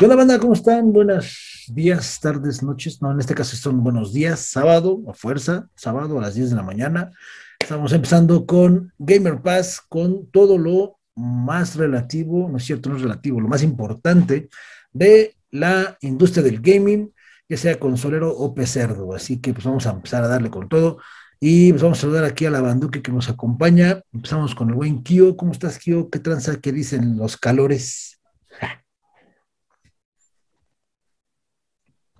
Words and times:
¿Qué 0.00 0.06
onda, 0.06 0.16
banda? 0.16 0.38
¿Cómo 0.38 0.54
están? 0.54 0.94
Buenos 0.94 1.66
días, 1.74 2.20
tardes, 2.20 2.62
noches. 2.62 3.02
No, 3.02 3.12
en 3.12 3.20
este 3.20 3.34
caso 3.34 3.54
son 3.54 3.84
buenos 3.84 4.14
días, 4.14 4.40
sábado, 4.40 5.02
a 5.06 5.12
fuerza, 5.12 5.68
sábado 5.74 6.18
a 6.18 6.22
las 6.22 6.34
10 6.34 6.48
de 6.48 6.56
la 6.56 6.62
mañana. 6.62 7.10
Estamos 7.58 7.92
empezando 7.92 8.46
con 8.46 8.94
Gamer 8.96 9.42
Pass, 9.42 9.82
con 9.86 10.30
todo 10.30 10.56
lo 10.56 11.00
más 11.16 11.76
relativo, 11.76 12.48
no 12.48 12.56
es 12.56 12.64
cierto, 12.64 12.88
no 12.88 12.96
es 12.96 13.02
relativo, 13.02 13.42
lo 13.42 13.48
más 13.48 13.62
importante 13.62 14.48
de 14.90 15.36
la 15.50 15.98
industria 16.00 16.42
del 16.42 16.62
gaming, 16.62 17.12
ya 17.46 17.58
sea 17.58 17.78
consolero 17.78 18.34
o 18.34 18.54
pecerdo. 18.54 19.14
Así 19.14 19.38
que 19.38 19.52
pues 19.52 19.66
vamos 19.66 19.86
a 19.86 19.90
empezar 19.90 20.24
a 20.24 20.28
darle 20.28 20.48
con 20.48 20.66
todo. 20.70 20.96
Y 21.38 21.72
pues 21.72 21.82
vamos 21.82 21.98
a 21.98 22.00
saludar 22.00 22.24
aquí 22.24 22.46
a 22.46 22.50
la 22.50 22.62
banduque 22.62 23.02
que 23.02 23.12
nos 23.12 23.28
acompaña. 23.28 24.00
Empezamos 24.14 24.54
con 24.54 24.70
el 24.70 24.76
buen 24.76 25.02
Kio. 25.02 25.36
¿Cómo 25.36 25.52
estás, 25.52 25.78
Kio? 25.78 26.08
¿Qué 26.08 26.20
tranza? 26.20 26.58
¿Qué 26.58 26.72
dicen 26.72 27.18
los 27.18 27.36
calores? 27.36 28.19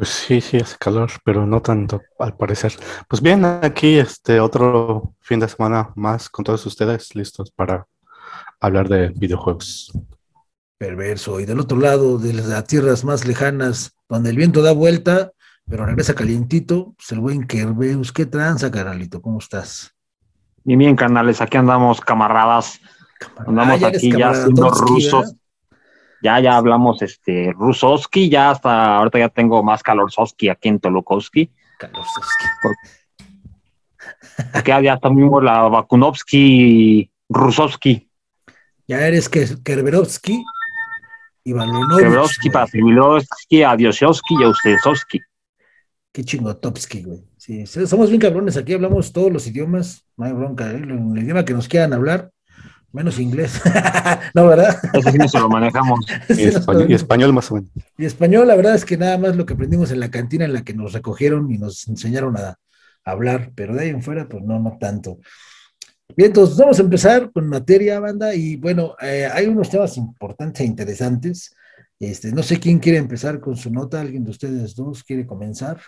Pues 0.01 0.09
sí, 0.09 0.41
sí 0.41 0.57
hace 0.57 0.79
calor, 0.79 1.11
pero 1.27 1.47
no 1.47 1.61
tanto 1.61 2.01
al 2.19 2.35
parecer. 2.35 2.73
Pues 3.07 3.21
bien, 3.21 3.45
aquí 3.45 3.99
este 3.99 4.41
otro 4.41 5.15
fin 5.21 5.41
de 5.41 5.47
semana 5.47 5.93
más 5.95 6.31
con 6.31 6.43
todos 6.43 6.65
ustedes 6.65 7.15
listos 7.15 7.51
para 7.51 7.87
hablar 8.61 8.89
de 8.89 9.11
videojuegos. 9.11 9.93
Perverso. 10.79 11.39
Y 11.39 11.45
del 11.45 11.61
otro 11.61 11.77
lado, 11.77 12.17
de 12.17 12.33
las 12.33 12.67
tierras 12.67 13.05
más 13.05 13.27
lejanas, 13.27 13.95
donde 14.09 14.31
el 14.31 14.39
viento 14.39 14.63
da 14.63 14.73
vuelta, 14.73 15.33
pero 15.69 15.85
regresa 15.85 16.15
calientito, 16.15 16.95
pues 16.97 17.13
el 17.13 17.21
buen 17.21 17.47
Kerbeus. 17.47 18.11
¿Qué 18.11 18.25
tranza, 18.25 18.71
carnalito? 18.71 19.21
¿Cómo 19.21 19.39
estás? 19.39 19.95
Bien, 20.65 20.79
bien, 20.79 20.97
canales, 20.97 21.43
aquí 21.43 21.59
andamos, 21.59 22.01
camaradas. 22.01 22.81
Andamos 23.37 23.75
Ah, 23.75 23.77
ya 23.77 23.89
aquí 23.89 24.11
ya 24.17 24.33
siendo 24.33 24.71
rusos. 24.71 25.35
Ya, 26.23 26.39
ya 26.41 26.57
hablamos 26.57 27.01
este 27.03 27.53
Rusoski, 27.57 28.29
ya 28.29 28.51
hasta 28.51 28.97
ahorita 28.97 29.19
ya 29.19 29.29
tengo 29.31 29.63
más 29.63 29.83
calorzoski 29.83 30.49
aquí 30.51 30.69
en 30.69 30.79
Tolokowski. 30.81 31.51
Kalorowski. 31.79 32.45
Aquí 34.53 34.71
ya 34.85 34.99
también 34.99 35.31
la 35.43 35.63
Bakunovsky 35.69 37.11
Rusovsky. 37.29 38.11
Ya 38.87 39.07
eres 39.07 39.31
Ke- 39.31 39.63
Kerberovsky 39.63 40.43
y 41.45 41.53
Balonovich. 41.53 42.05
Kebrovsky, 42.05 42.49
güey. 42.49 42.53
Pasivilovsky, 42.53 43.63
Adiosovsky 43.63 44.35
y 44.41 44.45
Ustezovsky. 44.45 45.21
Qué 46.13 46.25
chingotovsky, 46.25 47.03
güey. 47.05 47.25
Sí, 47.37 47.67
somos 47.67 48.09
bien 48.11 48.21
cabrones. 48.21 48.57
Aquí 48.57 48.75
hablamos 48.75 49.13
todos 49.13 49.33
los 49.33 49.47
idiomas. 49.47 50.05
No 50.17 50.25
hay 50.27 50.33
bronca, 50.33 50.71
¿eh? 50.73 50.77
El 50.77 51.19
idioma 51.19 51.45
que 51.45 51.55
nos 51.55 51.69
quieran 51.69 51.93
hablar, 51.93 52.31
menos 52.93 53.19
inglés. 53.19 53.61
no, 54.35 54.47
¿verdad? 54.47 54.77
Ese 54.93 55.13
sí 55.13 55.19
no 55.19 55.29
se 55.29 55.39
lo 55.39 55.49
manejamos. 55.49 56.01
Y 56.29 56.45
español, 56.45 56.91
y 56.91 56.95
español 56.95 57.33
más 57.33 57.51
o 57.51 57.57
menos. 57.57 57.71
Y 57.97 58.05
español, 58.05 58.49
la 58.49 58.57
verdad 58.57 58.75
es 58.75 58.85
que 58.85 58.97
nada 58.97 59.19
más 59.19 59.37
lo 59.37 59.47
que 59.47 59.55
aprendimos 59.55 59.91
en 59.91 60.01
la 60.01 60.11
cantina 60.11 60.45
en 60.45 60.53
la 60.53 60.63
que 60.63 60.75
nos 60.75 60.93
recogieron 60.93 61.51
y 61.51 61.59
nos 61.59 61.87
enseñaron 61.89 62.37
a, 62.37 62.57
hablar, 63.03 63.51
pero 63.55 63.75
de 63.75 63.83
ahí 63.83 63.89
en 63.89 64.03
fuera, 64.03 64.29
pues 64.29 64.43
no, 64.45 64.61
no 64.61 64.77
tanto. 64.79 65.19
Bien, 66.17 66.29
entonces 66.29 66.57
vamos 66.57 66.79
a 66.79 66.83
empezar 66.83 67.33
con 67.33 67.49
materia, 67.49 67.99
banda, 67.99 68.35
y 68.35 68.57
bueno, 68.57 68.95
eh, 69.01 69.29
hay 69.33 69.47
unos 69.47 69.71
temas 69.71 69.97
importantes 69.97 70.61
e 70.61 70.65
interesantes. 70.65 71.55
Este, 71.99 72.31
no 72.33 72.43
sé 72.43 72.61
quién 72.61 72.79
quiere 72.79 72.99
empezar 72.99 73.41
con 73.41 73.57
su 73.57 73.71
nota, 73.71 74.01
alguien 74.01 74.25
de 74.25 74.31
ustedes 74.31 74.75
dos 74.75 75.03
quiere 75.03 75.27
comenzar. 75.27 75.81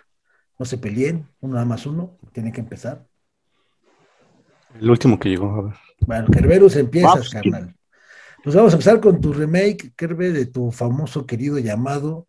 No 0.58 0.64
se 0.64 0.78
peleen, 0.78 1.27
uno 1.41 1.55
nada 1.55 1.67
más 1.67 1.86
uno, 1.86 2.19
tiene 2.33 2.50
que 2.50 2.61
empezar. 2.61 3.05
El 4.81 4.91
último 4.91 5.19
que 5.19 5.28
llegó, 5.31 5.51
a 5.55 5.62
ver. 5.62 5.75
Bueno, 6.06 6.27
Kerberus, 6.33 6.77
empiezas, 6.77 7.13
Vamos. 7.14 7.30
carnal. 7.30 7.74
Pues 8.42 8.57
vamos 8.57 8.73
a 8.73 8.77
empezar 8.77 9.01
con 9.01 9.20
tu 9.20 9.33
remake, 9.33 9.92
Kerbe, 9.97 10.33
de 10.33 10.47
tu 10.47 10.73
famoso 10.73 11.24
querido 11.27 11.58
llamado 11.61 12.27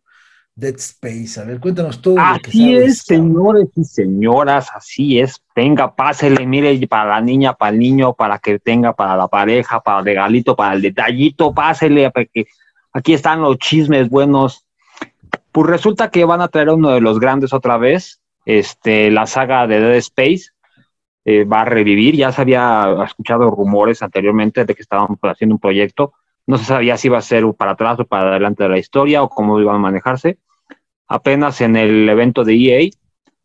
Dead 0.54 0.76
Space. 0.76 1.40
A 1.40 1.44
ver, 1.44 1.58
cuéntanos 1.58 2.00
todo 2.00 2.14
lo 2.16 2.38
que 2.40 2.50
Así 2.50 2.74
sabes. 2.74 2.88
es, 2.90 2.98
señores 2.98 3.66
y 3.74 3.82
señoras, 3.84 4.68
así 4.72 5.18
es. 5.18 5.42
Venga, 5.56 5.94
pásele, 5.96 6.46
mire, 6.46 6.86
para 6.86 7.10
la 7.16 7.20
niña, 7.20 7.54
para 7.54 7.72
el 7.72 7.80
niño, 7.80 8.14
para 8.14 8.38
que 8.38 8.60
tenga, 8.60 8.92
para 8.94 9.16
la 9.16 9.26
pareja, 9.26 9.80
para 9.80 9.98
el 9.98 10.04
regalito, 10.04 10.54
para 10.54 10.74
el 10.74 10.82
detallito, 10.82 11.52
pásele, 11.52 12.08
porque 12.12 12.46
aquí 12.92 13.12
están 13.14 13.40
los 13.42 13.58
chismes 13.58 14.08
buenos. 14.08 14.68
Pues 15.50 15.66
resulta 15.68 16.10
que 16.10 16.24
van 16.24 16.40
a 16.42 16.48
traer 16.48 16.68
uno 16.70 16.90
de 16.90 17.00
los 17.00 17.18
grandes 17.18 17.52
otra 17.52 17.76
vez, 17.76 18.20
este, 18.44 19.10
la 19.10 19.26
saga 19.26 19.66
de 19.66 19.80
Dead 19.80 19.96
Space. 19.96 20.50
Eh, 21.24 21.44
va 21.44 21.60
a 21.62 21.64
revivir, 21.64 22.16
ya 22.16 22.32
se 22.32 22.42
había 22.42 22.96
escuchado 23.04 23.50
rumores 23.50 24.02
anteriormente 24.02 24.64
de 24.64 24.74
que 24.74 24.82
estaban 24.82 25.16
pues, 25.16 25.32
haciendo 25.32 25.54
un 25.54 25.60
proyecto, 25.60 26.12
no 26.46 26.58
se 26.58 26.64
sabía 26.64 26.96
si 26.96 27.08
iba 27.08 27.18
a 27.18 27.22
ser 27.22 27.44
para 27.56 27.72
atrás 27.72 27.98
o 28.00 28.04
para 28.04 28.30
adelante 28.30 28.62
de 28.62 28.68
la 28.68 28.78
historia 28.78 29.22
o 29.22 29.28
cómo 29.28 29.58
iban 29.60 29.76
a 29.76 29.78
manejarse. 29.78 30.38
Apenas 31.08 31.60
en 31.60 31.76
el 31.76 32.08
evento 32.08 32.44
de 32.44 32.54
EA 32.54 32.90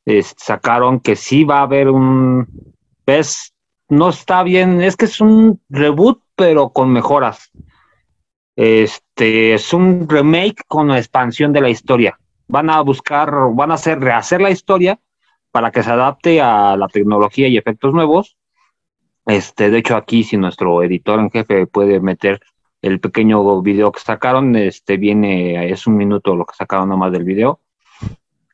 es- 0.05 0.35
sacaron 0.37 0.99
que 0.99 1.15
sí 1.15 1.43
va 1.43 1.59
a 1.59 1.63
haber 1.63 1.89
un 1.89 2.47
ves 3.05 3.53
no 3.89 4.09
está 4.09 4.43
bien 4.43 4.81
es 4.81 4.95
que 4.95 5.05
es 5.05 5.19
un 5.19 5.61
reboot 5.69 6.21
pero 6.35 6.69
con 6.69 6.91
mejoras. 6.91 7.51
Este 8.55 9.53
es 9.53 9.73
un 9.73 10.07
remake 10.07 10.63
con 10.67 10.91
expansión 10.91 11.53
de 11.53 11.61
la 11.61 11.69
historia. 11.69 12.19
Van 12.47 12.69
a 12.69 12.81
buscar 12.81 13.31
van 13.53 13.71
a 13.71 13.75
hacer 13.75 13.99
rehacer 13.99 14.41
la 14.41 14.51
historia 14.51 14.99
para 15.51 15.71
que 15.71 15.83
se 15.83 15.91
adapte 15.91 16.41
a 16.41 16.75
la 16.77 16.87
tecnología 16.87 17.47
y 17.47 17.57
efectos 17.57 17.93
nuevos 17.93 18.37
este 19.25 19.69
de 19.69 19.77
hecho 19.77 19.95
aquí 19.95 20.23
si 20.23 20.37
nuestro 20.37 20.81
editor 20.81 21.19
en 21.19 21.29
jefe 21.29 21.67
puede 21.67 21.99
meter 21.99 22.39
el 22.81 22.99
pequeño 22.99 23.61
video 23.61 23.91
que 23.91 23.99
sacaron, 23.99 24.55
este 24.55 24.97
viene, 24.97 25.69
es 25.69 25.85
un 25.85 25.97
minuto 25.97 26.35
lo 26.35 26.45
que 26.45 26.55
sacaron 26.55 26.89
nada 26.89 26.99
más 26.99 27.11
del 27.11 27.25
video. 27.25 27.59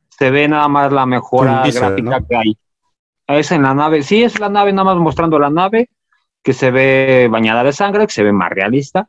Se 0.10 0.32
ve 0.32 0.48
nada 0.48 0.68
más 0.68 0.92
la 0.92 1.06
mejora 1.06 1.64
gráfica 1.68 2.20
¿no? 2.20 2.28
que 2.28 2.36
hay. 2.36 2.58
Es 3.28 3.52
en 3.52 3.64
la 3.64 3.74
nave, 3.74 4.04
sí, 4.04 4.24
es 4.24 4.40
la 4.40 4.50
nave, 4.50 4.72
nada 4.72 4.86
más 4.94 4.98
mostrando 4.98 5.40
la 5.40 5.50
nave, 5.50 5.90
que 6.44 6.54
se 6.54 6.72
ve 6.72 7.28
bañada 7.30 7.64
de 7.64 7.74
sangre, 7.74 8.08
que 8.08 8.14
se 8.14 8.24
ve 8.24 8.32
más 8.32 8.50
realista. 8.50 9.08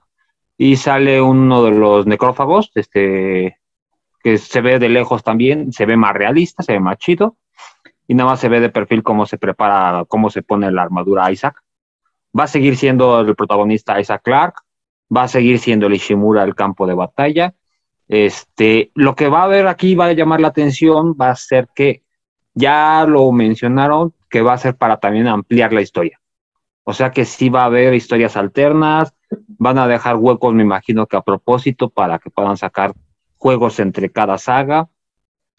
Y 0.58 0.76
sale 0.76 1.20
uno 1.20 1.64
de 1.64 1.70
los 1.72 2.06
necrófagos, 2.06 2.72
este, 2.74 3.58
que 4.22 4.38
se 4.38 4.60
ve 4.62 4.78
de 4.78 4.88
lejos 4.88 5.22
también, 5.22 5.72
se 5.72 5.84
ve 5.84 5.96
más 5.96 6.14
realista, 6.14 6.62
se 6.62 6.72
ve 6.72 6.80
más 6.80 6.96
chido. 6.98 7.36
Y 8.06 8.14
nada 8.14 8.30
más 8.30 8.40
se 8.40 8.48
ve 8.48 8.60
de 8.60 8.68
perfil 8.68 9.02
cómo 9.02 9.26
se 9.26 9.38
prepara, 9.38 10.04
cómo 10.06 10.30
se 10.30 10.42
pone 10.42 10.70
la 10.70 10.82
armadura 10.82 11.30
Isaac. 11.30 11.62
Va 12.38 12.44
a 12.44 12.48
seguir 12.48 12.76
siendo 12.76 13.20
el 13.20 13.34
protagonista 13.34 14.00
Isaac 14.00 14.22
Clark, 14.24 14.54
va 15.14 15.24
a 15.24 15.28
seguir 15.28 15.58
siendo 15.58 15.86
el 15.86 15.94
Ishimura 15.94 16.44
el 16.44 16.54
campo 16.54 16.86
de 16.86 16.94
batalla. 16.94 17.54
Este, 18.08 18.90
lo 18.94 19.16
que 19.16 19.28
va 19.28 19.40
a 19.40 19.44
haber 19.44 19.66
aquí 19.66 19.94
va 19.94 20.06
a 20.06 20.12
llamar 20.12 20.40
la 20.40 20.48
atención, 20.48 21.16
va 21.20 21.30
a 21.30 21.36
ser 21.36 21.68
que 21.74 22.02
ya 22.54 23.04
lo 23.06 23.30
mencionaron, 23.32 24.14
que 24.30 24.42
va 24.42 24.54
a 24.54 24.58
ser 24.58 24.76
para 24.76 24.98
también 24.98 25.26
ampliar 25.26 25.72
la 25.72 25.82
historia. 25.82 26.20
O 26.84 26.92
sea 26.92 27.10
que 27.10 27.24
sí 27.24 27.48
va 27.48 27.62
a 27.62 27.66
haber 27.66 27.94
historias 27.94 28.36
alternas, 28.36 29.12
van 29.58 29.78
a 29.78 29.88
dejar 29.88 30.16
huecos, 30.16 30.54
me 30.54 30.62
imagino 30.62 31.06
que 31.06 31.16
a 31.16 31.22
propósito, 31.22 31.90
para 31.90 32.18
que 32.18 32.30
puedan 32.30 32.56
sacar 32.56 32.92
juegos 33.36 33.80
entre 33.80 34.10
cada 34.10 34.38
saga, 34.38 34.88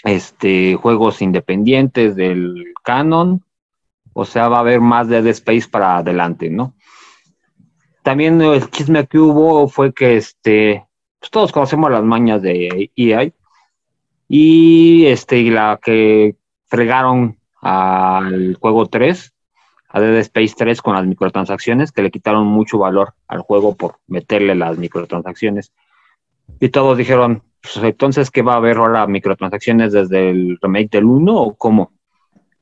este, 0.04 0.76
juegos 0.76 1.22
independientes 1.22 2.16
del 2.16 2.74
canon, 2.84 3.44
o 4.14 4.26
sea, 4.26 4.48
va 4.48 4.58
a 4.58 4.62
haber 4.62 4.82
más 4.82 5.08
de 5.08 5.22
Dead 5.22 5.32
Space 5.32 5.68
para 5.70 5.98
adelante, 5.98 6.50
¿no? 6.50 6.74
También 8.04 8.42
el 8.42 8.70
chisme 8.70 9.06
que 9.06 9.20
hubo 9.20 9.68
fue 9.68 9.94
que 9.94 10.18
este, 10.18 10.86
pues 11.20 11.30
todos 11.30 11.52
conocemos 11.52 11.92
las 11.92 12.04
mañas 12.04 12.42
de 12.42 12.90
EA 12.96 13.32
y 14.28 15.06
este, 15.06 15.40
y 15.40 15.50
la 15.50 15.80
que 15.82 16.36
fregaron 16.66 17.38
al 17.62 18.56
juego 18.60 18.88
3, 18.88 19.34
a 19.90 20.00
Dead 20.00 20.18
Space 20.18 20.56
3 20.58 20.82
con 20.82 20.96
las 20.96 21.06
microtransacciones, 21.06 21.92
que 21.92 22.02
le 22.02 22.12
quitaron 22.12 22.46
mucho 22.48 22.78
valor 22.78 23.14
al 23.28 23.42
juego 23.42 23.76
por 23.76 24.00
meterle 24.08 24.56
las 24.56 24.78
microtransacciones. 24.78 25.74
Y 26.60 26.70
todos 26.70 26.98
dijeron, 26.98 27.44
pues, 27.74 27.86
entonces, 27.86 28.32
¿qué 28.32 28.42
va 28.42 28.54
a 28.54 28.58
haber 28.58 28.78
ahora 28.78 29.08
microtransacciones 29.08 29.94
desde 29.94 30.30
el 30.30 30.58
remake 30.62 30.90
del 30.92 31.06
1 31.06 31.36
o 31.36 31.56
cómo? 31.56 31.94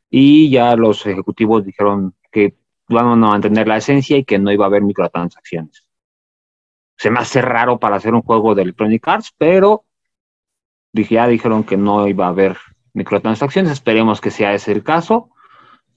Y 0.10 0.50
ya 0.50 0.76
los 0.76 1.06
ejecutivos 1.06 1.66
dijeron 1.66 2.14
que 2.32 2.56
van 2.88 3.08
a 3.08 3.16
mantener 3.16 3.68
la 3.68 3.78
esencia 3.78 4.18
y 4.18 4.24
que 4.24 4.40
no 4.40 4.52
iba 4.52 4.66
a 4.66 4.68
haber 4.68 4.84
microtransacciones. 4.84 5.88
Se 6.98 7.12
me 7.12 7.20
hace 7.20 7.42
raro 7.42 7.80
para 7.80 7.98
hacer 7.98 8.14
un 8.14 8.22
juego 8.22 8.56
de 8.56 8.62
Electronic 8.62 9.08
Arts, 9.08 9.34
pero 9.38 9.84
ya 10.94 11.28
dijeron 11.28 11.64
que 11.64 11.78
no 11.78 12.08
iba 12.08 12.26
a 12.26 12.30
haber 12.30 12.58
microtransacciones, 12.94 13.72
esperemos 13.72 14.22
que 14.22 14.32
sea 14.32 14.54
ese 14.54 14.72
el 14.72 14.84
caso, 14.84 15.30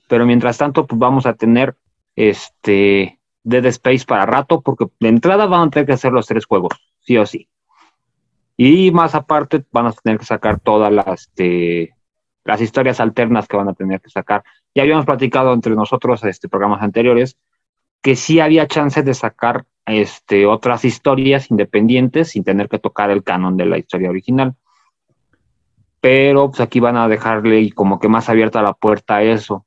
pero 0.09 0.27
mientras 0.27 0.59
tanto, 0.59 0.87
pues 0.87 0.99
vamos 0.99 1.27
a 1.27 1.35
tener 1.35 1.77
este 2.17 3.21
Dead 3.45 3.65
Space 3.67 4.05
para 4.05 4.27
rato, 4.27 4.61
porque 4.61 4.87
de 4.99 5.09
entrada 5.09 5.47
van 5.47 5.69
a 5.69 5.71
tener 5.71 5.87
que 5.87 5.93
hacer 5.93 6.13
los 6.13 6.27
tres 6.27 6.45
juegos, 6.47 6.73
sí 7.01 7.17
o 7.17 7.25
sí. 7.25 7.49
Y 8.61 8.91
más 8.91 9.15
aparte, 9.15 9.65
van 9.71 9.87
a 9.87 9.93
tener 9.93 10.19
que 10.19 10.25
sacar 10.27 10.59
todas 10.59 10.93
las, 10.93 11.07
este, 11.07 11.95
las 12.45 12.61
historias 12.61 12.99
alternas 12.99 13.47
que 13.47 13.57
van 13.57 13.69
a 13.69 13.75
tener 13.75 14.01
que 14.01 14.11
sacar. 14.11 14.43
Ya 14.75 14.83
habíamos 14.83 15.07
platicado 15.07 15.55
entre 15.55 15.77
nosotros 15.77 16.25
este 16.25 16.49
programas 16.49 16.83
anteriores 16.83 17.39
que 18.03 18.17
sí 18.17 18.41
había 18.41 18.67
chance 18.67 19.05
de 19.05 19.15
sacar 19.15 19.65
este, 19.87 20.45
otras 20.45 20.85
historias 20.85 21.53
independientes 21.53 22.31
sin 22.31 22.43
tener 22.43 22.69
que 22.69 22.81
tocar 22.81 23.11
el 23.11 23.23
canon 23.23 23.57
de 23.57 23.67
la 23.67 23.79
historia 23.79 24.11
original. 24.11 24.57
Pero 26.01 26.51
pues 26.51 26.61
aquí 26.61 26.81
van 26.81 26.97
a 26.97 27.07
dejarle 27.07 27.71
como 27.73 28.01
que 28.01 28.09
más 28.09 28.29
abierta 28.29 28.61
la 28.61 28.73
puerta 28.73 29.17
a 29.17 29.23
eso. 29.23 29.67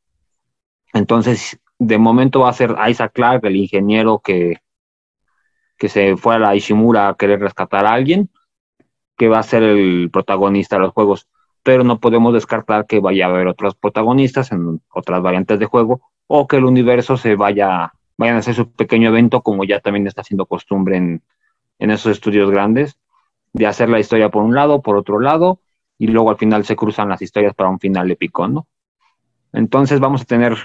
Entonces, 0.92 1.58
de 1.80 1.98
momento 1.98 2.42
va 2.42 2.50
a 2.50 2.54
ser 2.54 2.76
Isaac 2.90 3.14
Clarke, 3.14 3.48
el 3.48 3.56
ingeniero 3.56 4.20
que, 4.20 4.58
que 5.78 5.88
se 5.88 6.18
fue 6.18 6.36
a 6.36 6.40
la 6.40 6.56
Ishimura 6.58 7.08
a 7.08 7.16
querer 7.16 7.40
rescatar 7.40 7.86
a 7.86 7.94
alguien, 7.94 8.30
que 9.22 9.28
va 9.28 9.38
a 9.38 9.44
ser 9.44 9.62
el 9.62 10.10
protagonista 10.12 10.78
de 10.78 10.82
los 10.82 10.94
juegos. 10.94 11.28
Pero 11.62 11.84
no 11.84 12.00
podemos 12.00 12.34
descartar 12.34 12.88
que 12.88 13.00
vaya 13.00 13.28
a 13.28 13.30
haber 13.30 13.46
otros 13.46 13.76
protagonistas 13.76 14.52
en 14.52 14.82
otras 14.90 15.22
variantes 15.22 15.60
de 15.60 15.68
juego 15.68 16.02
o 16.26 16.48
que 16.48 16.58
el 16.58 16.66
universo 16.66 17.18
se 17.18 17.36
vaya, 17.36 17.94
vayan 18.18 18.38
a 18.38 18.40
hacer 18.40 18.56
su 18.56 18.72
pequeño 18.72 19.10
evento, 19.10 19.42
como 19.44 19.64
ya 19.64 19.80
también 19.80 20.08
está 20.08 20.24
siendo 20.24 20.48
costumbre 20.48 20.98
en, 20.98 21.22
en 21.78 21.92
esos 21.92 22.14
estudios 22.14 22.50
grandes, 22.50 22.98
de 23.54 23.68
hacer 23.68 23.90
la 23.90 24.00
historia 24.00 24.30
por 24.30 24.42
un 24.42 24.56
lado, 24.56 24.82
por 24.82 24.98
otro 24.98 25.20
lado, 25.20 25.60
y 26.00 26.08
luego 26.08 26.32
al 26.32 26.38
final 26.38 26.66
se 26.66 26.76
cruzan 26.76 27.10
las 27.10 27.22
historias 27.22 27.54
para 27.54 27.70
un 27.70 27.80
final 27.80 28.10
épico, 28.10 28.48
¿no? 28.48 28.66
Entonces 29.54 30.00
vamos 30.00 30.24
a 30.24 30.26
tener 30.26 30.58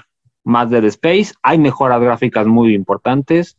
más 0.43 0.71
Dead 0.71 0.85
Space, 0.85 1.35
hay 1.43 1.59
mejoras 1.59 2.01
gráficas 2.01 2.47
muy 2.47 2.73
importantes, 2.73 3.55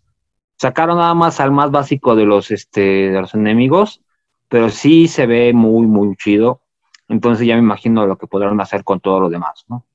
sacaron 0.56 0.99
nada 0.99 1.15
más 1.15 1.39
al 1.39 1.53
más 1.53 1.71
básico 1.71 2.17
de 2.17 2.25
los, 2.25 2.50
este, 2.50 3.12
de 3.12 3.21
los 3.21 3.33
enemigos, 3.35 4.03
pero 4.49 4.71
sí 4.71 5.09
se 5.09 5.27
ve 5.27 5.53
muy, 5.53 5.87
muy 5.87 6.17
chido, 6.17 6.62
entonces 7.09 7.47
ya 7.47 7.55
me 7.55 7.62
imagino 7.62 8.06
lo 8.06 8.19
que 8.19 8.27
podrán 8.27 8.61
hacer 8.61 8.85
con 8.85 9.00
todo 9.00 9.21
lo 9.21 9.31
demás, 9.31 9.65
¿no? 9.69 9.87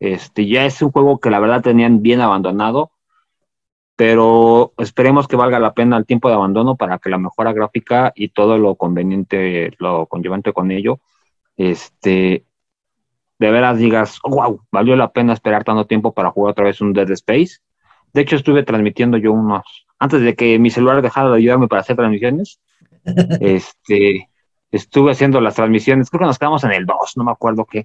Este, 0.00 0.46
ya 0.46 0.64
es 0.64 0.80
un 0.82 0.90
juego 0.92 1.20
que 1.20 1.30
la 1.30 1.40
verdad 1.40 1.62
tenían 1.62 2.02
bien 2.02 2.20
abandonado, 2.20 2.92
pero 3.96 4.72
esperemos 4.78 5.28
que 5.28 5.36
valga 5.36 5.58
la 5.58 5.74
pena 5.74 5.98
el 5.98 6.06
tiempo 6.06 6.28
de 6.28 6.34
abandono 6.34 6.76
para 6.76 6.98
que 6.98 7.10
la 7.10 7.18
mejora 7.18 7.52
gráfica 7.52 8.12
y 8.16 8.28
todo 8.28 8.56
lo 8.56 8.76
conveniente, 8.76 9.72
lo 9.78 10.06
conllevante 10.06 10.54
con 10.54 10.70
ello, 10.70 11.00
este, 11.56 12.46
de 13.38 13.50
veras 13.50 13.78
digas, 13.78 14.18
wow, 14.22 14.62
valió 14.70 14.96
la 14.96 15.12
pena 15.12 15.34
esperar 15.34 15.64
tanto 15.64 15.86
tiempo 15.86 16.14
para 16.14 16.30
jugar 16.30 16.52
otra 16.52 16.64
vez 16.64 16.80
un 16.80 16.92
Dead 16.92 17.10
Space. 17.10 17.58
De 18.12 18.22
hecho, 18.22 18.36
estuve 18.36 18.62
transmitiendo 18.62 19.18
yo 19.18 19.32
unos, 19.32 19.86
antes 19.98 20.22
de 20.22 20.34
que 20.34 20.58
mi 20.58 20.70
celular 20.70 21.02
dejara 21.02 21.30
de 21.30 21.36
ayudarme 21.36 21.68
para 21.68 21.80
hacer 21.80 21.96
transmisiones, 21.96 22.60
este, 23.40 24.28
estuve 24.70 25.12
haciendo 25.12 25.40
las 25.40 25.54
transmisiones, 25.54 26.10
creo 26.10 26.20
que 26.20 26.26
nos 26.26 26.38
quedamos 26.38 26.64
en 26.64 26.72
el 26.72 26.86
2, 26.86 27.16
no 27.16 27.24
me 27.24 27.32
acuerdo 27.32 27.64
qué. 27.64 27.84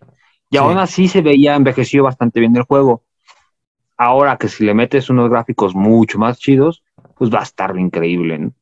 Y 0.50 0.58
aún 0.58 0.78
así 0.78 1.08
se 1.08 1.22
veía 1.22 1.56
envejecido 1.56 2.04
bastante 2.04 2.40
bien 2.40 2.56
el 2.56 2.64
juego. 2.64 3.04
Ahora 3.98 4.38
que 4.38 4.48
si 4.48 4.66
le 4.66 4.74
metes 4.74 5.10
unos 5.10 5.30
gráficos 5.30 5.74
mucho 5.74 6.20
más 6.20 6.38
chidos, 6.38 6.84
pues 7.18 7.34
va 7.34 7.40
a 7.40 7.44
estar 7.44 7.78
increíble. 7.78 8.40
¿no? 8.40 8.54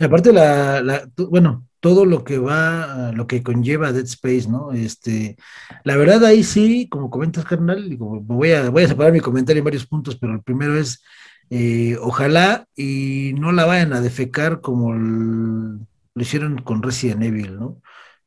aparte, 0.00 0.32
la, 0.32 1.08
bueno, 1.30 1.66
todo 1.80 2.04
lo 2.04 2.24
que 2.24 2.38
va, 2.38 3.12
lo 3.12 3.26
que 3.26 3.42
conlleva 3.42 3.92
Dead 3.92 4.04
Space, 4.04 4.48
¿no? 4.48 4.72
Este, 4.72 5.36
la 5.84 5.96
verdad 5.96 6.24
ahí 6.24 6.42
sí, 6.42 6.88
como 6.88 7.10
comentas, 7.10 7.44
carnal, 7.44 7.96
voy, 7.96 8.52
a, 8.52 8.70
voy 8.70 8.84
a 8.84 8.88
separar 8.88 9.12
mi 9.12 9.20
comentario 9.20 9.60
en 9.60 9.64
varios 9.64 9.86
puntos, 9.86 10.16
pero 10.16 10.32
el 10.34 10.42
primero 10.42 10.76
es, 10.76 11.02
eh, 11.50 11.96
ojalá 12.00 12.66
y 12.74 13.34
no 13.38 13.52
la 13.52 13.64
vayan 13.66 13.92
a 13.92 14.00
defecar 14.00 14.60
como 14.60 14.94
lo 14.94 16.22
hicieron 16.22 16.58
con 16.58 16.82
Resident 16.82 17.22
Evil, 17.22 17.56
¿no? 17.56 17.80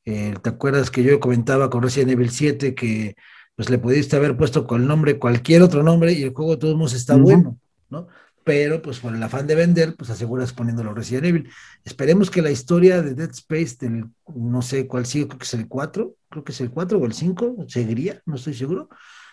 Eh, 0.05 0.35
¿Te 0.41 0.49
acuerdas 0.49 0.89
que 0.89 1.03
yo 1.03 1.19
comentaba 1.19 1.69
con 1.69 1.83
Resident 1.83 2.11
Evil 2.11 2.29
7 2.29 2.73
que 2.73 3.15
pues 3.55 3.69
le 3.69 3.77
pudiste 3.77 4.15
haber 4.15 4.37
puesto 4.37 4.65
con 4.65 4.81
el 4.81 4.87
nombre 4.87 5.19
cualquier 5.19 5.63
otro 5.63 5.83
nombre 5.83 6.13
y 6.13 6.23
el 6.23 6.33
juego 6.33 6.51
de 6.51 6.57
todos 6.57 6.77
modos 6.77 6.93
está 6.93 7.17
bueno, 7.17 7.59
¿no? 7.89 8.07
Pero 8.45 8.81
pues 8.81 8.99
por 8.99 9.13
el 9.13 9.21
afán 9.21 9.47
de 9.47 9.55
vender, 9.55 9.95
pues 9.97 10.09
aseguras 10.09 10.53
poniéndolo 10.53 10.93
Resident 10.93 11.25
Evil. 11.25 11.49
Esperemos 11.83 12.31
que 12.31 12.41
la 12.41 12.51
historia 12.51 13.01
de 13.01 13.15
Dead 13.15 13.31
Space 13.31 13.75
del, 13.79 14.05
no 14.33 14.61
sé 14.61 14.87
cuál 14.87 15.05
sigue, 15.05 15.27
creo 15.27 15.39
que 15.39 15.45
es 15.45 15.53
el 15.53 15.67
4, 15.67 16.15
creo 16.29 16.43
que 16.43 16.53
es 16.53 16.61
el 16.61 16.71
4 16.71 16.97
o 16.97 17.05
el 17.05 17.13
5, 17.13 17.65
seguiría, 17.67 18.21
no 18.25 18.35
estoy 18.35 18.53
seguro. 18.53 18.89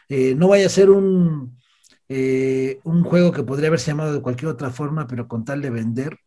Eh, 0.08 0.34
no 0.34 0.48
vaya 0.48 0.66
a 0.66 0.70
ser 0.70 0.90
un, 0.90 1.56
eh, 2.08 2.80
un 2.84 3.04
juego 3.04 3.32
que 3.32 3.42
podría 3.42 3.68
haberse 3.68 3.90
llamado 3.90 4.12
de 4.12 4.22
cualquier 4.22 4.48
otra 4.48 4.70
forma, 4.70 5.06
pero 5.06 5.28
con 5.28 5.44
tal 5.44 5.62
de 5.62 5.70
vender, 5.70 6.18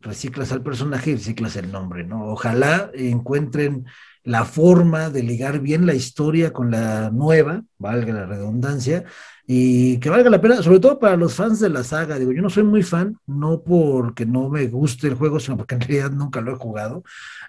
reciclas 0.00 0.52
al 0.52 0.62
personaje 0.62 1.10
y 1.10 1.14
reciclas 1.14 1.56
el 1.56 1.72
nombre, 1.72 2.04
¿no? 2.04 2.26
Ojalá 2.26 2.90
encuentren 2.94 3.86
la 4.24 4.44
forma 4.44 5.10
de 5.10 5.22
ligar 5.22 5.60
bien 5.60 5.86
la 5.86 5.94
historia 5.94 6.52
con 6.52 6.70
la 6.70 7.10
nueva, 7.10 7.64
valga 7.78 8.12
la 8.12 8.26
redundancia, 8.26 9.04
y 9.46 9.98
que 9.98 10.08
valga 10.08 10.30
la 10.30 10.40
pena, 10.40 10.62
sobre 10.62 10.78
todo 10.78 10.98
para 10.98 11.16
los 11.16 11.34
fans 11.34 11.58
de 11.58 11.68
la 11.68 11.82
saga. 11.82 12.18
Digo, 12.18 12.32
yo 12.32 12.42
no 12.42 12.50
soy 12.50 12.62
muy 12.62 12.82
fan, 12.82 13.18
no 13.26 13.62
porque 13.62 14.24
no 14.24 14.48
me 14.48 14.66
guste 14.68 15.08
el 15.08 15.14
juego, 15.14 15.40
sino 15.40 15.56
porque 15.56 15.74
en 15.74 15.80
realidad 15.80 16.12
nunca 16.12 16.40
lo 16.40 16.52
he 16.52 16.56
jugado. 16.56 17.02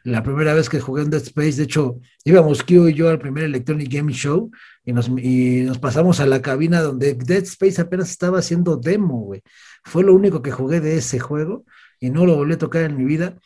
La 0.04 0.24
primera 0.24 0.54
vez 0.54 0.70
que 0.70 0.80
jugué 0.80 1.04
en 1.04 1.12
Dead 1.12 1.22
Space, 1.22 1.54
de 1.58 1.64
hecho, 1.64 2.00
íbamos 2.26 2.64
Kyo 2.64 2.90
y 2.90 2.94
yo 2.96 3.10
al 3.10 3.20
primer 3.20 3.44
Electronic 3.44 3.92
Game 3.92 4.12
Show 4.12 4.50
y 4.84 4.92
nos, 4.92 5.08
y 5.08 5.62
nos 5.62 5.78
pasamos 5.78 6.20
a 6.20 6.26
la 6.26 6.42
cabina 6.42 6.82
donde 6.82 7.14
Dead 7.14 7.44
Space 7.44 7.80
apenas 7.80 8.10
estaba 8.10 8.40
haciendo 8.40 8.78
demo, 8.78 9.20
güey. 9.20 9.44
Fue 9.84 10.04
lo 10.04 10.14
único 10.16 10.42
que 10.42 10.52
jugué 10.52 10.82
de 10.82 10.98
ese 10.98 11.20
juego 11.20 11.66
y 12.00 12.10
no 12.10 12.26
lo 12.26 12.36
volví 12.36 12.54
a 12.54 12.58
tocar 12.58 12.84
en 12.84 12.98
mi 12.98 13.06
vida. 13.06 13.38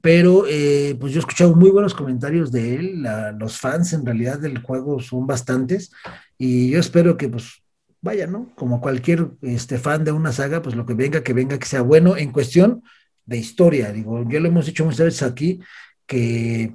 Pero 0.00 0.44
eh, 0.48 0.96
pues 0.98 1.12
yo 1.12 1.18
he 1.18 1.20
escuchado 1.20 1.54
muy 1.54 1.70
buenos 1.70 1.94
comentarios 1.94 2.50
de 2.50 2.76
él. 2.76 3.04
los 3.38 3.58
fans 3.58 3.92
en 3.92 4.04
realidad 4.04 4.38
del 4.38 4.58
juego 4.58 5.00
son 5.00 5.26
bastantes 5.26 5.90
y 6.38 6.70
yo 6.70 6.80
espero 6.80 7.16
que 7.16 7.28
pues 7.28 7.62
vaya, 8.00 8.26
¿no? 8.26 8.50
Como 8.54 8.80
cualquier 8.80 9.28
este, 9.42 9.78
fan 9.78 10.04
de 10.04 10.12
una 10.12 10.32
saga, 10.32 10.62
pues 10.62 10.74
lo 10.74 10.86
que 10.86 10.94
venga, 10.94 11.22
que 11.22 11.32
venga, 11.34 11.58
que 11.58 11.66
sea 11.66 11.82
bueno 11.82 12.16
en 12.16 12.32
cuestión 12.32 12.82
de 13.26 13.36
historia. 13.36 13.92
Digo, 13.92 14.24
ya 14.28 14.40
lo 14.40 14.48
hemos 14.48 14.66
dicho 14.66 14.84
muchas 14.84 15.06
veces 15.06 15.22
aquí, 15.22 15.60
que 16.06 16.74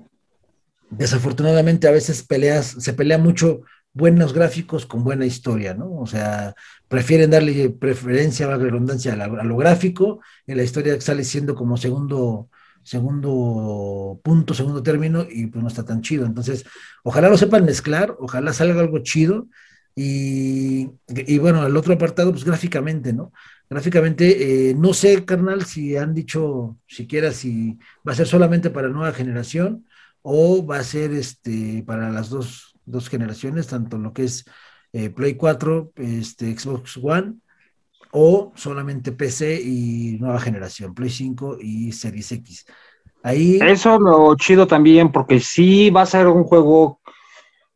desafortunadamente 0.90 1.88
a 1.88 1.92
veces 1.92 2.24
peleas, 2.24 2.76
se 2.80 2.94
pelea 2.94 3.18
mucho 3.18 3.62
buenos 3.94 4.34
gráficos 4.34 4.86
con 4.86 5.04
buena 5.04 5.26
historia, 5.26 5.74
¿no? 5.74 6.00
O 6.00 6.06
sea, 6.06 6.54
prefieren 6.88 7.32
darle 7.32 7.70
preferencia, 7.70 8.46
a 8.46 8.50
la 8.52 8.58
redundancia, 8.58 9.14
a, 9.14 9.28
lo 9.44 9.58
gráfico, 9.58 10.20
y 10.46 10.54
la 10.54 10.64
historia 10.64 11.00
sale 11.02 11.24
siendo 11.24 11.56
como 11.56 11.78
segundo, 11.78 12.50
segundo 12.86 14.20
punto, 14.24 14.54
segundo 14.54 14.84
término, 14.84 15.26
y 15.30 15.48
pues 15.48 15.62
no 15.62 15.68
está 15.68 15.84
tan 15.84 16.02
chido. 16.02 16.26
Entonces, 16.26 16.66
ojalá 17.04 17.30
lo 17.30 17.38
sepan 17.38 17.66
mezclar, 17.66 18.16
ojalá 18.20 18.54
salga 18.54 18.82
algo 18.82 19.00
chido, 19.00 19.48
y, 19.96 20.90
y 21.08 21.38
bueno, 21.40 21.66
el 21.66 21.76
otro 21.78 21.94
apartado, 21.94 22.32
pues 22.32 22.44
gráficamente, 22.44 23.14
¿no? 23.14 23.32
Gráficamente, 23.70 24.70
eh, 24.70 24.76
no 24.76 24.94
sé, 24.94 25.26
carnal, 25.26 25.66
si 25.66 25.98
han 25.98 26.14
dicho 26.14 26.78
siquiera 26.88 27.32
si 27.32 27.80
va 28.08 28.12
a 28.14 28.16
ser 28.16 28.28
solamente 28.28 28.70
para 28.70 28.90
nueva 28.90 29.14
generación 29.14 29.86
o 30.22 30.66
va 30.66 30.80
a 30.80 30.84
ser 30.84 31.14
este 31.14 31.84
para 31.88 32.10
las 32.12 32.30
dos 32.30 32.76
dos 32.86 33.10
generaciones, 33.10 33.68
tanto 33.68 33.98
lo 33.98 34.14
que 34.14 34.24
es 34.26 34.46
eh, 34.94 35.10
Play 35.10 35.36
4, 35.36 35.94
este, 35.96 36.58
Xbox 36.58 36.98
One, 37.02 37.36
o 38.18 38.54
solamente 38.56 39.12
PC 39.12 39.62
y 39.62 40.18
nueva 40.22 40.40
generación, 40.40 40.96
Play 40.96 41.10
5 41.10 41.58
y 41.60 41.92
Series 41.92 42.32
X. 42.32 42.66
Ahí... 43.24 43.60
Eso 43.62 44.00
lo 44.00 44.34
chido 44.36 44.66
también, 44.68 45.12
porque 45.12 45.42
sí 45.42 45.90
va 45.90 46.04
a 46.04 46.06
ser 46.06 46.28
un 46.28 46.46
juego 46.46 47.02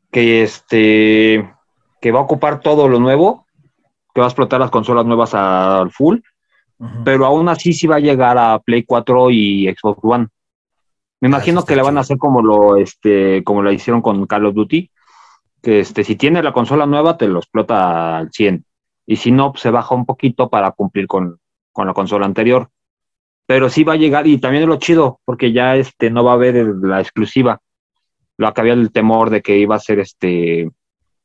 que 0.10 0.44
este 0.44 1.54
que 2.02 2.12
va 2.12 2.20
a 2.20 2.24
ocupar 2.24 2.62
todo 2.62 2.88
lo 2.88 3.02
nuevo, 3.02 3.48
que 4.14 4.22
va 4.22 4.28
a 4.28 4.30
explotar 4.30 4.62
las 4.62 4.72
consolas 4.72 5.06
nuevas 5.06 5.34
al 5.34 5.92
full, 5.92 6.20
pero 7.04 7.26
aún 7.26 7.50
así 7.50 7.74
sí 7.74 7.86
va 7.86 7.98
a 7.98 8.00
llegar 8.00 8.38
a 8.38 8.60
Play 8.60 8.84
4 8.84 9.32
y 9.32 9.68
Xbox 9.68 10.00
One. 10.02 10.28
Me 11.20 11.28
ah, 11.28 11.32
imagino 11.32 11.66
que 11.66 11.76
le 11.76 11.82
van 11.82 11.98
a 11.98 12.02
hacer 12.02 12.18
como 12.18 12.42
lo, 12.42 12.78
este, 12.78 13.44
como 13.44 13.62
lo 13.62 13.74
hicieron 13.74 14.02
con 14.02 14.26
Call 14.26 14.46
of 14.46 14.56
Duty, 14.56 14.90
que 15.62 15.82
este, 15.82 16.06
si 16.06 16.16
tiene 16.16 16.42
la 16.42 16.54
consola 16.54 16.86
nueva 16.86 17.18
te 17.18 17.28
lo 17.28 17.40
explota 17.40 18.20
al 18.20 18.32
100 18.32 18.64
y 19.10 19.16
si 19.16 19.32
no, 19.32 19.52
pues, 19.52 19.64
se 19.64 19.72
baja 19.72 19.96
un 19.96 20.06
poquito 20.06 20.52
para 20.52 20.72
cumplir 20.72 21.08
con, 21.08 21.40
la 21.76 21.94
consola 21.96 22.28
anterior. 22.28 22.70
Pero 23.48 23.68
sí 23.68 23.84
va 23.84 23.94
a 23.94 23.96
llegar 23.96 24.28
y 24.28 24.38
también 24.38 24.64
es 24.64 24.70
lo 24.70 24.76
chido 24.76 25.20
porque 25.26 25.52
ya 25.52 25.76
este, 25.76 26.12
no 26.12 26.24
va 26.24 26.32
a 26.32 26.36
haber 26.36 26.64
la 26.84 27.02
exclusiva. 27.02 27.60
Lo 28.38 28.54
que 28.54 28.62
había 28.62 28.74
el 28.74 28.92
temor 28.92 29.32
de 29.32 29.42
que 29.42 29.58
iba 29.58 29.76
a 29.76 29.80
ser 29.80 29.98
este 30.00 30.70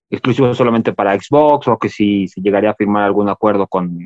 exclusivo 0.08 0.54
solamente 0.54 0.94
para 0.94 1.20
Xbox 1.20 1.68
o 1.68 1.78
que 1.78 1.90
si, 1.90 2.26
si 2.26 2.40
llegaría 2.40 2.70
a 2.70 2.74
firmar 2.74 3.02
algún 3.02 3.28
acuerdo 3.28 3.66
con 3.66 3.98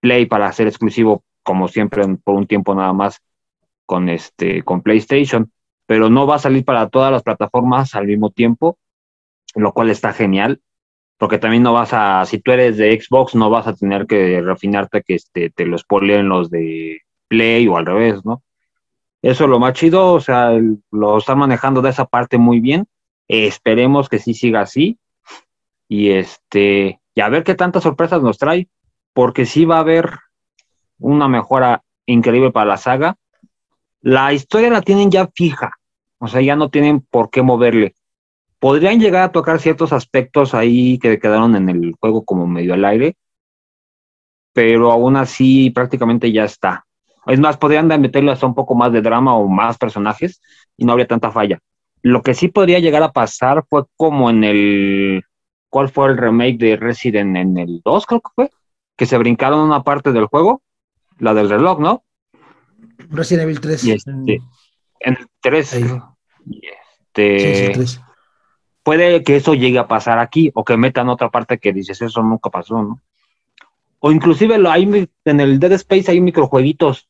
Play 0.00 0.26
para 0.26 0.52
ser 0.52 0.66
exclusivo 0.66 1.24
como 1.42 1.68
siempre 1.68 2.04
por 2.22 2.34
un 2.34 2.46
tiempo 2.46 2.74
nada 2.74 2.92
más 2.92 3.22
con 3.86 4.10
este 4.10 4.62
con 4.64 4.82
PlayStation, 4.82 5.50
pero 5.86 6.10
no 6.10 6.26
va 6.26 6.34
a 6.34 6.40
salir 6.40 6.64
para 6.66 6.90
todas 6.90 7.10
las 7.10 7.22
plataformas 7.22 7.94
al 7.94 8.06
mismo 8.06 8.30
tiempo 8.30 8.76
lo 9.54 9.72
cual 9.72 9.90
está 9.90 10.12
genial, 10.12 10.60
porque 11.22 11.38
también 11.38 11.62
no 11.62 11.72
vas 11.72 11.90
a, 11.92 12.26
si 12.26 12.40
tú 12.40 12.50
eres 12.50 12.78
de 12.78 13.00
Xbox, 13.00 13.36
no 13.36 13.48
vas 13.48 13.68
a 13.68 13.76
tener 13.76 14.08
que 14.08 14.40
refinarte 14.40 15.04
que 15.04 15.14
este, 15.14 15.50
te 15.50 15.66
los 15.66 15.84
ponen 15.84 16.28
los 16.28 16.50
de 16.50 17.02
Play 17.28 17.68
o 17.68 17.76
al 17.76 17.86
revés, 17.86 18.24
¿no? 18.24 18.42
Eso 19.22 19.44
es 19.44 19.50
lo 19.50 19.60
más 19.60 19.74
chido, 19.74 20.14
o 20.14 20.20
sea, 20.20 20.50
lo 20.90 21.18
están 21.18 21.38
manejando 21.38 21.80
de 21.80 21.90
esa 21.90 22.06
parte 22.06 22.38
muy 22.38 22.58
bien. 22.58 22.88
esperemos 23.28 24.08
que 24.08 24.18
sí 24.18 24.34
siga 24.34 24.62
así. 24.62 24.98
Y 25.86 26.10
este, 26.10 27.00
y 27.14 27.20
a 27.20 27.28
ver 27.28 27.44
qué 27.44 27.54
tantas 27.54 27.84
sorpresas 27.84 28.20
nos 28.20 28.36
trae, 28.36 28.66
porque 29.12 29.46
sí 29.46 29.64
va 29.64 29.76
a 29.76 29.82
haber 29.82 30.10
una 30.98 31.28
mejora 31.28 31.84
increíble 32.04 32.50
para 32.50 32.66
la 32.66 32.78
saga. 32.78 33.14
La 34.00 34.32
historia 34.32 34.70
la 34.70 34.82
tienen 34.82 35.12
ya 35.12 35.28
fija, 35.32 35.70
o 36.18 36.26
sea, 36.26 36.40
ya 36.40 36.56
no 36.56 36.68
tienen 36.68 37.00
por 37.00 37.30
qué 37.30 37.42
moverle. 37.42 37.94
Podrían 38.62 39.00
llegar 39.00 39.24
a 39.24 39.32
tocar 39.32 39.58
ciertos 39.58 39.92
aspectos 39.92 40.54
ahí 40.54 40.96
que 41.00 41.18
quedaron 41.18 41.56
en 41.56 41.68
el 41.68 41.96
juego 41.98 42.24
como 42.24 42.46
medio 42.46 42.74
al 42.74 42.84
aire, 42.84 43.16
pero 44.52 44.92
aún 44.92 45.16
así 45.16 45.70
prácticamente 45.70 46.30
ya 46.30 46.44
está. 46.44 46.86
Es 47.26 47.40
más, 47.40 47.56
podrían 47.56 47.88
meterle 47.88 48.30
hasta 48.30 48.46
un 48.46 48.54
poco 48.54 48.76
más 48.76 48.92
de 48.92 49.02
drama 49.02 49.34
o 49.34 49.48
más 49.48 49.78
personajes 49.78 50.40
y 50.76 50.84
no 50.84 50.92
habría 50.92 51.08
tanta 51.08 51.32
falla. 51.32 51.58
Lo 52.02 52.22
que 52.22 52.34
sí 52.34 52.46
podría 52.46 52.78
llegar 52.78 53.02
a 53.02 53.10
pasar 53.10 53.64
fue 53.68 53.82
como 53.96 54.30
en 54.30 54.44
el. 54.44 55.24
¿Cuál 55.68 55.88
fue 55.88 56.10
el 56.10 56.16
remake 56.16 56.58
de 56.58 56.76
Resident 56.76 57.36
en 57.36 57.58
el 57.58 57.82
2, 57.84 58.06
creo 58.06 58.20
que 58.20 58.30
fue? 58.32 58.50
Que 58.96 59.06
se 59.06 59.18
brincaron 59.18 59.58
una 59.58 59.82
parte 59.82 60.12
del 60.12 60.26
juego, 60.26 60.62
la 61.18 61.34
del 61.34 61.50
reloj, 61.50 61.80
¿no? 61.80 62.04
Resident 63.10 63.42
Evil 63.42 63.60
3. 63.60 63.84
Y 63.86 63.90
este, 63.90 64.10
en 65.00 65.16
el 65.18 65.26
3. 65.40 65.80
Y 66.46 66.60
este, 67.16 67.72
Puede 68.82 69.22
que 69.22 69.36
eso 69.36 69.54
llegue 69.54 69.78
a 69.78 69.86
pasar 69.86 70.18
aquí 70.18 70.50
o 70.54 70.64
que 70.64 70.76
metan 70.76 71.08
otra 71.08 71.30
parte 71.30 71.58
que 71.58 71.72
dices, 71.72 72.02
eso 72.02 72.22
nunca 72.22 72.50
pasó, 72.50 72.82
¿no? 72.82 73.00
O 74.00 74.10
inclusive 74.10 74.58
lo, 74.58 74.70
hay, 74.70 75.08
en 75.24 75.40
el 75.40 75.60
Dead 75.60 75.72
Space 75.72 76.10
hay 76.10 76.20
microjueguitos, 76.20 77.08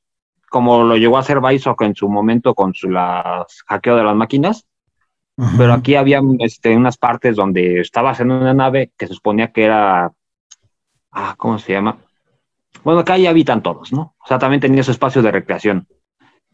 como 0.51 0.85
lo 0.85 0.99
llegó 0.99 1.17
a 1.17 1.21
hacer 1.21 1.41
Bioshock 1.41 1.81
en 1.83 1.95
su 1.95 2.07
momento 2.09 2.55
con 2.55 2.75
su 2.75 2.91
las 2.91 3.63
hackeo 3.67 3.97
de 3.97 4.05
las 4.05 4.15
máquinas. 4.15 4.67
Pero 5.57 5.73
aquí 5.73 5.95
había 5.95 6.21
este, 6.41 6.77
unas 6.77 6.99
partes 6.99 7.37
donde 7.37 7.81
estabas 7.81 8.21
en 8.21 8.31
una 8.31 8.53
nave 8.53 8.93
que 8.99 9.07
se 9.07 9.15
suponía 9.15 9.51
que 9.51 9.65
era. 9.65 10.13
Ah, 11.11 11.35
¿cómo 11.39 11.59
se 11.59 11.73
llama? 11.73 11.97
Bueno, 12.85 13.01
acá 13.01 13.17
ya 13.17 13.31
habitan 13.31 13.63
todos, 13.63 13.93
¿no? 13.93 14.15
O 14.23 14.27
sea, 14.27 14.39
también 14.39 14.61
tenía 14.61 14.83
su 14.83 14.91
espacio 14.91 15.23
de 15.23 15.31
recreación. 15.31 15.89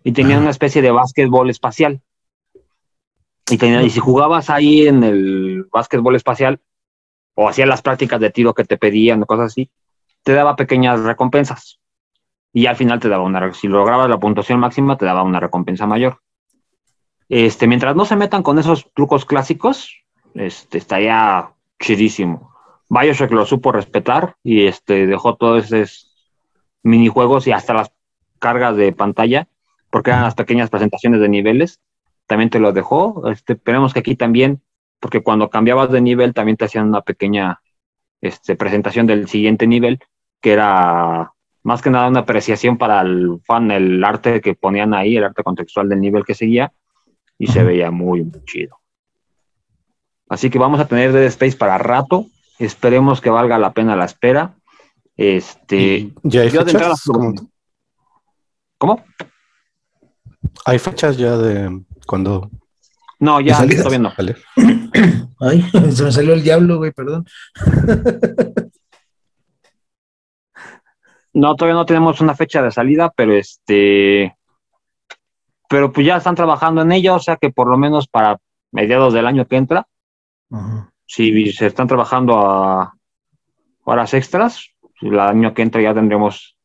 Y 0.04 0.12
tenía 0.12 0.38
una 0.38 0.50
especie 0.50 0.80
de 0.80 0.92
básquetbol 0.92 1.50
espacial. 1.50 2.00
Y, 3.50 3.58
tenía, 3.58 3.82
y 3.82 3.90
si 3.90 4.00
jugabas 4.00 4.50
ahí 4.50 4.86
en 4.86 5.02
el 5.02 5.64
básquetbol 5.72 6.16
espacial, 6.16 6.60
o 7.34 7.48
hacías 7.48 7.68
las 7.68 7.82
prácticas 7.82 8.20
de 8.20 8.30
tiro 8.30 8.54
que 8.54 8.64
te 8.64 8.76
pedían, 8.76 9.22
o 9.22 9.26
cosas 9.26 9.46
así, 9.46 9.70
te 10.22 10.32
daba 10.32 10.56
pequeñas 10.56 11.00
recompensas. 11.00 11.78
Y 12.52 12.66
al 12.66 12.76
final 12.76 13.00
te 13.00 13.08
daba 13.08 13.24
una, 13.24 13.52
si 13.54 13.68
lograbas 13.68 14.08
la 14.08 14.18
puntuación 14.18 14.58
máxima, 14.58 14.96
te 14.96 15.06
daba 15.06 15.22
una 15.22 15.40
recompensa 15.40 15.86
mayor. 15.86 16.20
Este, 17.28 17.66
mientras 17.66 17.94
no 17.94 18.04
se 18.04 18.16
metan 18.16 18.42
con 18.42 18.58
esos 18.58 18.90
trucos 18.94 19.24
clásicos, 19.24 20.02
este, 20.34 20.78
estaría 20.78 21.50
chidísimo. 21.78 22.54
Bioshock 22.88 23.30
lo 23.32 23.44
supo 23.44 23.70
respetar 23.70 24.36
y 24.42 24.66
este, 24.66 25.06
dejó 25.06 25.36
todos 25.36 25.70
esos 25.72 26.14
minijuegos 26.82 27.46
y 27.46 27.52
hasta 27.52 27.74
las 27.74 27.92
cargas 28.38 28.76
de 28.76 28.92
pantalla, 28.92 29.48
porque 29.90 30.10
eran 30.10 30.22
las 30.22 30.34
pequeñas 30.34 30.70
presentaciones 30.70 31.20
de 31.20 31.28
niveles, 31.28 31.80
también 32.28 32.50
te 32.50 32.60
lo 32.60 32.72
dejó. 32.72 33.28
Este, 33.28 33.54
esperemos 33.54 33.92
que 33.92 34.00
aquí 34.00 34.14
también, 34.14 34.62
porque 35.00 35.22
cuando 35.22 35.50
cambiabas 35.50 35.90
de 35.90 36.00
nivel 36.00 36.34
también 36.34 36.56
te 36.56 36.66
hacían 36.66 36.86
una 36.86 37.00
pequeña 37.00 37.60
este, 38.20 38.54
presentación 38.54 39.06
del 39.06 39.28
siguiente 39.28 39.66
nivel, 39.66 39.98
que 40.40 40.52
era 40.52 41.32
más 41.64 41.82
que 41.82 41.90
nada 41.90 42.08
una 42.08 42.20
apreciación 42.20 42.78
para 42.78 43.00
el 43.00 43.40
fan, 43.44 43.70
el 43.70 44.04
arte 44.04 44.40
que 44.40 44.54
ponían 44.54 44.94
ahí, 44.94 45.16
el 45.16 45.24
arte 45.24 45.42
contextual 45.42 45.88
del 45.88 46.00
nivel 46.00 46.24
que 46.24 46.34
seguía, 46.34 46.72
y 47.38 47.46
se 47.48 47.64
veía 47.64 47.90
muy, 47.90 48.22
muy 48.22 48.44
chido. 48.44 48.78
Así 50.28 50.50
que 50.50 50.58
vamos 50.58 50.80
a 50.80 50.86
tener 50.86 51.12
Dead 51.12 51.24
Space 51.24 51.56
para 51.56 51.78
rato. 51.78 52.26
Esperemos 52.58 53.20
que 53.20 53.30
valga 53.30 53.58
la 53.58 53.72
pena 53.72 53.96
la 53.96 54.04
espera. 54.04 54.54
Este, 55.16 56.12
¿Ya 56.22 56.42
hay 56.42 56.50
fechas? 56.50 57.04
¿Cómo? 58.76 59.04
¿Hay 60.64 60.78
fechas 60.78 61.16
ya 61.16 61.36
de 61.36 61.82
cuando 62.08 62.50
no, 63.20 63.40
ya, 63.40 63.66
todavía 63.66 63.98
no. 63.98 64.12
Ay, 65.40 65.62
se 65.92 66.04
me 66.04 66.12
salió 66.12 66.34
el 66.34 66.42
diablo, 66.42 66.78
güey, 66.78 66.92
perdón. 66.92 67.26
No, 71.34 71.54
todavía 71.54 71.74
no 71.76 71.86
tenemos 71.86 72.20
una 72.20 72.34
fecha 72.34 72.62
de 72.62 72.72
salida, 72.72 73.12
pero 73.14 73.32
este. 73.32 74.36
Pero 75.68 75.92
pues 75.92 76.04
ya 76.04 76.16
están 76.16 76.34
trabajando 76.34 76.82
en 76.82 76.90
ello, 76.90 77.14
o 77.14 77.20
sea 77.20 77.36
que 77.36 77.50
por 77.50 77.68
lo 77.68 77.76
menos 77.78 78.08
para 78.08 78.40
mediados 78.72 79.12
del 79.12 79.26
año 79.26 79.46
que 79.46 79.56
entra, 79.56 79.86
si 81.06 81.52
se 81.52 81.66
están 81.66 81.86
trabajando 81.86 82.38
a 82.38 82.94
horas 83.84 84.14
extras, 84.14 84.70
el 85.00 85.20
año 85.20 85.54
que 85.54 85.62
entra 85.62 85.80
ya 85.80 85.94
tendremos 85.94 86.56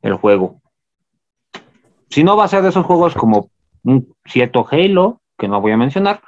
el 0.00 0.14
juego. 0.14 0.62
Si 2.08 2.24
no 2.24 2.38
va 2.38 2.44
a 2.44 2.48
ser 2.48 2.62
de 2.62 2.70
esos 2.70 2.86
juegos 2.86 3.14
como 3.14 3.50
un 3.84 4.14
cierto 4.24 4.66
Halo, 4.70 5.20
que 5.38 5.48
no 5.48 5.60
voy 5.60 5.72
a 5.72 5.76
mencionar, 5.76 6.20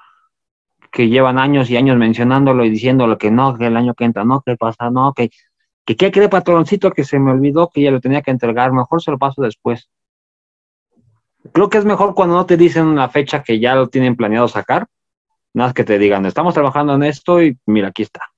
que 0.92 1.09
llevan 1.09 1.38
años 1.38 1.71
y 1.71 1.76
años 1.76 1.97
mencionándolo 1.97 2.64
y 2.64 2.71
diciéndolo 2.71 3.16
que 3.16 3.30
no, 3.30 3.56
que 3.56 3.66
el 3.66 3.76
año 3.76 3.94
que 3.94 4.04
entra, 4.04 4.25
no, 4.25 4.42
que 4.42 4.56
pasa, 4.56 4.90
no, 4.90 5.14
que, 5.14 5.30
que 5.87 5.97
qué 5.97 6.12
cree 6.12 6.28
patroncito 6.28 6.90
que 6.90 7.04
se 7.04 7.18
me 7.18 7.32
olvidó 7.32 7.71
que 7.71 7.82
ya 7.82 7.90
lo 7.90 8.00
tenía 8.00 8.21
que 8.23 8.30
entregar, 8.30 8.73
mejor 8.73 9.02
se 9.02 9.11
lo 9.11 9.18
paso 9.18 9.42
después. 9.42 9.88
Creo 11.52 11.71
que 11.71 11.78
es 11.78 11.85
mejor 11.87 12.14
cuando 12.14 12.37
no 12.37 12.47
te 12.47 12.59
dicen 12.59 12.87
una 12.87 13.09
fecha 13.09 13.42
que 13.42 13.59
ya 13.59 13.75
lo 13.75 13.88
tienen 13.88 14.16
planeado 14.16 14.49
sacar, 14.49 14.87
nada 15.54 15.68
más 15.68 15.75
que 15.75 15.85
te 15.85 15.99
digan, 15.99 16.26
estamos 16.26 16.52
trabajando 16.52 16.94
en 16.94 17.02
esto 17.04 17.42
y 17.42 17.59
mira, 17.66 17.88
aquí 17.88 18.02
está, 18.02 18.30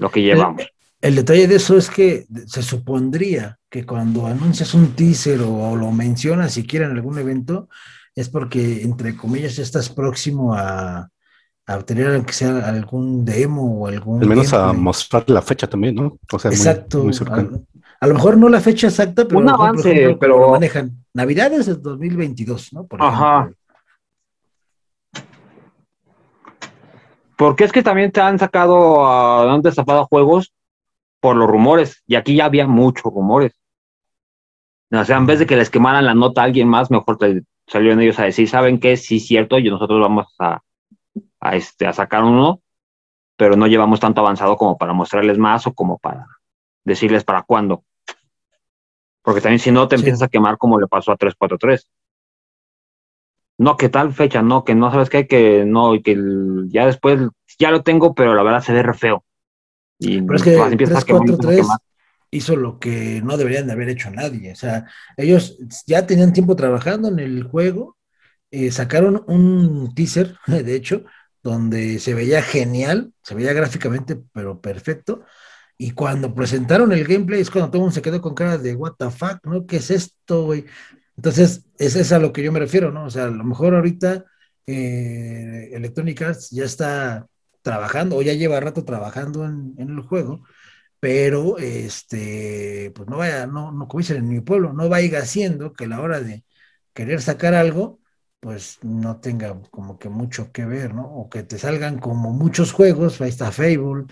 lo 0.00 0.10
que 0.10 0.22
llevamos. 0.22 0.66
El, 1.00 1.14
detalle 1.14 1.46
de 1.46 1.56
eso 1.56 1.76
es 1.76 1.88
que 1.88 2.26
se 2.46 2.62
supondría 2.62 3.58
que 3.70 3.86
cuando 3.86 4.26
anuncias 4.26 4.74
un 4.74 4.94
teaser 4.94 5.40
o, 5.42 5.70
o 5.70 5.76
lo 5.76 5.92
mencionas 5.92 6.54
siquiera 6.54 6.86
en 6.86 6.92
algún 6.92 7.18
evento, 7.18 7.68
es 8.16 8.30
porque, 8.30 8.82
entre 8.82 9.14
comillas, 9.14 9.58
estás 9.58 9.90
próximo 9.90 10.54
a, 10.54 11.08
obtener 11.68 12.24
que 12.24 12.32
sea 12.32 12.66
algún 12.66 13.24
demo 13.24 13.82
o 13.82 13.86
algún... 13.88 14.22
Al 14.22 14.28
menos 14.28 14.52
a 14.54 14.72
mostrar 14.72 15.28
la 15.28 15.42
fecha 15.42 15.66
también, 15.66 15.96
¿no? 15.96 16.18
O 16.32 16.38
sea, 16.38 16.50
Exacto. 16.50 17.04
Muy, 17.04 17.12
a, 18.00 18.06
lo 18.06 18.14
mejor 18.14 18.38
no 18.38 18.48
la 18.48 18.60
fecha 18.60 18.86
exacta, 18.86 19.26
pero... 19.26 19.40
Un 19.40 19.48
avance, 19.50 20.16
pero... 20.18 20.38
Lo 20.38 20.50
manejan. 20.50 21.04
Navidades 21.12 21.66
del 21.66 21.82
2022, 21.82 22.72
¿no? 22.72 22.86
Ajá. 22.98 23.50
Porque 27.36 27.64
es 27.64 27.72
que 27.72 27.82
también 27.82 28.12
te 28.12 28.20
han 28.20 28.38
sacado, 28.38 29.50
han 29.50 29.60
destapado 29.60 30.06
juegos 30.06 30.54
por 31.20 31.36
los 31.36 31.50
rumores, 31.50 32.02
y 32.06 32.14
aquí 32.14 32.36
ya 32.36 32.46
había 32.46 32.66
muchos 32.66 33.12
rumores. 33.12 33.52
O 34.90 35.04
sea, 35.04 35.18
en 35.18 35.26
vez 35.26 35.40
de 35.40 35.46
que 35.46 35.56
les 35.56 35.68
quemaran 35.68 36.06
la 36.06 36.14
nota 36.14 36.40
a 36.40 36.44
alguien 36.44 36.68
más, 36.68 36.90
mejor 36.90 37.18
te 37.18 37.42
salieron 37.66 38.00
ellos 38.00 38.18
a 38.18 38.24
decir, 38.24 38.48
¿saben 38.48 38.78
qué? 38.78 38.96
Sí, 38.96 39.20
cierto, 39.20 39.58
y 39.58 39.68
nosotros 39.68 40.00
vamos 40.00 40.26
a, 40.38 40.60
a, 41.40 41.56
este, 41.56 41.86
a 41.86 41.92
sacar 41.92 42.24
uno, 42.24 42.60
pero 43.36 43.56
no 43.56 43.66
llevamos 43.66 44.00
tanto 44.00 44.20
avanzado 44.20 44.56
como 44.56 44.78
para 44.78 44.92
mostrarles 44.92 45.38
más 45.38 45.66
o 45.66 45.74
como 45.74 45.98
para 45.98 46.26
decirles 46.84 47.24
para 47.24 47.42
cuándo. 47.42 47.84
Porque 49.22 49.40
también 49.40 49.58
si 49.58 49.72
no 49.72 49.88
te 49.88 49.96
empiezas 49.96 50.22
a 50.22 50.28
quemar 50.28 50.56
como 50.56 50.78
le 50.78 50.86
pasó 50.86 51.12
a 51.12 51.16
343. 51.16 51.88
No, 53.58 53.76
que 53.76 53.88
tal 53.88 54.12
fecha, 54.12 54.42
no, 54.42 54.64
que 54.64 54.74
no 54.74 54.90
sabes 54.90 55.10
qué, 55.10 55.26
que 55.26 55.64
no, 55.64 55.94
y 55.94 56.02
que 56.02 56.16
ya 56.68 56.86
después 56.86 57.20
ya 57.58 57.70
lo 57.70 57.82
tengo, 57.82 58.14
pero 58.14 58.34
la 58.34 58.42
verdad 58.42 58.60
se 58.60 58.72
ve 58.72 58.82
re 58.82 58.94
feo. 58.94 59.24
Y 59.98 60.20
pero 60.22 60.36
es 60.36 60.42
que 60.42 60.50
343 60.52 61.66
hizo 62.30 62.56
lo 62.56 62.78
que 62.78 63.20
no 63.22 63.36
deberían 63.36 63.66
de 63.66 63.72
haber 63.72 63.88
hecho 63.88 64.10
nadie. 64.10 64.52
O 64.52 64.56
sea, 64.56 64.86
ellos 65.16 65.58
ya 65.86 66.06
tenían 66.06 66.32
tiempo 66.32 66.56
trabajando 66.56 67.08
en 67.08 67.18
el 67.18 67.44
juego, 67.44 67.96
eh, 68.50 68.70
sacaron 68.70 69.24
un 69.26 69.94
teaser, 69.94 70.36
de 70.46 70.74
hecho, 70.74 71.04
donde 71.42 71.98
se 72.00 72.14
veía 72.14 72.42
genial, 72.42 73.12
se 73.22 73.34
veía 73.34 73.52
gráficamente, 73.52 74.20
pero 74.32 74.60
perfecto. 74.60 75.24
Y 75.78 75.92
cuando 75.92 76.34
presentaron 76.34 76.92
el 76.92 77.04
gameplay 77.06 77.40
es 77.40 77.50
cuando 77.50 77.68
todo 77.68 77.78
el 77.78 77.82
mundo 77.82 77.94
se 77.94 78.02
quedó 78.02 78.20
con 78.20 78.34
cara 78.34 78.58
de 78.58 78.74
what 78.74 78.94
the 78.98 79.10
fuck, 79.10 79.44
¿no? 79.44 79.66
¿Qué 79.66 79.76
es 79.76 79.90
esto, 79.90 80.44
güey? 80.44 80.64
Entonces, 81.16 81.66
es, 81.78 81.96
es 81.96 82.12
a 82.12 82.18
lo 82.18 82.32
que 82.32 82.42
yo 82.42 82.52
me 82.52 82.60
refiero, 82.60 82.90
¿no? 82.90 83.04
O 83.04 83.10
sea, 83.10 83.24
a 83.24 83.30
lo 83.30 83.44
mejor 83.44 83.74
ahorita 83.74 84.24
eh, 84.66 85.70
Electronic 85.72 86.22
Arts 86.22 86.50
ya 86.50 86.64
está 86.64 87.26
trabajando 87.62 88.16
o 88.16 88.22
ya 88.22 88.32
lleva 88.34 88.60
rato 88.60 88.84
trabajando 88.84 89.44
en, 89.44 89.74
en 89.78 89.90
el 89.90 90.00
juego 90.02 90.44
pero 91.00 91.58
este, 91.58 92.92
pues 92.94 93.08
no 93.08 93.18
vaya, 93.18 93.46
no, 93.46 93.72
no 93.72 93.88
como 93.88 94.00
dicen 94.00 94.18
en 94.18 94.28
mi 94.28 94.40
pueblo, 94.40 94.72
no 94.72 94.88
vaya 94.88 95.18
haciendo 95.20 95.72
que 95.72 95.84
a 95.84 95.88
la 95.88 96.00
hora 96.00 96.20
de 96.20 96.44
querer 96.94 97.20
sacar 97.22 97.54
algo, 97.54 98.00
pues 98.40 98.78
no 98.82 99.20
tenga 99.20 99.60
como 99.70 99.98
que 99.98 100.08
mucho 100.08 100.52
que 100.52 100.64
ver, 100.64 100.94
¿no? 100.94 101.04
O 101.04 101.28
que 101.28 101.42
te 101.42 101.58
salgan 101.58 101.98
como 101.98 102.32
muchos 102.32 102.72
juegos, 102.72 103.20
ahí 103.20 103.28
está 103.28 103.52
Fable, 103.52 104.06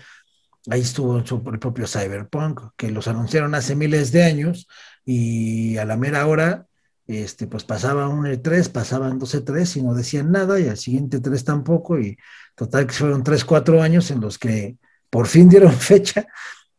ahí 0.69 0.81
estuvo 0.81 1.17
el 1.17 1.59
propio 1.59 1.87
Cyberpunk, 1.87 2.61
que 2.77 2.91
los 2.91 3.07
anunciaron 3.07 3.55
hace 3.55 3.75
miles 3.75 4.11
de 4.11 4.23
años 4.23 4.67
y 5.05 5.77
a 5.77 5.85
la 5.85 5.97
mera 5.97 6.27
hora, 6.27 6.67
este, 7.07 7.47
pues 7.47 7.63
pasaba 7.63 8.09
un 8.09 8.25
E3, 8.25 8.69
pasaban 8.69 9.19
dos 9.19 9.35
E3 9.35 9.77
y 9.77 9.83
no 9.83 9.93
decían 9.93 10.31
nada, 10.31 10.59
y 10.59 10.67
al 10.67 10.77
siguiente 10.77 11.19
3 11.19 11.43
tampoco, 11.43 11.99
y 11.99 12.17
total 12.55 12.87
que 12.87 12.93
fueron 12.93 13.23
3, 13.23 13.45
4 13.45 13.81
años 13.81 14.09
en 14.11 14.21
los 14.21 14.39
que 14.39 14.77
por 15.09 15.27
fin 15.27 15.47
dieron 15.49 15.73
fecha 15.73 16.27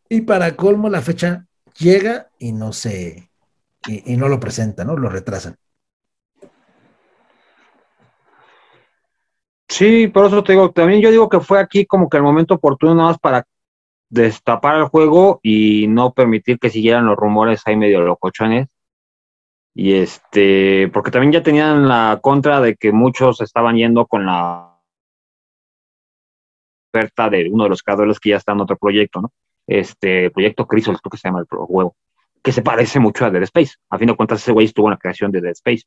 y 0.09 0.23
para 0.23 0.57
colmo, 0.57 0.89
la 0.89 1.01
fecha 1.01 1.47
llega 1.79 2.29
y 2.39 2.53
no 2.53 2.73
se, 2.73 3.31
y, 3.87 4.17
no 4.17 4.29
lo 4.29 4.41
presentan, 4.41 4.87
¿no? 4.87 4.97
Lo 4.97 5.09
retrasan. 5.09 5.57
Sí, 9.69 10.09
por 10.09 10.27
eso 10.27 10.43
te 10.43 10.53
digo, 10.53 10.71
también 10.71 11.01
yo 11.01 11.11
digo 11.11 11.29
que 11.29 11.41
fue 11.41 11.59
aquí 11.61 11.87
como 11.87 12.09
que 12.09 12.17
el 12.17 12.23
momento 12.23 12.55
oportuno 12.55 12.95
nada 12.95 13.09
más 13.09 13.19
para 13.19 13.45
destapar 14.09 14.77
el 14.79 14.85
juego 14.85 15.41
y 15.43 15.87
no 15.89 16.13
permitir 16.15 16.59
que 16.59 16.71
siguieran 16.71 17.07
los 17.07 17.17
rumores 17.17 17.63
ahí 17.67 17.77
medio 17.77 18.01
locochones. 18.01 18.69
Y 19.75 19.95
este, 19.95 20.89
porque 20.93 21.11
también 21.11 21.33
ya 21.33 21.43
tenían 21.43 21.87
la 21.89 22.19
contra 22.23 22.61
de 22.61 22.77
que 22.77 22.93
muchos 22.93 23.41
estaban 23.43 23.77
yendo 23.77 24.07
con 24.07 24.25
la 24.25 24.81
oferta 26.95 27.29
de 27.29 27.51
uno 27.51 27.65
de 27.65 27.71
los 27.71 27.83
creadores 27.83 28.19
que 28.19 28.31
ya 28.31 28.37
está 28.37 28.53
en 28.53 28.61
otro 28.63 28.77
proyecto, 28.79 29.21
¿no? 29.21 29.33
Este 29.67 30.31
proyecto 30.31 30.67
Crisol, 30.67 31.01
creo 31.01 31.11
que 31.11 31.19
se 31.19 31.29
llama 31.29 31.41
el 31.41 31.47
juego, 31.47 31.97
que 32.43 32.53
se 32.53 32.63
parece 32.63 33.01
mucho 33.01 33.25
a 33.25 33.31
Dead 33.31 33.43
Space. 33.45 33.75
A 33.91 33.99
fin 33.99 34.09
de 34.09 34.17
cuentas, 34.17 34.41
ese 34.41 34.53
güey 34.53 34.67
estuvo 34.67 34.87
en 34.87 34.93
la 34.93 34.99
creación 34.99 35.33
de 35.33 35.41
Dead 35.41 35.53
Space. 35.53 35.85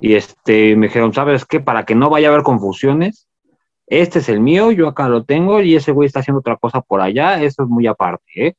Y 0.00 0.14
este, 0.14 0.76
me 0.76 0.86
dijeron, 0.86 1.12
¿sabes 1.12 1.44
qué? 1.44 1.60
Para 1.60 1.84
que 1.84 1.94
no 1.94 2.10
vaya 2.10 2.28
a 2.28 2.32
haber 2.32 2.44
confusiones, 2.44 3.28
este 3.88 4.18
es 4.18 4.28
el 4.28 4.40
mío, 4.40 4.70
yo 4.70 4.86
acá 4.86 5.08
lo 5.08 5.24
tengo 5.24 5.62
y 5.62 5.74
ese 5.74 5.92
güey 5.92 6.06
está 6.06 6.20
haciendo 6.20 6.40
otra 6.40 6.56
cosa 6.56 6.82
por 6.82 7.00
allá, 7.00 7.42
eso 7.42 7.62
es 7.62 7.68
muy 7.68 7.86
aparte, 7.86 8.24
¿eh? 8.36 8.54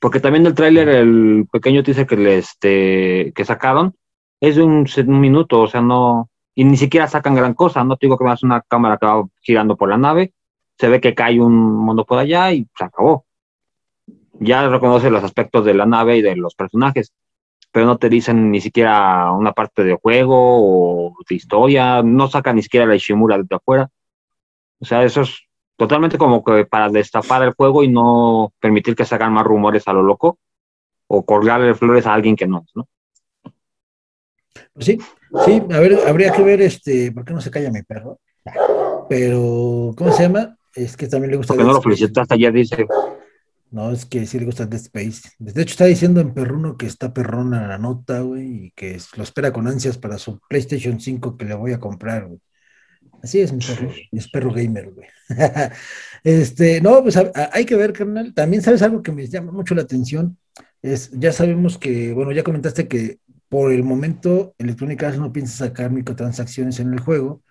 Porque 0.00 0.20
también 0.20 0.46
el 0.46 0.54
tráiler, 0.54 0.88
el 0.88 1.46
pequeño 1.50 1.82
teaser 1.82 2.06
que, 2.06 2.16
le, 2.16 2.38
este, 2.38 3.32
que 3.34 3.44
sacaron, 3.44 3.94
es 4.40 4.56
de 4.56 4.62
un, 4.62 4.86
un, 5.06 5.20
minuto, 5.20 5.62
o 5.62 5.66
sea, 5.68 5.80
no, 5.80 6.28
y 6.54 6.64
ni 6.64 6.76
siquiera 6.76 7.06
sacan 7.08 7.34
gran 7.34 7.54
cosa, 7.54 7.84
no 7.84 7.96
te 7.96 8.06
digo 8.06 8.18
que 8.18 8.24
veas 8.24 8.42
una 8.42 8.62
cámara 8.62 8.98
que 8.98 9.06
va 9.06 9.24
girando 9.42 9.76
por 9.76 9.88
la 9.88 9.96
nave, 9.96 10.32
se 10.78 10.88
ve 10.88 11.00
que 11.00 11.14
cae 11.14 11.40
un 11.40 11.54
mundo 11.54 12.04
por 12.04 12.18
allá 12.18 12.52
y 12.52 12.66
se 12.76 12.84
acabó. 12.84 13.26
Ya 14.40 14.68
reconoce 14.68 15.10
los 15.10 15.24
aspectos 15.24 15.64
de 15.64 15.74
la 15.74 15.86
nave 15.86 16.18
y 16.18 16.22
de 16.22 16.36
los 16.36 16.54
personajes, 16.54 17.12
pero 17.72 17.86
no 17.86 17.98
te 17.98 18.08
dicen 18.08 18.50
ni 18.50 18.60
siquiera 18.60 19.32
una 19.32 19.52
parte 19.52 19.82
de 19.82 19.98
juego 20.00 20.36
o 20.36 21.16
de 21.28 21.34
historia, 21.34 22.02
no 22.02 22.28
sacan 22.28 22.56
ni 22.56 22.62
siquiera 22.62 22.86
la 22.86 22.94
Ishimura 22.94 23.36
de 23.38 23.56
afuera. 23.56 23.90
O 24.80 24.84
sea, 24.84 25.02
eso 25.02 25.22
es 25.22 25.40
totalmente 25.76 26.16
como 26.16 26.44
que 26.44 26.64
para 26.64 26.88
destapar 26.88 27.42
el 27.42 27.54
juego 27.54 27.82
y 27.82 27.88
no 27.88 28.52
permitir 28.60 28.94
que 28.94 29.04
se 29.04 29.16
hagan 29.16 29.32
más 29.32 29.44
rumores 29.44 29.88
a 29.88 29.92
lo 29.92 30.02
loco 30.02 30.38
o 31.08 31.24
colgarle 31.24 31.74
flores 31.74 32.06
a 32.06 32.14
alguien 32.14 32.36
que 32.36 32.46
no, 32.46 32.64
¿no? 32.74 32.86
Pues 34.72 34.86
sí, 34.86 34.98
sí, 35.44 35.62
a 35.72 35.80
ver, 35.80 35.98
habría 36.06 36.32
que 36.32 36.42
ver 36.42 36.62
este, 36.62 37.10
¿por 37.10 37.24
qué 37.24 37.32
no 37.32 37.40
se 37.40 37.50
calla 37.50 37.70
mi 37.70 37.82
perro? 37.82 38.20
Pero, 39.08 39.92
¿cómo 39.96 40.12
se 40.12 40.24
llama? 40.24 40.57
Es 40.74 40.96
que 40.96 41.08
también 41.08 41.32
le 41.32 41.36
gusta. 41.36 41.54
Porque 41.54 41.64
no 41.64 41.72
lo 41.72 41.82
ayer, 42.30 42.52
dice. 42.52 42.86
No, 43.70 43.92
es 43.92 44.06
que 44.06 44.26
sí 44.26 44.38
le 44.38 44.46
gusta 44.46 44.66
Dead 44.66 44.80
Space. 44.80 45.30
De 45.38 45.62
hecho, 45.62 45.72
está 45.72 45.84
diciendo 45.84 46.20
en 46.20 46.32
Perruno 46.32 46.76
que 46.76 46.86
está 46.86 47.12
perrona 47.12 47.68
la 47.68 47.78
nota, 47.78 48.20
güey, 48.20 48.66
y 48.66 48.70
que 48.70 48.98
lo 49.16 49.22
espera 49.22 49.52
con 49.52 49.66
ansias 49.66 49.98
para 49.98 50.16
su 50.16 50.40
PlayStation 50.48 50.98
5 50.98 51.36
que 51.36 51.44
le 51.44 51.54
voy 51.54 51.72
a 51.72 51.80
comprar, 51.80 52.26
güey. 52.26 52.40
Así 53.22 53.40
es, 53.40 53.52
mi 53.52 53.58
perro, 53.58 53.90
es 54.12 54.30
perro 54.30 54.52
gamer, 54.52 54.90
güey. 54.92 55.08
este, 56.24 56.80
no, 56.80 57.02
pues 57.02 57.16
hay 57.16 57.64
que 57.66 57.76
ver, 57.76 57.92
carnal. 57.92 58.32
También 58.32 58.62
sabes 58.62 58.80
algo 58.80 59.02
que 59.02 59.12
me 59.12 59.26
llama 59.26 59.52
mucho 59.52 59.74
la 59.74 59.82
atención. 59.82 60.38
Es, 60.80 61.10
ya 61.12 61.32
sabemos 61.32 61.76
que, 61.76 62.12
bueno, 62.14 62.32
ya 62.32 62.44
comentaste 62.44 62.86
que 62.88 63.18
por 63.48 63.72
el 63.72 63.82
momento 63.82 64.54
Electronic 64.58 65.02
Arts 65.02 65.18
no 65.18 65.32
piensa 65.32 65.66
sacar 65.66 65.90
microtransacciones 65.90 66.80
en 66.80 66.92
el 66.92 67.00
juego 67.00 67.42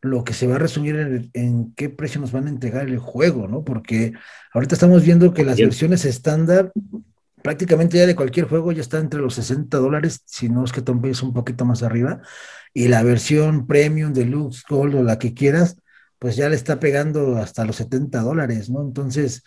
lo 0.00 0.24
que 0.24 0.32
se 0.32 0.46
va 0.46 0.56
a 0.56 0.58
resumir 0.58 1.30
en, 1.32 1.72
qué 1.74 1.88
precio 1.88 2.20
nos 2.20 2.32
van 2.32 2.46
a 2.46 2.50
entregar 2.50 2.88
el 2.88 2.98
juego, 2.98 3.48
¿no? 3.48 3.64
Porque 3.64 4.12
ahorita 4.52 4.74
estamos 4.74 5.02
viendo 5.04 5.34
que 5.34 5.44
las 5.44 5.58
versiones 5.58 6.04
estándar, 6.04 6.72
prácticamente 7.42 7.98
ya 7.98 8.06
de 8.06 8.16
cualquier 8.16 8.46
juego, 8.46 8.72
ya 8.72 8.80
está 8.80 8.98
entre 8.98 9.20
los 9.20 9.34
60 9.34 9.76
dólares, 9.78 10.22
si 10.26 10.48
no 10.48 10.64
es 10.64 10.72
que 10.72 10.82
tomes 10.82 11.22
un 11.22 11.32
poquito 11.32 11.64
más 11.64 11.82
arriba, 11.82 12.20
y 12.72 12.88
la 12.88 13.02
versión 13.02 13.66
premium, 13.66 14.12
deluxe, 14.12 14.62
gold 14.68 14.94
o 14.94 15.02
la 15.02 15.18
que 15.18 15.34
quieras, 15.34 15.76
pues 16.18 16.36
ya 16.36 16.48
le 16.48 16.56
está 16.56 16.80
pegando 16.80 17.36
hasta 17.36 17.64
los 17.64 17.76
70 17.76 18.20
dólares, 18.20 18.70
¿no? 18.70 18.82
Entonces, 18.82 19.42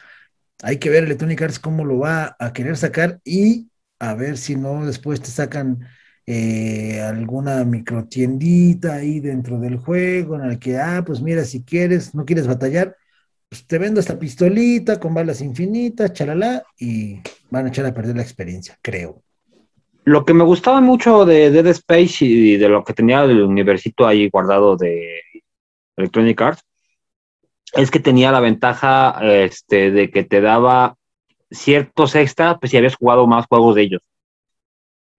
hay 0.63 0.77
que 0.77 0.89
ver 0.89 1.03
Electronic 1.03 1.41
Arts 1.41 1.59
cómo 1.59 1.85
lo 1.85 1.99
va 1.99 2.35
a 2.39 2.53
querer 2.53 2.77
sacar 2.77 3.19
y 3.23 3.69
a 3.99 4.15
ver 4.15 4.37
si 4.37 4.55
no 4.55 4.85
después 4.85 5.21
te 5.21 5.29
sacan 5.29 5.87
eh, 6.25 7.01
alguna 7.01 7.63
microtiendita 7.63 8.95
ahí 8.95 9.19
dentro 9.19 9.59
del 9.59 9.77
juego 9.77 10.35
en 10.35 10.43
el 10.43 10.59
que, 10.59 10.77
ah, 10.77 11.03
pues 11.05 11.21
mira, 11.21 11.43
si 11.43 11.63
quieres, 11.63 12.13
no 12.15 12.25
quieres 12.25 12.47
batallar, 12.47 12.95
pues 13.49 13.65
te 13.65 13.77
vendo 13.77 13.99
esta 13.99 14.17
pistolita 14.17 14.99
con 14.99 15.13
balas 15.13 15.41
infinitas, 15.41 16.13
chalala, 16.13 16.63
y 16.79 17.19
van 17.49 17.65
a 17.65 17.69
echar 17.69 17.85
a 17.85 17.93
perder 17.93 18.15
la 18.15 18.21
experiencia, 18.21 18.77
creo. 18.81 19.23
Lo 20.03 20.25
que 20.25 20.33
me 20.33 20.43
gustaba 20.43 20.81
mucho 20.81 21.25
de 21.25 21.51
Dead 21.51 21.67
Space 21.67 22.25
y 22.25 22.57
de 22.57 22.69
lo 22.69 22.83
que 22.83 22.93
tenía 22.93 23.23
el 23.23 23.41
universito 23.41 24.07
ahí 24.07 24.29
guardado 24.29 24.77
de 24.77 25.21
Electronic 25.97 26.41
Arts 26.41 26.63
es 27.73 27.91
que 27.91 27.99
tenía 27.99 28.31
la 28.31 28.39
ventaja 28.39 29.19
este, 29.21 29.91
de 29.91 30.09
que 30.09 30.23
te 30.23 30.41
daba 30.41 30.95
ciertos 31.51 32.15
extra, 32.15 32.57
pues 32.57 32.71
si 32.71 32.77
habías 32.77 32.95
jugado 32.95 33.27
más 33.27 33.45
juegos 33.47 33.75
de 33.75 33.83
ellos. 33.83 34.10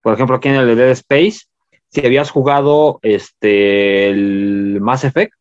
Por 0.02 0.14
ejemplo, 0.14 0.36
aquí 0.36 0.48
en 0.48 0.56
el 0.56 0.76
Dead 0.76 0.90
Space, 0.90 1.46
si 1.88 2.04
habías 2.04 2.30
jugado 2.30 2.98
este, 3.02 4.12
Mass 4.80 5.04
Effect, 5.04 5.32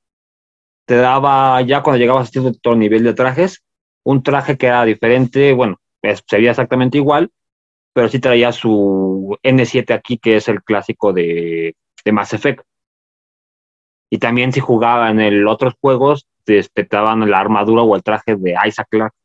te 0.85 0.95
daba 0.95 1.61
ya 1.61 1.81
cuando 1.81 1.99
llegabas 1.99 2.29
a 2.29 2.31
cierto 2.31 2.75
nivel 2.75 3.03
de 3.03 3.13
trajes, 3.13 3.63
un 4.03 4.23
traje 4.23 4.57
que 4.57 4.67
era 4.67 4.85
diferente, 4.85 5.53
bueno, 5.53 5.77
sería 6.27 6.51
exactamente 6.51 6.97
igual, 6.97 7.31
pero 7.93 8.07
sí 8.07 8.19
traía 8.19 8.51
su 8.51 9.37
N7 9.43 9.93
aquí, 9.93 10.17
que 10.17 10.37
es 10.37 10.47
el 10.47 10.63
clásico 10.63 11.11
de, 11.13 11.75
Mass 12.11 12.33
Effect. 12.33 12.63
Y 14.09 14.17
también 14.17 14.51
si 14.51 14.59
jugaba 14.59 15.09
en 15.09 15.47
otros 15.47 15.75
juegos, 15.79 16.27
te, 16.43 16.61
daban 16.89 17.29
la 17.29 17.39
armadura 17.39 17.83
o 17.83 17.95
el 17.95 18.03
traje 18.03 18.35
de 18.35 18.55
Isaac 18.65 18.87
Clarke. 18.89 19.15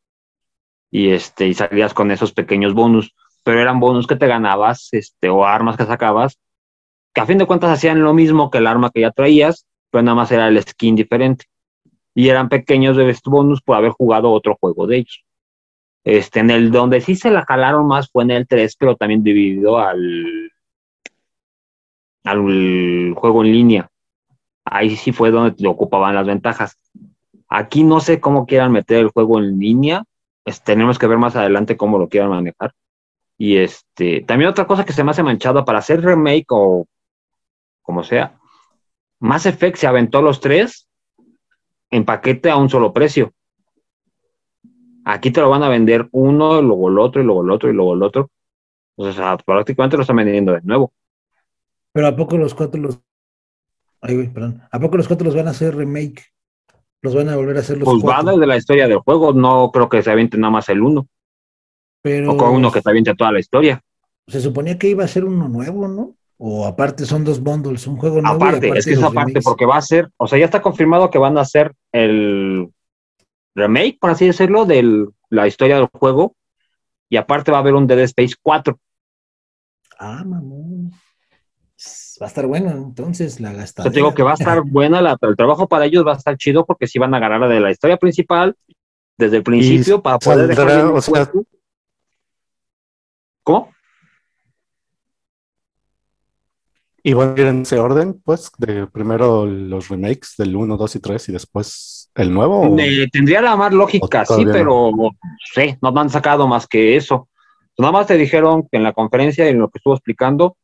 Y, 0.89 1.09
este, 1.09 1.47
y 1.47 1.53
salías 1.53 1.93
con 1.93 2.11
esos 2.11 2.31
pequeños 2.31 2.73
bonus 2.73 3.13
pero 3.47 3.61
eran 3.61 3.79
bonus 3.79 4.07
que 4.07 4.17
te 4.17 4.27
ganabas, 4.27 4.89
este, 4.91 5.29
o 5.29 5.45
armas 5.45 5.77
que 5.77 5.85
sacabas, 5.85 6.37
que 7.13 7.21
a 7.21 7.25
fin 7.25 7.37
de 7.37 7.45
cuentas 7.45 7.71
hacían 7.71 8.03
lo 8.03 8.13
mismo 8.13 8.51
que 8.51 8.57
el 8.57 8.67
arma 8.67 8.91
que 8.93 8.99
ya 8.99 9.11
traías, 9.11 9.65
pero 9.89 10.01
nada 10.01 10.15
más 10.15 10.29
era 10.33 10.49
el 10.49 10.61
skin 10.61 10.97
diferente. 10.97 11.45
Y 12.13 12.27
eran 12.27 12.49
pequeños 12.49 12.97
de 12.97 13.15
bonus 13.23 13.61
por 13.61 13.77
haber 13.77 13.91
jugado 13.91 14.33
otro 14.33 14.57
juego 14.59 14.85
de 14.85 14.97
ellos. 14.97 15.23
Este, 16.03 16.41
en 16.41 16.49
el 16.49 16.71
donde 16.71 16.99
sí 16.99 17.15
se 17.15 17.31
la 17.31 17.45
jalaron 17.45 17.87
más 17.87 18.11
fue 18.11 18.23
en 18.23 18.31
el 18.31 18.45
3, 18.45 18.75
pero 18.75 18.97
también 18.97 19.23
dividido 19.23 19.77
al, 19.77 20.51
al 22.25 23.13
juego 23.15 23.45
en 23.45 23.51
línea. 23.53 23.89
Ahí 24.65 24.97
sí 24.97 25.13
fue 25.13 25.31
donde 25.31 25.55
te 25.55 25.65
ocupaban 25.69 26.15
las 26.15 26.27
ventajas. 26.27 26.77
Aquí 27.47 27.85
no 27.85 28.01
sé 28.01 28.19
cómo 28.19 28.45
quieran 28.45 28.73
meter 28.73 28.97
el 28.97 29.07
juego 29.07 29.39
en 29.39 29.57
línea. 29.57 30.03
tenemos 30.65 30.99
que 30.99 31.07
ver 31.07 31.17
más 31.17 31.37
adelante 31.37 31.77
cómo 31.77 31.97
lo 31.97 32.09
quieran 32.09 32.31
manejar. 32.31 32.73
Y 33.37 33.57
este, 33.57 34.21
también 34.21 34.49
otra 34.49 34.65
cosa 34.65 34.83
que 34.83 34.93
se 34.93 35.03
me 35.03 35.11
hace 35.11 35.23
manchado 35.23 35.63
para 35.63 35.79
hacer 35.79 36.01
remake 36.01 36.47
o 36.49 36.87
como 37.87 38.03
sea, 38.03 38.37
Mass 39.19 39.45
Effect 39.45 39.77
se 39.77 39.87
aventó 39.87 40.21
los 40.21 40.41
tres 40.41 40.89
en 41.89 42.03
paquete 42.03 42.49
a 42.49 42.57
un 42.57 42.69
solo 42.69 42.91
precio. 42.91 43.31
Aquí 45.05 45.31
te 45.31 45.39
lo 45.39 45.49
van 45.49 45.63
a 45.63 45.69
vender 45.69 46.09
uno, 46.11 46.61
luego 46.61 46.89
el 46.89 46.99
otro, 46.99 47.21
y 47.21 47.25
luego 47.25 47.43
el 47.43 47.49
otro, 47.49 47.69
y 47.69 47.73
luego 47.73 47.93
el 47.93 48.03
otro. 48.03 48.29
O 48.97 49.09
sea, 49.11 49.37
prácticamente 49.37 49.95
lo 49.95 50.01
están 50.01 50.17
vendiendo 50.17 50.51
de 50.51 50.61
nuevo. 50.63 50.91
Pero 51.93 52.07
¿a 52.07 52.15
poco 52.15 52.37
los 52.37 52.53
cuatro 52.53 52.81
los... 52.81 52.99
Ay, 54.01 54.27
perdón. 54.27 54.61
¿A 54.69 54.79
poco 54.79 54.97
los 54.97 55.07
cuatro 55.07 55.25
los 55.25 55.35
van 55.35 55.47
a 55.47 55.51
hacer 55.51 55.73
remake? 55.75 56.25
¿Los 57.01 57.15
van 57.15 57.29
a 57.29 57.37
volver 57.37 57.55
a 57.55 57.59
hacer 57.61 57.77
los 57.77 57.85
pues 57.85 58.01
cuatro? 58.01 58.25
van 58.25 58.39
de 58.39 58.47
la 58.47 58.57
historia 58.57 58.87
del 58.87 58.99
juego, 58.99 59.31
no 59.31 59.71
creo 59.71 59.87
que 59.87 60.03
se 60.03 60.11
avienten 60.11 60.41
nada 60.41 60.51
más 60.51 60.67
el 60.67 60.81
uno. 60.81 61.07
Pero 62.01 62.31
O 62.33 62.37
con 62.37 62.49
uno 62.55 62.71
que 62.71 62.81
te 62.81 62.89
aviente 62.89 63.15
toda 63.15 63.31
la 63.31 63.39
historia. 63.39 63.81
se 64.27 64.41
suponía 64.41 64.77
que 64.77 64.89
iba 64.89 65.03
a 65.03 65.07
ser 65.07 65.25
uno 65.25 65.47
nuevo, 65.47 65.87
¿no? 65.87 66.15
O 66.37 66.65
aparte 66.65 67.05
son 67.05 67.23
dos 67.23 67.41
bundles, 67.41 67.87
un 67.87 67.97
juego 67.97 68.21
nuevo. 68.21 68.39
y 68.39 68.43
Aparte, 68.43 68.69
es 68.77 68.85
que 68.85 68.91
es 68.91 68.99
los 69.01 69.11
aparte, 69.11 69.31
remakes. 69.31 69.45
porque 69.45 69.65
va 69.65 69.77
a 69.77 69.81
ser, 69.81 70.09
o 70.17 70.27
sea, 70.27 70.37
ya 70.37 70.45
está 70.45 70.61
confirmado 70.61 71.09
que 71.09 71.17
van 71.17 71.37
a 71.37 71.41
hacer 71.41 71.73
el 71.91 72.69
remake, 73.55 73.97
por 73.99 74.11
así 74.11 74.27
decirlo, 74.27 74.65
de 74.65 75.07
la 75.29 75.47
historia 75.47 75.77
del 75.77 75.87
juego. 75.91 76.35
Y 77.09 77.17
aparte 77.17 77.51
va 77.51 77.57
a 77.57 77.61
haber 77.61 77.73
un 77.73 77.87
Dead 77.87 77.99
Space 78.01 78.35
4. 78.41 78.77
Ah, 79.99 80.23
mamón. 80.23 80.91
Va 82.21 82.25
a 82.25 82.29
estar 82.29 82.47
bueno, 82.47 82.71
entonces 82.71 83.39
la 83.39 83.51
O 83.51 83.55
gastada. 83.55 83.83
sea, 83.85 83.91
te 83.91 83.99
digo 83.99 84.13
que 84.13 84.23
va 84.23 84.31
a 84.31 84.33
estar 84.33 84.61
buena, 84.65 85.01
la- 85.01 85.17
el 85.21 85.35
trabajo 85.35 85.67
para 85.67 85.85
ellos 85.85 86.05
va 86.05 86.13
a 86.13 86.17
estar 86.17 86.35
chido 86.37 86.65
porque 86.65 86.87
sí 86.87 86.99
van 86.99 87.13
a 87.13 87.17
agarrar 87.17 87.47
de 87.49 87.59
la 87.59 87.71
historia 87.71 87.97
principal 87.97 88.55
desde 89.17 89.37
el 89.37 89.43
principio 89.43 90.01
para 90.01 90.19
poder 90.19 90.47
dejar 90.47 90.65
saldrá, 90.65 90.83
bien 90.85 90.97
o 90.97 91.01
sea-. 91.01 91.31
¿Cómo? 93.47 93.71
Y 97.01 97.13
van 97.13 97.29
a 97.37 97.41
ir 97.41 97.47
en 97.47 97.61
ese 97.61 97.79
orden, 97.79 98.21
pues, 98.25 98.51
de 98.57 98.87
primero 98.87 99.45
los 99.45 99.87
remakes 99.87 100.33
del 100.37 100.53
1, 100.57 100.75
2 100.75 100.97
y 100.97 100.99
3 100.99 101.29
y 101.29 101.31
después 101.31 102.11
el 102.15 102.33
nuevo. 102.33 102.59
o- 102.59 102.75
Me- 102.75 103.07
tendría 103.07 103.41
la 103.41 103.55
más 103.55 103.71
lógica, 103.71 104.25
sí, 104.25 104.43
pero 104.51 104.91
no 104.91 105.11
sé, 105.53 105.77
no 105.81 105.93
me 105.93 106.01
han 106.01 106.09
sacado 106.09 106.45
más 106.45 106.67
que 106.67 106.97
eso. 106.97 107.29
Nada 107.77 107.93
más 107.93 108.07
te 108.07 108.17
dijeron 108.17 108.63
que 108.69 108.75
en 108.77 108.83
la 108.83 108.91
conferencia, 108.91 109.47
en 109.47 109.59
lo 109.59 109.69
que 109.69 109.77
estuvo 109.77 109.93
explicando, 109.93 110.57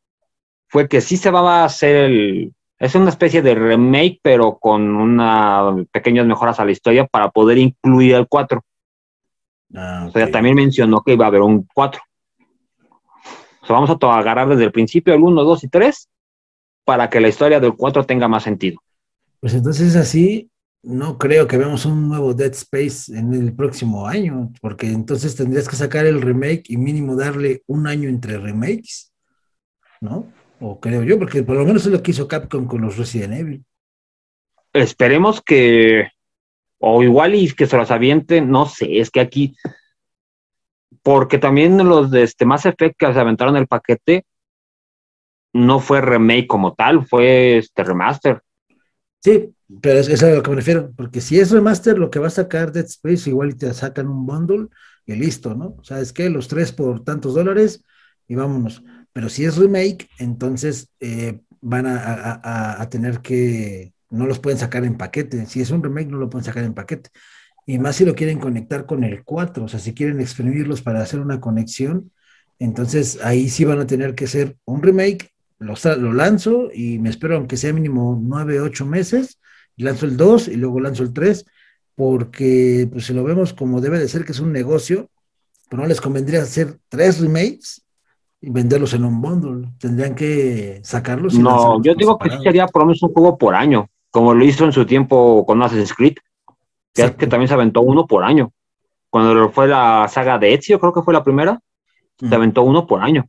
fue 0.68 0.90
que 0.90 1.00
sí 1.00 1.16
se 1.16 1.32
va 1.32 1.62
a 1.62 1.66
hacer 1.66 1.96
el. 1.96 2.54
Es 2.80 2.96
una 2.96 3.12
especie 3.12 3.42
de 3.42 3.56
remake, 3.56 4.20
pero 4.22 4.58
con 4.60 4.94
unas 4.98 5.86
pequeñas 5.94 6.26
mejoras 6.26 6.60
a 6.60 6.66
la 6.66 6.72
historia 6.74 7.06
para 7.08 7.30
poder 7.30 7.60
incluir 7.60 8.16
el 8.16 8.28
4. 8.28 8.62
Ah, 9.74 10.08
O 10.10 10.12
sea, 10.12 10.30
también 10.30 10.56
mencionó 10.56 11.02
que 11.06 11.14
iba 11.14 11.24
a 11.24 11.28
haber 11.30 11.42
un 11.42 11.66
4. 11.74 12.02
O 13.64 13.66
sea, 13.66 13.76
vamos 13.76 13.90
a 13.90 14.20
agarrar 14.20 14.50
desde 14.50 14.66
el 14.66 14.72
principio 14.74 15.14
el 15.14 15.22
1, 15.22 15.44
2 15.44 15.64
y 15.64 15.68
3 15.70 16.10
para 16.84 17.10
que 17.10 17.22
la 17.22 17.30
historia 17.30 17.62
del 17.62 17.76
4 17.76 18.06
tenga 18.06 18.28
más 18.28 18.44
sentido. 18.44 18.82
Pues 19.40 19.54
entonces 19.54 19.96
así, 19.96 20.50
no 20.84 21.18
creo 21.18 21.48
que 21.48 21.58
veamos 21.58 21.86
un 21.86 22.10
nuevo 22.10 22.34
Dead 22.34 22.52
Space 22.52 23.18
en 23.18 23.34
el 23.34 23.54
próximo 23.54 24.06
año, 24.06 24.52
porque 24.62 24.88
entonces 24.88 25.36
tendrías 25.36 25.70
que 25.70 25.78
sacar 25.78 26.06
el 26.06 26.22
remake 26.22 26.64
y 26.68 26.78
mínimo 26.78 27.16
darle 27.16 27.64
un 27.68 27.88
año 27.88 28.10
entre 28.10 28.38
remakes, 28.38 29.14
¿no? 30.02 30.28
O 30.60 30.82
creo 30.82 31.04
yo, 31.04 31.18
porque 31.18 31.44
por 31.44 31.56
lo 31.56 31.66
menos 31.66 31.86
es 31.86 31.92
lo 31.92 32.04
que 32.04 32.12
hizo 32.12 32.28
Capcom 32.28 32.68
con 32.68 32.82
los 32.82 32.98
Resident 32.98 33.34
Evil. 33.34 33.66
Esperemos 34.74 35.42
que, 35.42 36.10
o 36.80 37.02
igual 37.02 37.36
y 37.36 37.50
que 37.54 37.66
se 37.66 37.78
los 37.78 37.92
avienten, 37.92 38.50
no 38.50 38.66
sé, 38.66 39.00
es 39.00 39.10
que 39.10 39.22
aquí, 39.22 39.56
porque 41.04 41.38
también 41.38 41.78
los 41.78 42.10
de 42.12 42.24
este 42.24 42.46
Mass 42.46 42.66
Effect 42.66 42.96
que 42.98 43.14
se 43.14 43.20
aventaron 43.20 43.58
el 43.58 43.68
paquete, 43.68 44.26
no 45.54 45.80
fue 45.80 46.02
remake 46.02 46.48
como 46.48 46.74
tal, 46.74 47.06
fue 47.06 47.58
este 47.60 47.84
remaster. 47.84 48.42
Sí, 49.24 49.54
pero 49.82 50.00
es, 50.00 50.10
es 50.10 50.24
a 50.24 50.30
lo 50.32 50.42
que 50.42 50.50
me 50.50 50.56
refiero, 50.58 50.92
porque 50.96 51.22
si 51.22 51.40
es 51.40 51.52
remaster, 51.52 51.98
lo 51.98 52.10
que 52.10 52.20
va 52.20 52.28
a 52.28 52.32
sacar 52.32 52.72
Dead 52.72 52.86
Space, 52.86 53.30
igual 53.30 53.56
te 53.56 53.74
sacan 53.74 54.08
un 54.08 54.26
bundle 54.26 54.68
y 55.06 55.14
listo, 55.14 55.54
¿no? 55.54 55.76
O 55.80 55.84
sea, 55.84 56.00
es 56.00 56.12
que 56.12 56.30
los 56.30 56.48
tres 56.48 56.72
por 56.72 57.04
tantos 57.04 57.36
dólares 57.36 57.84
y 58.28 58.36
vámonos. 58.36 58.84
Pero 59.14 59.30
si 59.30 59.46
es 59.46 59.58
remake, 59.58 60.10
entonces 60.18 60.90
eh, 61.00 61.42
van 61.62 61.86
a 61.88 62.88
tener 62.90 63.22
que, 63.22 63.94
no 64.14 64.28
los 64.28 64.40
pueden 64.40 64.60
sacar 64.60 64.86
en 64.86 64.96
paquete. 64.96 65.46
Si 65.48 65.60
es 65.60 65.72
un 65.72 65.84
remake, 65.84 66.08
no 66.08 66.18
lo 66.18 66.30
pueden 66.30 66.46
sacar 66.46 66.64
en 66.64 66.74
paquete. 66.76 67.10
Y 67.66 67.80
más 67.80 67.96
si 67.96 68.06
lo 68.06 68.16
quieren 68.16 68.40
conectar 68.40 68.86
con 68.86 69.04
el 69.04 69.24
4, 69.24 69.66
o 69.66 69.68
sea, 69.68 69.80
si 69.80 69.94
quieren 69.94 70.20
exprimirlos 70.20 70.82
para 70.82 71.02
hacer 71.02 71.20
una 71.20 71.40
conexión, 71.40 72.12
entonces 72.60 73.20
ahí 73.24 73.50
sí 73.50 73.66
van 73.66 73.80
a 73.80 73.88
tener 73.88 74.16
que 74.16 74.28
ser 74.28 74.58
un 74.66 74.82
remake 74.82 75.34
lo, 75.64 75.76
lo 75.98 76.14
lanzo 76.14 76.70
y 76.74 77.00
me 77.00 77.10
espero 77.10 77.38
aunque 77.38 77.58
sea 77.58 77.74
mínimo 77.74 78.20
nueve, 78.22 78.60
ocho 78.60 78.86
meses, 78.86 79.40
y 79.76 79.84
lanzo 79.84 80.06
el 80.06 80.18
2 80.18 80.50
y 80.50 80.56
luego 80.56 80.80
lanzo 80.80 81.04
el 81.04 81.14
3, 81.14 81.46
porque 81.96 82.88
pues 82.92 83.06
si 83.06 83.14
lo 83.14 83.24
vemos 83.24 83.54
como 83.54 83.82
debe 83.82 84.00
de 84.00 84.08
ser 84.08 84.26
que 84.26 84.34
es 84.34 84.40
un 84.40 84.52
negocio, 84.52 85.10
pues 85.70 85.82
no 85.82 85.88
les 85.88 86.02
convendría 86.02 86.42
hacer 86.42 86.78
tres 86.90 87.20
remakes 87.20 87.84
y 88.42 88.50
venderlos 88.50 88.94
en 88.94 89.06
un 89.06 89.22
bundle, 89.22 89.70
tendrían 89.80 90.16
que 90.16 90.82
sacarlos. 90.84 91.34
y 91.34 91.40
No, 91.40 91.82
yo 91.82 91.96
digo 91.96 92.18
que 92.18 92.30
sí 92.30 92.38
sería 92.44 92.68
por 92.68 92.82
lo 92.82 92.88
menos 92.88 93.02
un 93.04 93.14
juego 93.14 93.38
por 93.38 93.56
año, 93.56 93.88
como 94.12 94.34
lo 94.34 94.44
hizo 94.44 94.66
en 94.66 94.74
su 94.74 94.86
tiempo 94.86 95.46
con 95.46 95.62
Assassin's 95.62 95.94
Creed, 95.94 96.16
que, 96.94 97.04
es 97.04 97.12
que 97.12 97.28
también 97.28 97.48
se 97.48 97.54
aventó 97.54 97.82
uno 97.82 98.06
por 98.06 98.24
año. 98.24 98.52
Cuando 99.10 99.50
fue 99.50 99.68
la 99.68 100.08
saga 100.10 100.40
de 100.40 100.54
Ezio, 100.54 100.80
creo 100.80 100.94
que 100.94 101.02
fue 101.02 101.14
la 101.14 101.24
primera, 101.24 101.60
se 102.18 102.34
aventó 102.34 102.64
uno 102.64 102.88
por 102.88 103.02
año. 103.02 103.28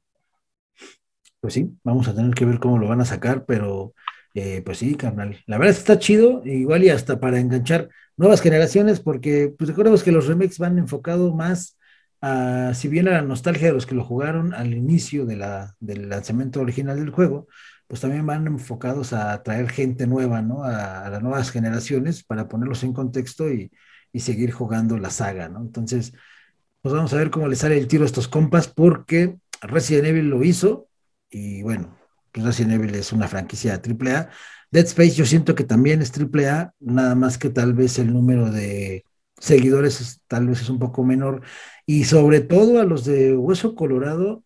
Pues 1.41 1.55
sí, 1.55 1.77
vamos 1.83 2.09
a 2.09 2.15
tener 2.15 2.35
que 2.35 2.47
ver 2.47 2.59
cómo 2.59 2.79
lo 2.79 2.89
van 2.89 3.03
a 3.03 3.05
sacar, 3.05 3.45
pero 3.45 3.93
eh, 4.35 4.63
pues 4.65 4.79
sí, 4.79 4.95
carnal. 4.95 5.39
La 5.47 5.59
verdad 5.59 5.73
es 5.73 5.77
que 5.77 5.93
está 5.93 5.99
chido, 5.99 6.43
igual 6.45 6.85
y 6.85 6.89
hasta 6.89 7.21
para 7.21 7.39
enganchar 7.39 7.89
nuevas 8.17 8.41
generaciones, 8.41 9.01
porque 9.01 9.53
pues 9.57 9.69
recordemos 9.69 10.03
que 10.03 10.13
los 10.13 10.27
remakes 10.27 10.59
van 10.59 10.79
enfocados 10.79 11.35
más 11.35 11.79
a, 12.21 12.73
si 12.75 12.89
bien 12.89 13.07
a 13.09 13.13
la 13.13 13.23
nostalgia 13.23 13.69
de 13.69 13.75
los 13.75 13.87
que 13.87 13.95
lo 13.95 14.05
jugaron 14.05 14.55
al 14.55 14.73
inicio 14.73 15.27
de 15.27 15.37
la, 15.37 15.75
del 15.81 16.09
lanzamiento 16.09 16.61
original 16.61 16.99
del 16.99 17.11
juego, 17.11 17.47
pues 17.87 18.01
también 18.01 18.27
van 18.27 18.47
enfocados 18.47 19.13
a 19.13 19.33
atraer 19.33 19.71
gente 19.71 20.07
nueva, 20.07 20.43
¿no? 20.43 20.65
A, 20.65 21.09
las 21.11 21.23
nuevas 21.23 21.51
generaciones 21.51 22.25
para 22.25 22.49
ponerlos 22.49 22.83
en 22.85 22.93
contexto 22.93 23.51
y, 23.51 23.71
seguir 24.17 24.53
jugando 24.53 24.97
la 24.97 25.11
saga, 25.11 25.49
¿no? 25.49 25.61
Entonces, 25.61 26.13
pues 26.83 26.95
vamos 26.95 27.13
a 27.13 27.17
ver 27.17 27.31
cómo 27.31 27.49
le 27.49 27.57
sale 27.57 27.79
el 27.79 27.89
tiro 27.89 28.05
a 28.05 28.07
estos 28.07 28.29
compas, 28.29 28.69
porque 28.69 29.37
Resident 29.63 30.07
Evil 30.07 30.29
lo 30.29 30.45
hizo 30.45 30.89
y 31.31 31.63
bueno, 31.63 31.99
pues 32.33 32.47
Resident 32.47 32.75
Evil 32.75 32.95
es 32.95 33.13
una 33.13 33.29
franquicia 33.29 33.81
AAA. 33.83 34.31
Dead 34.71 34.85
Space 34.87 35.13
yo 35.13 35.27
siento 35.27 35.55
que 35.55 35.65
también 35.65 36.03
es 36.03 36.13
AAA, 36.13 36.75
nada 36.81 37.15
más 37.15 37.39
que 37.39 37.51
tal 37.51 37.75
vez 37.75 37.99
el 37.99 38.13
número 38.13 38.51
de 38.51 39.05
seguidores 39.39 40.01
es- 40.01 40.21
tal 40.27 40.47
vez 40.49 40.61
es 40.63 40.69
un 40.69 40.79
poco 40.79 41.05
menor. 41.05 41.43
Y 41.87 42.05
sobre 42.05 42.41
todo 42.41 42.81
a 42.81 42.85
los 42.85 43.05
de 43.05 43.37
Hueso 43.37 43.75
Colorado, 43.75 44.45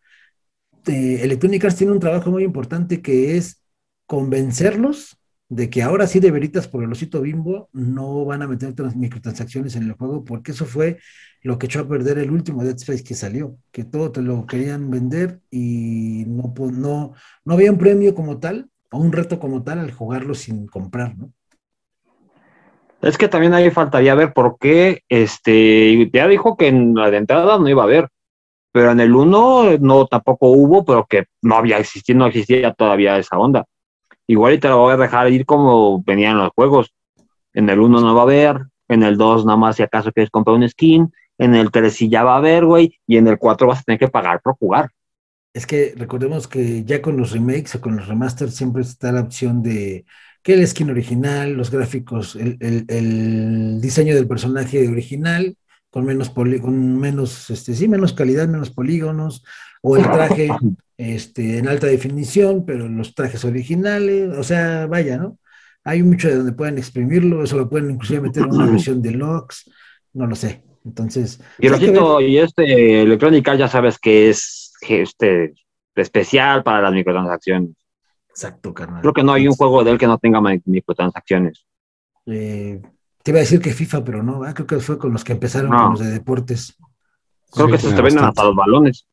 eh, 0.89 1.23
Electronic 1.23 1.65
Arts 1.65 1.77
tiene 1.77 1.93
un 1.93 2.01
trabajo 2.01 2.31
muy 2.31 2.45
importante 2.45 3.03
que 3.03 3.37
es 3.37 3.63
convencerlos 4.07 5.19
de 5.51 5.71
que 5.71 5.83
ahora 5.83 6.07
sí 6.07 6.21
de 6.21 6.31
veritas 6.31 6.69
por 6.69 6.85
el 6.85 6.93
osito 6.93 7.23
bimbo 7.23 7.71
no 7.73 8.25
van 8.25 8.43
a 8.43 8.47
meter 8.47 8.75
trans- 8.75 8.97
microtransacciones 8.97 9.77
en 9.77 9.85
el 9.85 9.93
juego, 9.93 10.25
porque 10.25 10.53
eso 10.53 10.67
fue 10.67 10.99
lo 11.43 11.59
que 11.59 11.67
echó 11.67 11.81
a 11.81 11.89
perder 11.89 12.19
el 12.19 12.31
último 12.31 12.65
Dead 12.65 12.77
Space 12.77 13.05
que 13.05 13.15
salió, 13.15 13.57
que 13.73 13.85
todo 13.85 14.13
te 14.13 14.21
lo 14.21 14.47
querían 14.47 14.91
vender 14.91 15.41
y 15.51 16.25
no, 16.27 16.53
no, 16.73 17.13
no 17.45 17.55
había 17.55 17.73
un 17.73 17.79
premio 17.79 18.15
como 18.15 18.39
tal 18.39 18.69
o 18.91 18.99
un 18.99 19.13
reto 19.13 19.39
como 19.39 19.63
tal 19.63 19.79
al 19.79 19.93
jugarlo 19.93 20.35
sin 20.35 20.67
comprar, 20.67 21.17
¿no? 21.17 21.33
Es 23.01 23.17
que 23.17 23.29
también 23.29 23.55
ahí 23.55 23.71
faltaría 23.71 24.15
ver 24.17 24.33
por 24.33 24.59
qué, 24.59 25.03
este, 25.09 26.11
ya 26.13 26.27
dijo 26.27 26.57
que 26.57 26.67
en 26.67 26.95
la 26.95 27.11
de 27.11 27.19
entrada 27.19 27.59
no 27.59 27.69
iba 27.69 27.83
a 27.83 27.87
haber, 27.87 28.09
pero 28.73 28.93
en 28.93 29.01
el 29.01 29.15
1 29.15 29.79
no 29.81 30.07
tampoco 30.07 30.51
hubo, 30.51 30.85
pero 30.85 31.07
que 31.07 31.27
no 31.43 31.57
había 31.57 31.79
existido, 31.79 32.19
no 32.21 32.27
existía 32.27 32.73
todavía 32.75 33.19
esa 33.19 33.39
onda. 33.39 33.65
Igual 34.27 34.55
y 34.55 34.59
te 34.61 34.69
lo 34.69 34.79
voy 34.79 34.95
a 34.95 34.97
dejar 34.97 35.31
ir 35.33 35.47
como 35.47 36.03
venían 36.05 36.39
los 36.39 36.51
juegos. 36.55 36.93
En 37.55 37.69
el 37.71 37.81
1 37.81 38.01
no 38.01 38.15
va 38.15 38.21
a 38.23 38.25
haber, 38.25 38.59
en 38.89 39.03
el 39.03 39.17
2 39.19 39.45
nada 39.47 39.59
más 39.59 39.77
si 39.77 39.83
acaso 39.83 40.13
quieres 40.13 40.31
comprar 40.31 40.57
un 40.57 40.69
skin, 40.69 41.13
en 41.39 41.55
el 41.55 41.71
3 41.71 41.95
sí 41.95 42.09
ya 42.09 42.25
va 42.25 42.35
a 42.35 42.39
haber, 42.39 42.65
güey, 42.67 42.99
y 43.07 43.17
en 43.19 43.29
el 43.29 43.39
4 43.39 43.67
vas 43.69 43.81
a 43.81 43.83
tener 43.85 43.99
que 43.99 44.09
pagar 44.09 44.41
por 44.43 44.57
jugar. 44.59 44.91
Es 45.55 45.67
que 45.67 45.95
recordemos 45.97 46.47
que 46.47 46.85
ya 46.85 47.03
con 47.03 47.17
los 47.17 47.33
remakes 47.33 47.75
o 47.77 47.81
con 47.81 47.97
los 47.97 48.07
remasters 48.07 48.55
siempre 48.55 48.83
está 48.83 49.13
la 49.13 49.23
opción 49.23 49.63
de 49.63 50.05
que 50.43 50.55
el 50.55 50.67
skin 50.67 50.91
original, 50.91 51.53
los 51.55 51.71
gráficos, 51.71 52.37
el, 52.37 52.57
el- 52.61 52.85
el 52.89 53.81
diseño 53.81 54.15
del 54.15 54.29
personaje 54.29 54.89
original, 54.89 55.57
con 55.91 56.05
menos 56.05 56.31
con 56.31 56.99
menos, 56.99 57.51
este, 57.51 57.75
sí, 57.75 57.89
menos 57.89 58.13
calidad, 58.13 58.49
menos 58.49 58.71
polígonos, 58.71 59.45
o 59.83 59.97
el 59.97 60.03
traje 60.11 60.51
este, 60.97 61.59
en 61.59 61.69
alta 61.69 61.87
definición, 61.87 62.65
pero 62.67 62.89
los 62.89 63.15
trajes 63.15 63.45
originales, 63.45 64.37
o 64.37 64.43
sea, 64.43 64.87
vaya, 64.87 65.17
¿no? 65.17 65.39
Hay 65.85 66.03
mucho 66.03 66.29
de 66.29 66.37
donde 66.37 66.53
pueden 66.53 66.79
exprimirlo, 66.79 67.43
eso 67.43 67.57
lo 67.57 67.69
pueden 67.71 67.91
inclusive 67.91 68.21
meter 68.21 68.45
en 68.45 68.53
una 68.53 68.67
versión 68.71 69.01
deluxe, 69.01 69.71
no 70.13 70.27
lo 70.27 70.35
sé. 70.35 70.63
Entonces, 70.85 71.41
Y 71.59 71.67
el 71.67 71.75
hay 71.75 71.81
que 71.81 71.87
ver. 71.91 71.99
osito 72.01 72.21
y 72.21 72.39
este 72.39 73.03
Electronic 73.03 73.47
Arts 73.49 73.59
ya 73.61 73.69
sabes 73.69 73.99
que 73.99 74.31
es 74.31 74.73
este 74.89 75.55
especial 75.95 76.63
para 76.63 76.83
las 76.83 76.93
microtransacciones. 76.93 77.71
Exacto, 78.31 78.73
carnal. 78.73 79.01
Creo 79.03 79.13
que 79.13 79.23
no 79.23 79.33
hay 79.33 79.49
un 79.49 79.55
juego 79.55 79.83
de 79.83 79.91
él 79.93 79.99
que 79.99 80.07
no 80.07 80.19
tenga 80.19 80.41
mi- 80.41 80.63
microtransacciones. 80.65 81.65
Eh, 82.27 82.81
te 83.29 83.33
iba 83.33 83.41
a 83.41 83.43
decir 83.43 83.61
que 83.61 83.75
FIFA, 83.75 84.05
pero 84.05 84.23
no, 84.23 84.39
¿verdad? 84.41 84.55
creo 84.55 84.67
que 84.67 84.81
fue 84.81 84.97
con 84.99 85.13
los 85.13 85.23
que 85.23 85.33
empezaron 85.35 85.71
No. 85.71 85.77
con 85.77 85.91
los 85.91 86.01
de 86.01 86.11
deportes. 86.13 86.75
Creo 87.53 87.67
Sí, 87.67 87.73
que 87.73 87.79
tiene 87.79 87.97
te 87.97 88.01
venden 88.01 88.25
hasta 88.25 88.43
los 88.45 88.57
balones. 88.57 89.07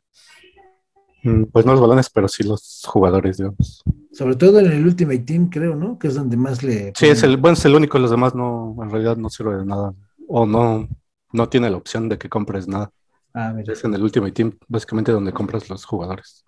Mm, 1.23 1.43
Pues 1.51 1.65
no 1.65 1.73
los 1.73 1.81
balones, 1.81 2.09
pero 2.09 2.29
sí 2.29 2.43
los 2.43 2.81
jugadores, 2.87 3.35
digamos. 3.35 3.83
Sobre 4.13 4.37
todo 4.37 4.59
en 4.61 4.67
el 4.67 4.85
Ultimate 4.85 5.19
Team, 5.19 5.49
creo, 5.49 5.75
¿no? 5.75 5.99
Que 5.99 6.07
es 6.07 6.15
donde 6.15 6.37
más 6.37 6.63
le. 6.63 6.93
Sí, 6.95 7.07
es 7.07 7.23
el, 7.23 7.35
bueno, 7.35 7.55
es 7.55 7.65
el 7.65 7.75
único, 7.75 7.99
los 7.99 8.09
demás 8.09 8.33
no, 8.33 8.73
en 8.81 8.89
realidad 8.89 9.17
no 9.17 9.29
sirve 9.29 9.57
de 9.57 9.65
nada. 9.65 9.93
O 10.29 10.45
no, 10.45 10.87
no 11.33 11.49
tiene 11.49 11.69
la 11.69 11.75
opción 11.75 12.07
de 12.07 12.17
que 12.17 12.29
compres 12.29 12.69
nada. 12.69 12.91
Ah, 13.33 13.51
mira. 13.53 13.73
Es 13.73 13.83
en 13.83 13.93
el 13.95 14.01
Ultimate 14.01 14.31
Team, 14.31 14.57
básicamente 14.69 15.11
donde 15.11 15.33
compras 15.33 15.69
los 15.69 15.83
jugadores. 15.83 16.45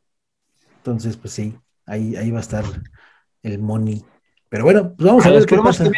Entonces, 0.78 1.18
pues 1.18 1.34
sí, 1.34 1.54
ahí, 1.86 2.16
ahí 2.16 2.32
va 2.32 2.38
a 2.38 2.42
estar 2.42 2.64
el 3.44 3.60
money. 3.60 4.06
Pero 4.48 4.64
bueno, 4.64 4.94
pues 4.96 5.06
vamos 5.06 5.26
a 5.26 5.28
Ah, 5.28 5.32
ver 5.34 5.46
qué 5.46 5.58
pasa. 5.58 5.84
que, 5.84 5.92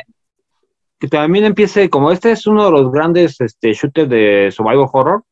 que 0.99 1.07
también 1.07 1.45
empiece, 1.45 1.89
como 1.89 2.11
este 2.11 2.31
es 2.31 2.45
uno 2.45 2.65
de 2.65 2.71
los 2.71 2.91
grandes 2.91 3.39
este, 3.39 3.73
shooters 3.73 4.09
de 4.09 4.49
survival 4.51 4.89
horror, 4.91 5.23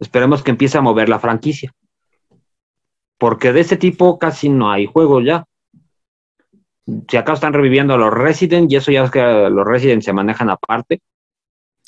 esperemos 0.00 0.42
que 0.42 0.50
empiece 0.50 0.76
a 0.76 0.80
mover 0.80 1.08
la 1.08 1.20
franquicia. 1.20 1.72
Porque 3.18 3.52
de 3.52 3.60
este 3.60 3.76
tipo 3.76 4.18
casi 4.18 4.48
no 4.48 4.70
hay 4.70 4.86
juegos 4.86 5.24
ya. 5.24 5.44
Si 7.08 7.16
acá 7.16 7.32
están 7.32 7.52
reviviendo 7.52 7.94
a 7.94 7.98
los 7.98 8.12
Resident, 8.12 8.70
y 8.70 8.76
eso 8.76 8.90
ya 8.90 9.04
es 9.04 9.10
que 9.10 9.20
los 9.20 9.66
Resident 9.66 10.02
se 10.02 10.12
manejan 10.12 10.50
aparte. 10.50 11.00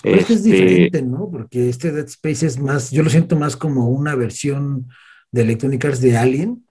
Pero 0.02 0.16
es 0.16 0.26
que 0.26 0.32
es 0.34 0.46
Este, 0.46 0.50
diferente, 0.50 1.02
¿no? 1.02 1.28
Porque 1.30 1.68
este 1.68 1.90
Dead 1.90 2.06
Space 2.06 2.46
es 2.46 2.58
más, 2.58 2.90
yo 2.92 3.02
lo 3.02 3.10
siento 3.10 3.36
más 3.36 3.56
como 3.56 3.88
una 3.88 4.14
versión 4.14 4.88
de 5.32 5.42
Electronic 5.42 5.84
Arts 5.84 6.00
de 6.00 6.16
Alien 6.16 6.67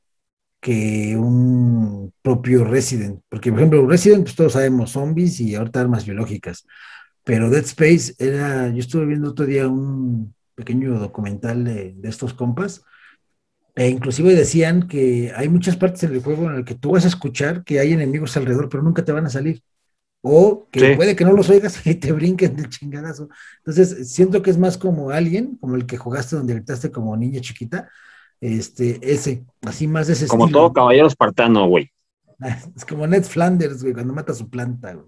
que 0.67 1.15
un 1.15 2.11
propio 2.21 2.65
Resident. 2.65 3.21
Porque, 3.29 3.51
por 3.51 3.59
ejemplo, 3.59 3.87
Resident, 3.87 4.23
pues 4.23 4.35
todos 4.35 4.51
sabemos 4.51 4.91
zombies 4.91 5.39
y 5.39 5.55
ahorita 5.55 5.79
armas 5.79 6.05
biológicas. 6.05 6.67
Pero 7.23 7.49
Dead 7.49 7.63
Space 7.63 8.15
era, 8.19 8.67
yo 8.67 8.79
estuve 8.79 9.05
viendo 9.05 9.29
otro 9.29 9.45
día 9.45 9.65
un, 9.69 10.35
pequeño 10.55 10.99
documental 10.99 11.63
de, 11.63 11.93
de 11.95 12.09
estos 12.09 12.33
compas. 12.33 12.83
E 13.75 13.87
inclusive 13.87 14.35
decían 14.35 14.89
que 14.89 15.31
hay 15.37 15.47
muchas 15.47 15.77
partes 15.77 16.03
en 16.03 16.11
el 16.11 16.21
juego 16.21 16.49
en 16.49 16.57
el 16.57 16.65
que 16.65 16.75
tú 16.75 16.91
vas 16.91 17.05
a 17.05 17.07
escuchar 17.07 17.63
que 17.63 17.79
hay 17.79 17.93
enemigos 17.93 18.35
alrededor, 18.35 18.67
pero 18.67 18.83
nunca 18.83 19.05
te 19.05 19.13
van 19.13 19.25
a 19.25 19.29
salir. 19.29 19.61
O 20.21 20.67
que 20.69 20.81
Sí. 20.81 20.95
puede 20.97 21.15
que 21.15 21.23
no 21.23 21.31
los 21.31 21.49
oigas 21.49 21.79
y 21.87 21.95
te 21.95 22.11
brinquen 22.11 22.57
del 22.57 22.67
chingadazo. 22.67 23.29
Entonces, 23.59 24.11
siento 24.11 24.41
que 24.41 24.49
es 24.49 24.57
más 24.57 24.77
como 24.77 25.11
alguien, 25.11 25.55
como 25.61 25.75
el 25.77 25.85
que 25.85 25.95
jugaste 25.95 26.35
donde 26.35 26.55
gritaste 26.55 26.91
como 26.91 27.15
niña 27.15 27.39
chiquita, 27.39 27.89
este, 28.41 28.99
ese, 29.01 29.45
así 29.61 29.87
más 29.87 30.07
de 30.07 30.13
ese 30.13 30.27
Como 30.27 30.45
estilo. 30.45 30.59
todo 30.59 30.73
caballero 30.73 31.07
espartano, 31.07 31.67
güey. 31.67 31.91
Es 32.75 32.85
como 32.85 33.07
Ned 33.07 33.23
Flanders, 33.23 33.81
güey, 33.81 33.93
cuando 33.93 34.13
mata 34.13 34.31
a 34.31 34.35
su 34.35 34.49
planta, 34.49 34.93
güey. 34.93 35.07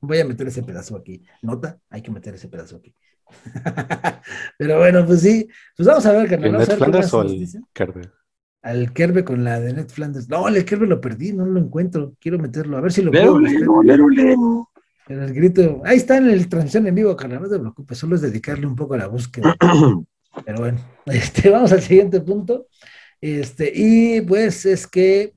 Voy 0.00 0.20
a 0.20 0.24
meter 0.24 0.46
ese 0.46 0.62
pedazo 0.62 0.96
aquí. 0.96 1.24
¿Nota? 1.42 1.78
Hay 1.88 2.02
que 2.02 2.10
meter 2.10 2.34
ese 2.34 2.48
pedazo 2.48 2.76
aquí. 2.76 2.94
Pero 4.58 4.78
bueno, 4.78 5.06
pues 5.06 5.22
sí. 5.22 5.48
Pues 5.76 5.88
vamos 5.88 6.04
a 6.04 6.12
ver, 6.12 6.28
carnal. 6.28 6.46
¿El 6.46 6.52
Ned 6.52 6.58
ver 6.58 6.68
qué 6.68 6.76
Flanders 6.76 7.14
o 7.14 7.22
el. 7.22 7.48
Kerber? 7.72 8.12
Al 8.60 8.92
Kerbe 8.92 9.24
con 9.24 9.44
la 9.44 9.60
de 9.60 9.72
Ned 9.72 9.88
Flanders. 9.88 10.28
No, 10.28 10.46
el 10.48 10.64
Kerbe 10.64 10.86
lo 10.86 11.00
perdí, 11.00 11.32
no 11.32 11.46
lo 11.46 11.58
encuentro. 11.58 12.14
Quiero 12.20 12.38
meterlo, 12.38 12.76
a 12.76 12.80
ver 12.82 12.92
si 12.92 13.02
lo 13.02 13.10
puedo 13.10 13.38
lero. 13.38 14.70
En 15.06 15.22
el 15.22 15.34
grito. 15.34 15.82
Ahí 15.84 15.96
está 15.96 16.16
en 16.16 16.30
el 16.30 16.48
transmisión 16.48 16.86
en 16.86 16.94
vivo, 16.94 17.14
carnal. 17.16 17.42
No 17.42 17.48
te 17.48 17.58
preocupes, 17.58 17.98
solo 17.98 18.16
es 18.16 18.22
dedicarle 18.22 18.66
un 18.66 18.76
poco 18.76 18.94
a 18.94 18.98
la 18.98 19.06
búsqueda. 19.06 19.54
Pero 20.44 20.58
bueno, 20.58 20.78
este, 21.06 21.50
vamos 21.50 21.72
al 21.72 21.82
siguiente 21.82 22.20
punto. 22.20 22.66
Este, 23.20 23.72
y 23.74 24.20
pues 24.22 24.66
es 24.66 24.86
que 24.86 25.34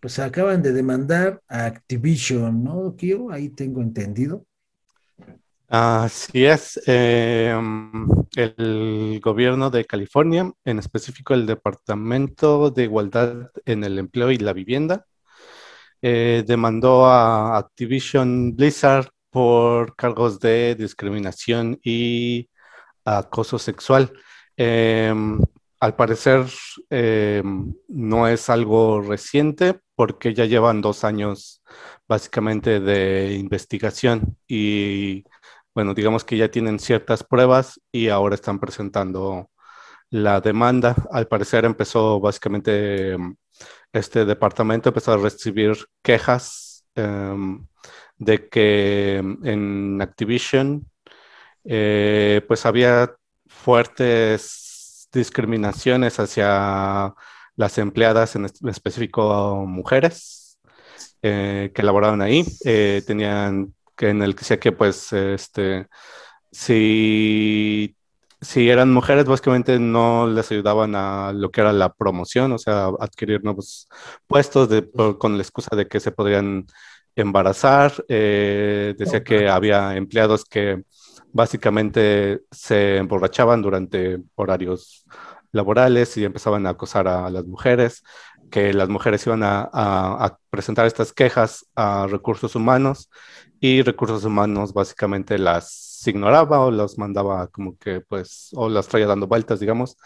pues 0.00 0.18
acaban 0.18 0.62
de 0.62 0.72
demandar 0.72 1.42
a 1.48 1.66
Activision, 1.66 2.64
¿no, 2.64 2.96
Kio? 2.96 3.30
Ahí 3.30 3.50
tengo 3.50 3.82
entendido. 3.82 4.46
Así 5.68 6.46
es. 6.46 6.80
eh, 6.86 7.54
el 8.36 9.20
gobierno 9.22 9.70
de 9.70 9.84
California, 9.84 10.50
en 10.64 10.78
específico 10.78 11.34
el 11.34 11.46
Departamento 11.46 12.70
de 12.70 12.84
Igualdad 12.84 13.50
en 13.64 13.84
el 13.84 13.98
Empleo 13.98 14.30
y 14.30 14.38
la 14.38 14.52
Vivienda, 14.52 15.06
eh, 16.02 16.44
demandó 16.46 17.06
a 17.06 17.58
Activision 17.58 18.56
Blizzard 18.56 19.10
por 19.30 19.94
cargos 19.96 20.40
de 20.40 20.74
discriminación 20.74 21.78
y 21.82 22.48
acoso 23.04 23.58
sexual. 23.58 24.12
Eh, 24.56 25.14
al 25.80 25.96
parecer 25.96 26.44
eh, 26.90 27.42
no 27.88 28.28
es 28.28 28.50
algo 28.50 29.00
reciente 29.00 29.80
porque 29.94 30.34
ya 30.34 30.44
llevan 30.44 30.82
dos 30.82 31.04
años 31.04 31.62
básicamente 32.06 32.80
de 32.80 33.34
investigación 33.34 34.36
y 34.46 35.24
bueno, 35.74 35.94
digamos 35.94 36.24
que 36.24 36.36
ya 36.36 36.50
tienen 36.50 36.78
ciertas 36.78 37.24
pruebas 37.24 37.80
y 37.92 38.08
ahora 38.08 38.34
están 38.34 38.58
presentando 38.60 39.50
la 40.10 40.40
demanda. 40.40 40.96
Al 41.12 41.28
parecer 41.28 41.64
empezó 41.64 42.20
básicamente 42.20 43.12
em, 43.12 43.36
este 43.92 44.24
departamento 44.24 44.90
empezó 44.90 45.12
a 45.12 45.16
recibir 45.18 45.76
quejas 46.02 46.84
em, 46.94 47.66
de 48.18 48.48
que 48.48 49.16
em, 49.18 49.38
en 49.44 50.02
Activision 50.02 50.86
eh, 51.64 52.42
pues 52.48 52.66
había 52.66 53.14
fuertes 53.50 55.08
discriminaciones 55.12 56.18
hacia 56.20 57.14
las 57.56 57.78
empleadas, 57.78 58.36
en 58.36 58.46
es- 58.46 58.62
en 58.62 58.68
específico 58.70 59.64
mujeres, 59.66 60.58
eh, 61.22 61.72
que 61.74 61.82
laboraban 61.82 62.22
ahí. 62.22 62.44
Eh, 62.64 63.02
tenían 63.06 63.74
que 63.96 64.10
en 64.10 64.22
el 64.22 64.34
que 64.34 64.40
decía 64.40 64.60
que 64.60 64.72
pues 64.72 65.12
este 65.12 65.88
si 66.52 67.96
si 68.42 68.70
eran 68.70 68.90
mujeres, 68.92 69.26
básicamente 69.26 69.78
no 69.78 70.26
les 70.26 70.50
ayudaban 70.50 70.94
a 70.96 71.32
lo 71.34 71.50
que 71.50 71.60
era 71.60 71.72
la 71.74 71.92
promoción, 71.92 72.52
o 72.52 72.58
sea, 72.58 72.86
adquirir 73.00 73.44
nuevos 73.44 73.86
puestos 74.26 74.68
de- 74.70 74.82
por- 74.82 75.18
con 75.18 75.36
la 75.36 75.42
excusa 75.42 75.76
de 75.76 75.86
que 75.88 76.00
se 76.00 76.10
podrían 76.12 76.66
embarazar. 77.16 77.92
Eh, 78.08 78.94
decía 78.98 79.22
que 79.24 79.48
había 79.48 79.94
empleados 79.96 80.44
que 80.46 80.82
básicamente 81.32 82.42
se 82.50 82.98
emborrachaban 82.98 83.62
durante 83.62 84.18
horarios 84.34 85.04
laborales 85.52 86.16
y 86.16 86.24
empezaban 86.24 86.66
a 86.66 86.70
acosar 86.70 87.08
a 87.08 87.30
las 87.30 87.46
mujeres, 87.46 88.04
que 88.50 88.72
las 88.72 88.88
mujeres 88.88 89.26
iban 89.26 89.42
a, 89.44 90.36
presentar 90.50 90.86
estas 90.86 91.12
quejas 91.12 91.66
a 91.76 92.06
recursos 92.08 92.56
humanos 92.56 93.10
y 93.60 93.82
recursos 93.82 94.24
humanos 94.24 94.72
básicamente 94.72 95.38
las 95.38 96.02
ignoraba 96.06 96.60
o 96.60 96.70
las 96.70 96.98
mandaba 96.98 97.46
como 97.48 97.76
que 97.78 98.00
pues 98.00 98.48
o 98.54 98.68
las 98.68 98.88
traía 98.88 99.06
dando 99.06 99.26
vueltas 99.28 99.60
digamos. 99.60 99.96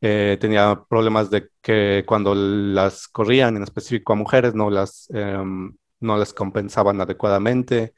Eh, 0.00 0.36
tenía 0.40 0.82
problemas 0.88 1.30
de 1.30 1.48
que 1.62 2.04
cuando 2.06 2.34
las 2.34 3.06
corrían 3.08 3.56
en 3.56 3.62
específico 3.62 4.12
a 4.12 4.16
mujeres 4.16 4.54
no 4.54 4.70
las 4.70 5.08
em, 5.10 5.76
no 6.00 6.18
les 6.18 6.32
compensaban 6.34 7.00
adecuadamente 7.00 7.94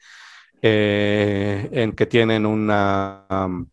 eh, 0.61 1.69
en 1.71 1.93
que 1.93 2.05
tienen 2.05 2.45
una 2.45 3.25
am, 3.29 3.69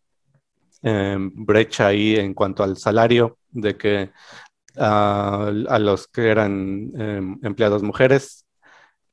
em, 0.83 1.31
brecha 1.35 1.89
ahí 1.89 2.17
en 2.17 2.35
cuanto 2.35 2.63
al 2.63 2.77
salario 2.77 3.39
de 3.51 3.77
que 3.77 4.11
ah, 4.79 5.51
a 5.69 5.79
los 5.79 6.09
que 6.09 6.29
eran 6.29 6.91
em, 6.97 7.39
empleados 7.43 7.83
mujeres 7.83 8.45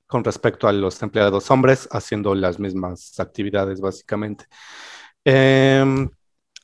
con 0.07 0.23
respecto 0.23 0.67
a 0.67 0.73
los 0.73 1.01
empleados 1.03 1.49
hombres 1.51 1.87
haciendo 1.91 2.35
las 2.35 2.59
mismas 2.59 3.19
actividades 3.19 3.79
básicamente. 3.81 4.45
Em, 5.23 6.09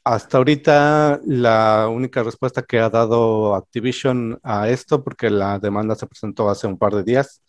hasta 0.04 0.38
ahorita 0.38 1.20
la 1.26 1.88
única 1.90 2.24
respuesta 2.24 2.62
que 2.64 2.80
ha 2.80 2.90
dado 2.90 3.56
Activision 3.56 4.40
a 4.44 4.70
esto, 4.70 5.04
porque 5.04 5.30
la 5.30 5.60
demanda 5.60 5.96
se 5.96 6.08
presentó 6.08 6.50
hace 6.50 6.68
un 6.68 6.78
par 6.78 6.94
de 6.96 7.04
días, 7.04 7.42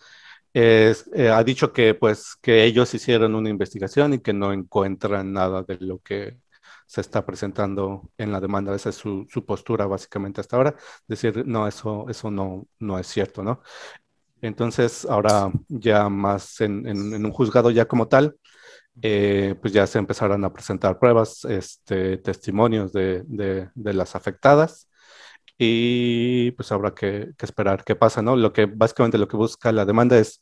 es, 0.52 1.08
eh, 1.14 1.28
ha 1.30 1.42
dicho 1.44 1.72
que 1.72 1.94
pues 1.94 2.36
que 2.42 2.64
ellos 2.64 2.92
hicieron 2.94 3.34
una 3.34 3.50
investigación 3.50 4.14
y 4.14 4.20
que 4.20 4.32
no 4.32 4.52
encuentran 4.52 5.32
nada 5.32 5.62
de 5.62 5.78
lo 5.80 6.00
que 6.00 6.38
se 6.86 7.00
está 7.02 7.24
presentando 7.26 8.10
en 8.18 8.32
la 8.32 8.40
demanda. 8.40 8.74
Esa 8.74 8.90
es 8.90 8.96
su, 8.96 9.26
su 9.30 9.44
postura 9.46 9.86
básicamente 9.86 10.40
hasta 10.40 10.56
ahora. 10.56 10.74
Decir, 11.06 11.46
no, 11.46 11.66
eso, 11.68 12.06
eso 12.08 12.30
no, 12.30 12.66
no 12.78 12.98
es 12.98 13.06
cierto, 13.06 13.42
¿no? 13.42 13.60
Entonces, 14.40 15.04
ahora 15.06 15.50
ya 15.68 16.08
más 16.08 16.60
en, 16.60 16.86
en- 16.86 17.12
en 17.14 17.24
un 17.26 17.32
juzgado 17.32 17.70
ya 17.70 17.86
como 17.88 18.06
tal, 18.08 18.36
eh, 19.02 19.56
pues 19.62 19.72
ya 19.74 19.86
se 19.86 19.98
empezaron 19.98 20.44
a 20.44 20.52
presentar 20.52 20.98
pruebas, 20.98 21.44
este, 21.46 22.18
testimonios 22.18 22.92
de, 22.92 23.24
de- 23.26 23.70
de 23.74 23.94
las 23.94 24.16
afectadas 24.16 24.88
y 25.58 26.52
pues 26.52 26.72
habrá 26.72 26.94
que, 26.94 27.32
que 27.36 27.46
esperar 27.46 27.84
qué 27.84 27.96
pasa, 27.96 28.22
¿no? 28.22 28.36
Lo 28.36 28.52
que 28.52 28.66
básicamente 28.66 29.18
lo 29.18 29.28
que 29.28 29.36
busca 29.36 29.72
la 29.72 29.84
demanda 29.84 30.18
es 30.18 30.40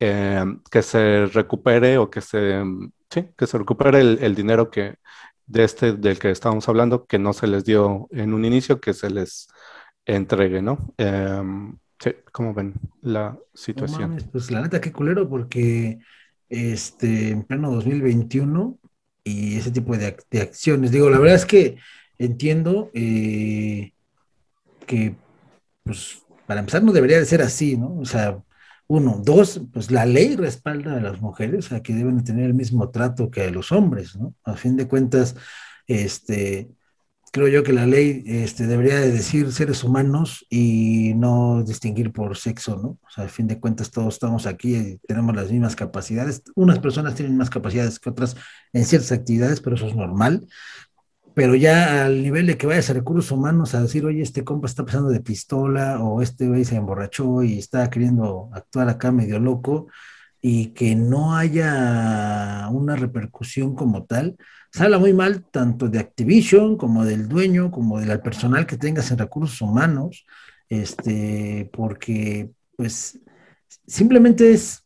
eh, 0.00 0.44
que 0.70 0.82
se 0.82 1.26
recupere 1.26 1.98
o 1.98 2.10
que 2.10 2.20
se, 2.20 2.62
sí, 3.10 3.28
que 3.36 3.46
se 3.46 3.58
recupere 3.58 4.00
el, 4.00 4.18
el 4.22 4.34
dinero 4.34 4.70
que 4.70 4.96
de 5.46 5.64
este 5.64 5.92
del 5.94 6.18
que 6.18 6.30
estábamos 6.30 6.68
hablando, 6.68 7.06
que 7.06 7.18
no 7.18 7.32
se 7.32 7.46
les 7.46 7.64
dio 7.64 8.08
en 8.12 8.32
un 8.34 8.44
inicio, 8.44 8.80
que 8.80 8.94
se 8.94 9.10
les 9.10 9.48
entregue, 10.06 10.62
¿no? 10.62 10.94
Em, 10.96 11.78
sí, 12.00 12.12
¿cómo 12.32 12.54
ven 12.54 12.74
la 13.02 13.38
No 13.74 13.84
situación? 13.84 14.02
mames, 14.02 14.24
pues 14.30 14.50
la 14.50 14.60
neta, 14.62 14.80
qué 14.80 14.92
culero, 14.92 15.28
porque 15.28 15.98
este, 16.48 17.30
en 17.30 17.44
pleno 17.44 17.70
2021 17.70 18.78
y 19.24 19.56
ese 19.58 19.70
tipo 19.70 19.96
de, 19.96 20.16
de 20.30 20.40
acciones. 20.42 20.90
Digo, 20.90 21.08
la 21.10 21.18
verdad 21.18 21.36
es 21.36 21.46
que 21.46 21.76
entiendo 22.18 22.90
eh, 22.94 23.92
que, 24.86 25.16
pues, 25.84 26.22
para 26.46 26.60
empezar, 26.60 26.82
no 26.82 26.92
debería 26.92 27.18
de 27.18 27.26
ser 27.26 27.42
así, 27.42 27.76
¿no? 27.76 27.98
O 27.98 28.04
sea, 28.04 28.42
uno, 28.88 29.20
dos, 29.24 29.62
pues 29.72 29.90
la 29.90 30.06
ley 30.06 30.36
respalda 30.36 30.96
a 30.96 31.00
las 31.00 31.20
mujeres, 31.20 31.66
sea, 31.66 31.82
que 31.82 31.94
deben 31.94 32.18
de 32.18 32.24
tener 32.24 32.46
el 32.46 32.54
mismo 32.54 32.90
trato 32.90 33.30
que 33.30 33.42
a 33.42 33.50
los 33.50 33.72
hombres, 33.72 34.16
¿no? 34.16 34.34
A 34.44 34.54
fin 34.54 34.76
de 34.76 34.88
cuentas, 34.88 35.36
este, 35.86 36.70
creo 37.32 37.48
yo 37.48 37.62
que 37.64 37.72
la 37.72 37.86
ley 37.86 38.22
este, 38.26 38.66
debería 38.66 39.00
de 39.00 39.10
decir 39.10 39.50
seres 39.52 39.82
humanos 39.82 40.46
y 40.50 41.14
no 41.16 41.64
distinguir 41.64 42.12
por 42.12 42.36
sexo, 42.36 42.76
¿no? 42.76 42.98
O 43.02 43.10
sea, 43.10 43.24
a 43.24 43.28
fin 43.28 43.46
de 43.46 43.58
cuentas 43.58 43.90
todos 43.90 44.14
estamos 44.14 44.46
aquí 44.46 44.76
y 44.76 44.98
tenemos 45.08 45.34
las 45.34 45.50
mismas 45.50 45.74
capacidades. 45.74 46.42
Unas 46.54 46.78
personas 46.78 47.14
tienen 47.14 47.36
más 47.36 47.48
capacidades 47.48 47.98
que 47.98 48.10
otras 48.10 48.36
en 48.74 48.84
ciertas 48.84 49.12
actividades, 49.12 49.62
pero 49.62 49.76
eso 49.76 49.86
es 49.86 49.96
normal. 49.96 50.46
Pero 51.34 51.54
ya 51.54 52.04
al 52.04 52.22
nivel 52.22 52.46
de 52.46 52.58
que 52.58 52.66
vayas 52.66 52.90
a 52.90 52.94
recursos 52.94 53.30
humanos 53.30 53.74
a 53.74 53.82
decir, 53.82 54.04
oye, 54.04 54.22
este 54.22 54.44
compa 54.44 54.66
está 54.66 54.84
pasando 54.84 55.08
de 55.08 55.20
pistola 55.20 56.00
o 56.00 56.20
este 56.20 56.46
güey 56.46 56.64
se 56.64 56.76
emborrachó 56.76 57.42
y 57.42 57.58
está 57.58 57.88
queriendo 57.88 58.50
actuar 58.52 58.88
acá 58.88 59.12
medio 59.12 59.38
loco 59.38 59.88
y 60.42 60.68
que 60.68 60.96
no 60.96 61.36
haya 61.36 62.68
una 62.70 62.96
repercusión 62.96 63.76
como 63.76 64.04
tal, 64.04 64.36
se 64.72 64.82
habla 64.82 64.98
muy 64.98 65.12
mal 65.12 65.44
tanto 65.50 65.88
de 65.88 66.00
Activision 66.00 66.76
como 66.76 67.04
del 67.04 67.28
dueño, 67.28 67.70
como 67.70 68.00
del 68.00 68.20
personal 68.20 68.66
que 68.66 68.76
tengas 68.76 69.10
en 69.10 69.18
recursos 69.18 69.60
humanos, 69.60 70.26
este, 70.68 71.70
porque 71.72 72.50
pues 72.76 73.20
simplemente 73.86 74.52
es, 74.52 74.82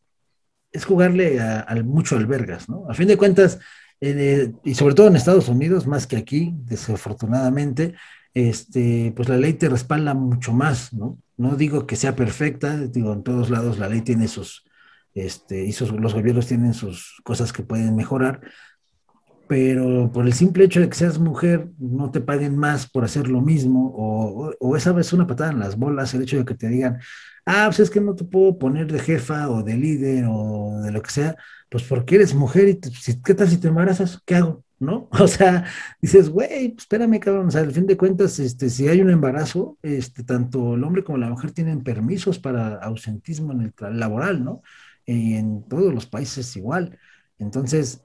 es 0.71 0.85
jugarle 0.85 1.39
a, 1.39 1.61
al 1.61 1.85
mucho 1.85 2.17
albergas, 2.17 2.69
¿no? 2.69 2.85
A 2.89 2.93
fin 2.93 3.07
de 3.07 3.17
cuentas, 3.17 3.59
eh, 4.01 4.53
y 4.63 4.75
sobre 4.75 4.93
todo 4.95 5.07
en 5.07 5.15
Estados 5.15 5.49
Unidos, 5.49 5.87
más 5.87 6.07
que 6.07 6.17
aquí, 6.17 6.53
desafortunadamente, 6.65 7.95
este, 8.33 9.13
pues 9.15 9.29
la 9.29 9.37
ley 9.37 9.53
te 9.53 9.69
respalda 9.69 10.13
mucho 10.13 10.53
más, 10.53 10.93
¿no? 10.93 11.17
No 11.37 11.55
digo 11.55 11.87
que 11.87 11.95
sea 11.95 12.15
perfecta, 12.15 12.77
digo, 12.77 13.13
en 13.13 13.23
todos 13.23 13.49
lados 13.49 13.79
la 13.79 13.89
ley 13.89 14.01
tiene 14.01 14.27
sus, 14.27 14.63
este, 15.13 15.65
y 15.65 15.73
los 15.99 16.13
gobiernos 16.13 16.47
tienen 16.47 16.73
sus 16.73 17.19
cosas 17.23 17.51
que 17.53 17.63
pueden 17.63 17.95
mejorar, 17.95 18.41
pero 19.47 20.11
por 20.11 20.25
el 20.25 20.33
simple 20.33 20.65
hecho 20.65 20.81
de 20.81 20.89
que 20.89 20.95
seas 20.95 21.19
mujer, 21.19 21.69
no 21.79 22.11
te 22.11 22.21
paguen 22.21 22.57
más 22.57 22.89
por 22.89 23.05
hacer 23.05 23.27
lo 23.29 23.41
mismo, 23.41 23.93
o, 23.95 24.53
o, 24.59 24.77
esa 24.77 24.91
vez 24.91 25.13
una 25.13 25.25
patada 25.25 25.51
en 25.51 25.59
las 25.59 25.77
bolas, 25.77 26.13
el 26.13 26.23
hecho 26.23 26.37
de 26.37 26.45
que 26.45 26.55
te 26.55 26.67
digan, 26.67 26.99
ah, 27.45 27.65
pues 27.67 27.79
es 27.79 27.89
que 27.89 28.01
no 28.01 28.13
te 28.15 28.25
puedo 28.25 28.59
poner 28.59 28.91
de 28.91 28.99
jefa 28.99 29.49
o 29.49 29.63
de 29.63 29.75
líder 29.75 30.25
o 30.29 30.81
de 30.83 30.91
lo 30.91 31.01
que 31.01 31.11
sea, 31.11 31.37
pues 31.69 31.83
porque 31.83 32.15
eres 32.15 32.33
mujer 32.33 32.69
y 32.69 32.79
¿qué 33.23 33.33
tal 33.33 33.49
si 33.49 33.57
te 33.57 33.67
embarazas? 33.67 34.21
¿Qué 34.25 34.35
hago? 34.35 34.63
¿No? 34.79 35.09
O 35.19 35.27
sea, 35.27 35.65
dices, 36.01 36.29
güey, 36.29 36.69
pues 36.69 36.83
espérame, 36.83 37.19
cabrón, 37.19 37.47
o 37.47 37.51
sea, 37.51 37.61
al 37.61 37.71
fin 37.71 37.87
de 37.87 37.97
cuentas, 37.97 38.39
este, 38.39 38.69
si 38.69 38.87
hay 38.87 39.01
un 39.01 39.09
embarazo, 39.09 39.77
este, 39.81 40.23
tanto 40.23 40.75
el 40.75 40.83
hombre 40.83 41.03
como 41.03 41.17
la 41.17 41.29
mujer 41.29 41.51
tienen 41.51 41.83
permisos 41.83 42.39
para 42.39 42.75
ausentismo 42.75 43.53
en 43.53 43.61
el 43.61 43.99
laboral, 43.99 44.43
¿no? 44.43 44.61
Y 45.05 45.35
en 45.35 45.63
todos 45.67 45.93
los 45.93 46.05
países 46.05 46.55
igual. 46.57 46.99
Entonces, 47.39 48.01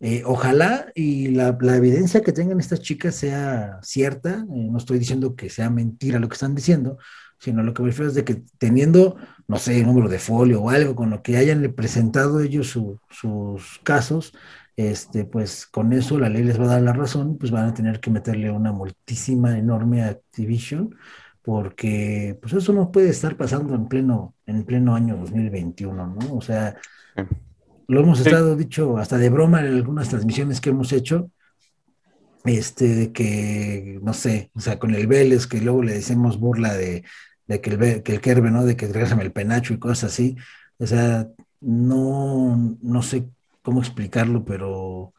eh, 0.00 0.22
ojalá 0.24 0.92
y 0.94 1.28
la, 1.28 1.48
evidencia 1.76 2.22
que 2.22 2.32
tengan 2.32 2.60
estas 2.60 2.80
chicas 2.80 3.16
sea 3.16 3.80
cierta, 3.82 4.46
eh, 4.48 4.68
no 4.70 4.78
estoy 4.78 4.98
diciendo 4.98 5.34
que 5.34 5.50
sea 5.50 5.70
mentira 5.70 6.20
lo 6.20 6.28
que 6.28 6.34
están 6.34 6.54
diciendo, 6.54 6.98
sino 7.38 7.62
lo 7.62 7.74
que 7.74 7.82
me 7.82 7.88
refiero 7.88 8.08
es 8.08 8.14
de 8.14 8.24
que 8.24 8.42
teniendo, 8.58 9.16
no 9.46 9.58
sé, 9.58 9.82
número 9.84 10.08
de 10.08 10.18
folio 10.18 10.62
o 10.62 10.70
algo 10.70 10.94
con 10.94 11.10
lo 11.10 11.22
que 11.22 11.36
hayan 11.36 11.72
presentado 11.74 12.40
ellos 12.40 12.76
sus 13.10 13.80
casos, 13.82 14.32
este, 14.78 15.24
pues 15.24 15.66
con 15.66 15.92
eso 15.92 16.18
la 16.18 16.28
ley 16.28 16.44
les 16.44 16.60
va 16.60 16.64
a 16.66 16.68
dar 16.68 16.82
la 16.82 16.92
razón, 16.92 17.36
pues 17.36 17.50
van 17.50 17.66
a 17.66 17.74
tener 17.74 17.98
que 17.98 18.10
meterle 18.10 18.50
una 18.50 18.70
multísima, 18.70 19.58
enorme 19.58 20.04
Activision, 20.04 20.94
porque 21.42 22.38
pues 22.40 22.52
eso 22.52 22.72
no 22.72 22.92
puede 22.92 23.08
estar 23.08 23.36
pasando 23.36 23.74
en 23.74 23.88
pleno, 23.88 24.36
en 24.46 24.64
pleno 24.64 24.94
año 24.94 25.16
2021, 25.16 26.06
¿no? 26.06 26.34
O 26.34 26.40
sea, 26.40 26.76
lo 27.88 28.00
hemos 28.00 28.20
estado 28.20 28.54
dicho 28.54 28.98
hasta 28.98 29.18
de 29.18 29.30
broma 29.30 29.60
en 29.60 29.74
algunas 29.74 30.10
transmisiones 30.10 30.60
que 30.60 30.70
hemos 30.70 30.92
hecho, 30.92 31.30
este, 32.44 32.94
de 32.94 33.12
que, 33.12 33.98
no 34.02 34.12
sé, 34.12 34.52
o 34.54 34.60
sea, 34.60 34.78
con 34.78 34.94
el 34.94 35.06
Vélez, 35.08 35.46
que 35.46 35.60
luego 35.60 35.82
le 35.82 35.94
decimos 35.94 36.38
burla 36.38 36.74
de, 36.74 37.02
que 37.48 37.70
el, 37.70 38.02
que 38.02 38.12
el 38.12 38.20
Kerbe, 38.20 38.50
¿no? 38.50 38.64
De 38.64 38.76
que 38.76 38.86
regresame 38.86 39.24
el 39.24 39.32
penacho 39.32 39.74
y 39.74 39.78
cosas 39.78 40.12
así. 40.12 40.36
O 40.78 40.86
sea, 40.86 41.26
no, 41.60 42.76
no 42.80 43.02
sé 43.02 43.26
cómo 43.62 43.80
explicarlo, 43.80 44.44
pero 44.44 45.12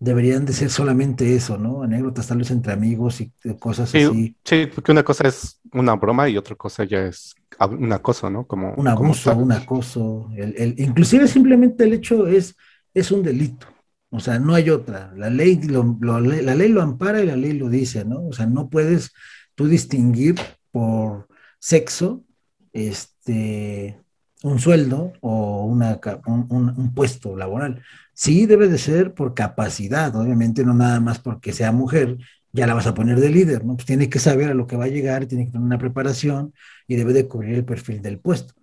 deberían 0.00 0.46
de 0.46 0.54
ser 0.54 0.70
solamente 0.70 1.36
eso, 1.36 1.58
¿no? 1.58 1.82
Anécdotas 1.82 2.26
tal 2.26 2.38
vez 2.38 2.50
entre 2.50 2.72
amigos 2.72 3.20
y 3.20 3.32
cosas 3.58 3.94
así. 3.94 4.34
Sí, 4.44 4.66
porque 4.74 4.92
una 4.92 5.02
cosa 5.02 5.28
es 5.28 5.60
una 5.72 5.94
broma 5.94 6.28
y 6.28 6.36
otra 6.36 6.56
cosa 6.56 6.84
ya 6.84 7.06
es 7.06 7.34
un 7.60 7.92
acoso, 7.92 8.30
¿no? 8.30 8.46
Como, 8.46 8.74
un 8.74 8.88
abuso, 8.88 9.36
un 9.36 9.52
acoso. 9.52 10.30
El, 10.34 10.74
inclusive 10.78 11.28
simplemente 11.28 11.84
el 11.84 11.92
hecho 11.92 12.26
es, 12.26 12.56
es 12.94 13.12
un 13.12 13.22
delito. 13.22 13.66
O 14.08 14.18
sea, 14.18 14.38
no 14.38 14.54
hay 14.54 14.70
otra. 14.70 15.12
La 15.16 15.30
ley 15.30 15.60
lo, 15.62 15.98
la 16.00 16.54
ley 16.54 16.68
lo 16.68 16.82
ampara 16.82 17.22
y 17.22 17.26
la 17.26 17.36
ley 17.36 17.52
lo 17.52 17.68
dice, 17.68 18.04
¿no? 18.04 18.26
O 18.26 18.32
sea, 18.32 18.46
no 18.46 18.68
puedes 18.68 19.12
tú 19.54 19.68
distinguir 19.68 20.36
por 20.72 21.28
sexo 21.60 22.24
este, 22.72 24.00
un 24.42 24.58
sueldo 24.58 25.12
o 25.20 25.64
una, 25.66 26.00
un, 26.26 26.92
puesto 26.94 27.36
laboral. 27.36 27.82
Sí 28.14 28.46
debe 28.46 28.68
de 28.68 28.78
ser 28.78 29.14
por 29.14 29.34
capacidad, 29.34 30.14
obviamente 30.16 30.64
no 30.64 30.74
nada 30.74 31.00
más 31.00 31.18
porque 31.20 31.52
sea 31.52 31.72
mujer, 31.72 32.18
ya 32.52 32.66
la 32.66 32.74
vas 32.74 32.86
a 32.86 32.94
poner 32.94 33.20
de 33.20 33.30
líder, 33.30 33.64
¿no? 33.64 33.76
Pues 33.76 33.86
tiene 33.86 34.08
que 34.10 34.18
saber 34.18 34.50
a 34.50 34.54
lo 34.54 34.66
que 34.66 34.76
va 34.76 34.84
a 34.86 34.88
llegar, 34.88 35.26
tiene 35.26 35.46
que 35.46 35.52
tener 35.52 35.64
una 35.64 35.78
preparación 35.78 36.52
y 36.88 36.96
debe 36.96 37.12
de 37.12 37.28
cubrir 37.28 37.54
el 37.54 37.64
perfil 37.64 38.02
del 38.02 38.18
puesto. 38.18 38.54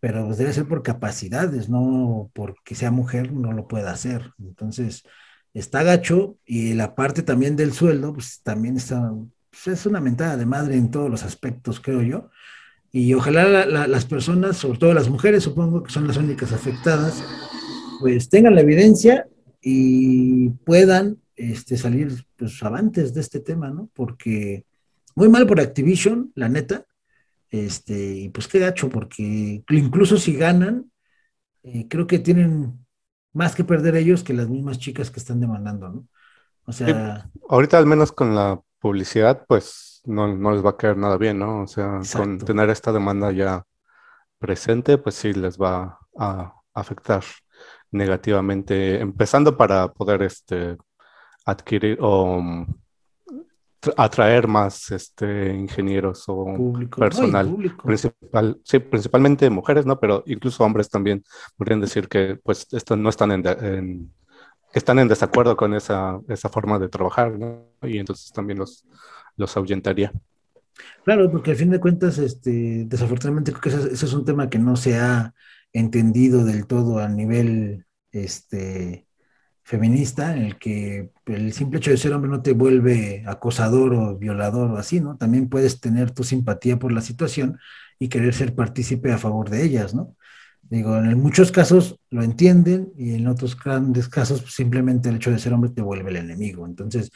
Pero 0.00 0.26
pues 0.26 0.38
debe 0.38 0.52
ser 0.52 0.66
por 0.66 0.82
capacidades, 0.82 1.68
no 1.68 2.30
porque 2.34 2.74
sea 2.74 2.90
mujer 2.90 3.32
no 3.32 3.52
lo 3.52 3.68
pueda 3.68 3.92
hacer. 3.92 4.32
Entonces, 4.38 5.04
está 5.54 5.82
gacho 5.82 6.38
y 6.44 6.74
la 6.74 6.94
parte 6.94 7.22
también 7.22 7.56
del 7.56 7.72
sueldo, 7.72 8.12
pues 8.14 8.42
también 8.42 8.76
está, 8.76 9.12
pues, 9.52 9.78
es 9.78 9.86
una 9.86 10.00
mentada 10.00 10.36
de 10.36 10.46
madre 10.46 10.76
en 10.76 10.90
todos 10.90 11.10
los 11.10 11.22
aspectos, 11.22 11.78
creo 11.78 12.02
yo. 12.02 12.30
Y 12.90 13.14
ojalá 13.14 13.64
las 13.66 14.04
personas, 14.04 14.56
sobre 14.56 14.78
todo 14.78 14.92
las 14.92 15.08
mujeres, 15.08 15.44
supongo 15.44 15.82
que 15.82 15.92
son 15.92 16.06
las 16.06 16.16
únicas 16.18 16.52
afectadas, 16.52 17.24
pues 18.00 18.28
tengan 18.28 18.54
la 18.54 18.60
evidencia 18.60 19.26
y 19.62 20.50
puedan 20.50 21.18
este, 21.36 21.78
salir 21.78 22.26
pues, 22.36 22.62
avantes 22.62 23.14
de 23.14 23.20
este 23.20 23.40
tema, 23.40 23.70
¿no? 23.70 23.88
Porque 23.94 24.66
muy 25.14 25.28
mal 25.28 25.46
por 25.46 25.60
Activision, 25.60 26.32
la 26.34 26.50
neta, 26.50 26.84
este, 27.48 28.14
y 28.14 28.28
pues 28.28 28.48
qué 28.48 28.58
gacho, 28.58 28.90
porque 28.90 29.62
incluso 29.70 30.18
si 30.18 30.34
ganan, 30.34 30.90
eh, 31.62 31.86
creo 31.88 32.06
que 32.06 32.18
tienen 32.18 32.78
más 33.32 33.54
que 33.54 33.64
perder 33.64 33.96
ellos 33.96 34.22
que 34.22 34.34
las 34.34 34.48
mismas 34.48 34.78
chicas 34.78 35.10
que 35.10 35.20
están 35.20 35.40
demandando, 35.40 35.88
¿no? 35.88 36.08
O 36.64 36.72
sea... 36.72 37.30
ahorita 37.48 37.78
al 37.78 37.86
menos 37.86 38.12
con 38.12 38.34
la 38.34 38.60
publicidad, 38.82 39.44
pues 39.46 40.02
no, 40.04 40.26
les 40.52 40.64
va 40.64 40.70
a 40.70 40.76
caer 40.76 40.96
nada 40.96 41.16
bien, 41.16 41.38
¿no? 41.38 41.62
O 41.62 41.66
sea, 41.66 42.00
con 42.14 42.38
tener 42.38 42.68
esta 42.68 42.92
demanda 42.92 43.30
ya 43.30 43.64
presente, 44.38 44.98
pues 44.98 45.14
sí 45.14 45.32
les 45.32 45.56
va 45.56 46.00
a 46.18 46.52
afectar 46.74 47.22
negativamente, 47.92 49.00
empezando 49.00 49.56
para 49.56 49.92
poder 49.92 50.22
este, 50.22 50.76
adquirir 51.44 51.98
o 52.00 52.40
mm, 52.40 52.66
atraer 53.96 54.48
más 54.48 54.90
este, 54.90 55.54
ingenieros 55.54 56.24
o 56.26 56.46
personal 56.96 57.76
principal, 57.84 58.60
sí, 58.64 58.80
principalmente 58.80 59.48
mujeres, 59.48 59.86
¿no? 59.86 60.00
Pero 60.00 60.24
incluso 60.26 60.64
hombres 60.64 60.88
también 60.88 61.22
podrían 61.56 61.80
decir 61.80 62.08
que 62.08 62.38
pues 62.42 62.66
esto 62.72 62.96
no 62.96 63.08
están 63.08 63.30
en, 63.30 64.12
están 64.72 64.98
en 64.98 65.08
desacuerdo 65.08 65.56
con 65.56 65.74
esa, 65.74 66.20
esa 66.28 66.48
forma 66.48 66.80
de 66.80 66.88
trabajar, 66.88 67.38
¿no? 67.38 67.71
Y 67.82 67.98
entonces 67.98 68.32
también 68.32 68.58
los, 68.58 68.84
los 69.36 69.56
ahuyentaría. 69.56 70.12
Claro, 71.04 71.30
porque 71.30 71.50
al 71.50 71.56
fin 71.56 71.70
de 71.70 71.80
cuentas, 71.80 72.18
este, 72.18 72.84
desafortunadamente 72.86 73.52
creo 73.52 73.60
que 73.60 73.90
ese, 73.92 74.06
es 74.06 74.12
un 74.12 74.24
tema 74.24 74.48
que 74.48 74.58
no 74.58 74.76
se 74.76 74.98
ha 74.98 75.34
entendido 75.72 76.44
del 76.44 76.66
todo 76.66 76.98
a 76.98 77.08
nivel 77.08 77.86
este, 78.10 79.06
feminista, 79.64 80.36
en 80.36 80.42
el 80.44 80.58
que 80.58 81.10
el 81.26 81.52
simple 81.52 81.78
hecho 81.78 81.90
de 81.90 81.96
ser 81.96 82.12
hombre 82.12 82.30
no 82.30 82.42
te 82.42 82.52
vuelve 82.52 83.24
acosador 83.26 83.94
o 83.94 84.18
violador 84.18 84.70
o 84.70 84.76
así, 84.76 85.00
¿no? 85.00 85.16
También 85.16 85.48
puedes 85.48 85.80
tener 85.80 86.10
tu 86.10 86.24
simpatía 86.24 86.78
por 86.78 86.92
la 86.92 87.00
situación 87.00 87.58
y 87.98 88.08
querer 88.08 88.34
ser 88.34 88.54
partícipe 88.54 89.12
a 89.12 89.18
favor 89.18 89.50
de 89.50 89.64
ellas, 89.64 89.94
¿no? 89.94 90.16
Digo, 90.62 90.96
en 90.96 91.20
muchos 91.20 91.52
casos 91.52 91.98
lo 92.10 92.22
entienden 92.22 92.92
y 92.96 93.14
en 93.14 93.26
otros 93.26 93.58
grandes 93.58 94.08
casos 94.08 94.40
pues, 94.40 94.54
simplemente 94.54 95.08
el 95.08 95.16
hecho 95.16 95.30
de 95.30 95.38
ser 95.38 95.52
hombre 95.52 95.70
te 95.70 95.82
vuelve 95.82 96.10
el 96.10 96.16
enemigo. 96.16 96.66
Entonces, 96.66 97.10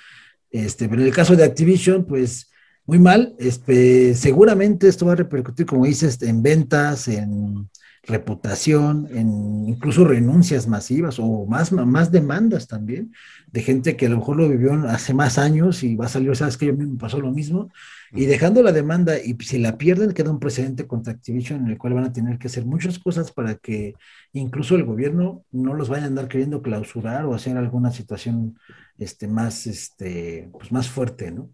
este, 0.51 0.89
pero 0.89 1.03
en 1.03 1.09
el 1.09 1.15
caso 1.15 1.37
de 1.37 1.45
Activision, 1.45 2.05
pues 2.05 2.51
muy 2.87 2.99
mal. 2.99 3.35
Este, 3.39 4.15
seguramente 4.15 4.89
esto 4.89 5.07
va 5.07 5.13
a 5.13 5.17
repercutir, 5.17 5.67
como 5.67 5.87
dices, 5.87 6.23
en 6.23 6.43
ventas, 6.43 7.09
en 7.09 7.69
reputación, 8.07 9.09
en 9.11 9.69
incluso 9.69 10.05
renuncias 10.05 10.69
masivas 10.69 11.19
o 11.19 11.45
más, 11.47 11.73
más 11.73 12.13
demandas 12.13 12.69
también 12.69 13.13
de 13.49 13.63
gente 13.63 13.97
que 13.97 14.07
a 14.07 14.09
lo 14.09 14.19
mejor 14.19 14.37
lo 14.37 14.49
vivió 14.49 14.75
hace 14.89 15.15
más 15.15 15.39
años 15.39 15.83
y 15.83 15.97
va 15.97 16.07
a 16.07 16.09
salir, 16.09 16.35
sabes 16.37 16.57
que 16.57 16.67
yo 16.67 16.75
mismo 16.75 16.99
pasó 16.99 17.21
lo 17.21 17.33
mismo, 17.33 17.71
y 18.13 18.27
dejando 18.27 18.63
la 18.63 18.71
demanda 18.71 19.19
y 19.19 19.37
si 19.41 19.59
la 19.59 19.77
pierden 19.77 20.13
queda 20.13 20.31
un 20.31 20.39
precedente 20.39 20.87
contra 20.87 21.15
Activision 21.15 21.65
en 21.65 21.73
el 21.73 21.79
cual 21.79 21.95
van 21.95 22.05
a 22.05 22.13
tener 22.13 22.39
que 22.39 22.47
hacer 22.47 22.65
muchas 22.65 22.99
cosas 22.99 23.33
para 23.33 23.57
que 23.57 23.95
incluso 24.33 24.77
el 24.77 24.85
gobierno 24.85 25.45
no 25.51 25.75
los 25.75 25.89
vaya 25.89 26.05
a 26.05 26.07
andar 26.07 26.29
queriendo 26.29 26.63
clausurar 26.63 27.25
o 27.25 27.35
hacer 27.35 27.57
alguna 27.57 27.91
situación 27.91 28.59
este, 28.99 29.29
más, 29.29 29.67
este, 29.67 30.49
pues 30.53 30.73
más 30.73 30.89
fuerte, 30.89 31.31
¿no? 31.31 31.51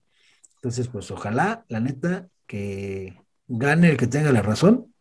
Entonces, 0.56 0.88
pues 0.88 1.10
ojalá, 1.10 1.64
la 1.68 1.80
neta, 1.80 2.28
que 2.46 3.16
gane 3.48 3.90
el 3.90 3.96
que 3.96 4.06
tenga 4.06 4.32
la 4.32 4.42
razón. 4.42 4.92